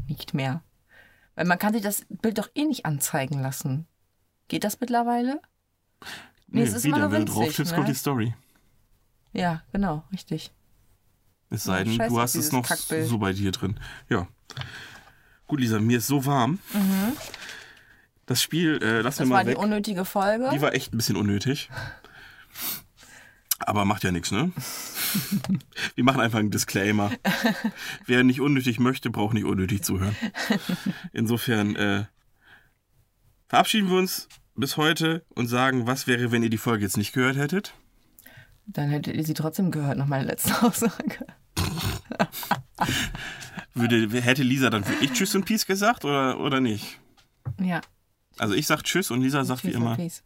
nicht 0.07 0.34
mehr. 0.34 0.61
Weil 1.36 1.45
man 1.45 1.57
kann 1.57 1.72
sich 1.72 1.84
das 1.84 2.05
Bild 2.09 2.38
doch 2.38 2.49
eh 2.53 2.65
nicht 2.65 2.86
anzeigen 2.86 3.41
lassen. 3.41 3.88
Geht 4.49 4.65
das 4.65 4.82
mittlerweile? 4.82 5.39
Nee, 6.52 6.64
es 6.64 6.74
ist 6.74 6.86
immer 6.86 6.97
wieder, 6.97 7.08
nur 7.08 7.18
wenn 7.18 7.26
du 7.26 7.34
drauf 7.34 7.56
tippst, 7.56 7.72
ne? 7.72 7.78
kommt 7.78 7.88
die 7.89 7.93
Story. 7.95 8.34
Ja, 9.34 9.64
genau, 9.72 10.04
richtig. 10.12 10.52
Es 11.49 11.64
sei 11.64 11.84
denn, 11.84 11.95
scheiß 11.95 12.10
du 12.12 12.20
hast 12.20 12.36
es 12.36 12.52
noch 12.52 12.68
Kackbild. 12.68 13.08
so 13.08 13.18
bei 13.18 13.34
dir 13.34 13.52
drin. 13.52 13.80
Ja. 14.10 14.28
Gut, 15.47 15.60
Lisa, 15.60 15.80
mir 15.80 15.97
ist 15.97 16.08
so 16.08 16.26
warm. 16.26 16.60
Das 18.26 18.41
Spiel, 18.41 18.80
äh, 18.82 19.02
lass 19.02 19.16
Mhm. 19.20 19.24
Das 19.24 19.28
mir 19.28 19.34
war 19.34 19.43
mal 19.43 19.49
die 19.49 19.58
unnötige 19.58 20.06
Folge. 20.06 20.49
Die 20.54 20.62
war 20.62 20.74
echt 20.74 20.93
ein 20.93 20.97
bisschen 20.97 21.18
unnötig. 21.18 21.70
Aber 23.60 23.86
macht 23.86 24.04
ja 24.04 24.12
nichts, 24.12 24.32
ne? 24.32 24.52
Wir 25.95 26.04
machen 26.04 26.20
einfach 26.20 26.39
einen 26.39 26.52
Disclaimer. 26.52 27.12
Wer 28.06 28.24
nicht 28.24 28.41
unnötig 28.41 28.80
möchte, 28.80 29.10
braucht 29.10 29.34
nicht 29.34 29.45
unnötig 29.45 29.84
zuhören. 29.84 30.16
Insofern 31.14 31.76
äh, 31.76 32.06
verabschieden 33.47 33.89
wir 33.89 33.97
uns 33.97 34.28
bis 34.62 34.78
heute 34.78 35.26
und 35.36 35.47
sagen, 35.47 35.88
was 35.88 36.07
wäre, 36.07 36.32
wenn 36.32 36.43
ihr 36.43 36.49
die 36.49 36.57
Folge 36.57 36.86
jetzt 36.86 36.95
nicht 36.95 37.12
gehört 37.12 37.36
hättet? 37.36 37.74
Dann 38.66 38.89
hättet 38.89 39.16
ihr 39.16 39.26
sie 39.26 39.34
trotzdem 39.34 39.72
gehört, 39.72 39.97
nach 39.97 40.05
meiner 40.05 40.24
letzten 40.24 40.53
Aussage. 40.66 41.26
Würde, 43.74 44.22
hätte 44.22 44.43
Lisa 44.43 44.70
dann 44.70 44.86
für 44.86 45.03
ich 45.03 45.12
Tschüss 45.12 45.36
und 45.36 45.45
Peace 45.45 45.66
gesagt 45.66 46.05
oder, 46.05 46.39
oder 46.39 46.62
nicht? 46.62 46.99
Ja. 47.59 47.82
Also 48.38 48.53
ich 48.53 48.68
sag 48.68 48.84
Tschüss 48.84 49.12
und 49.12 49.22
Lisa 49.22 49.43
sagt 49.43 49.64
wie 49.64 49.68
Tschüss 49.68 49.76
und 49.78 49.82
immer 49.82 49.95
Peace. 49.97 50.24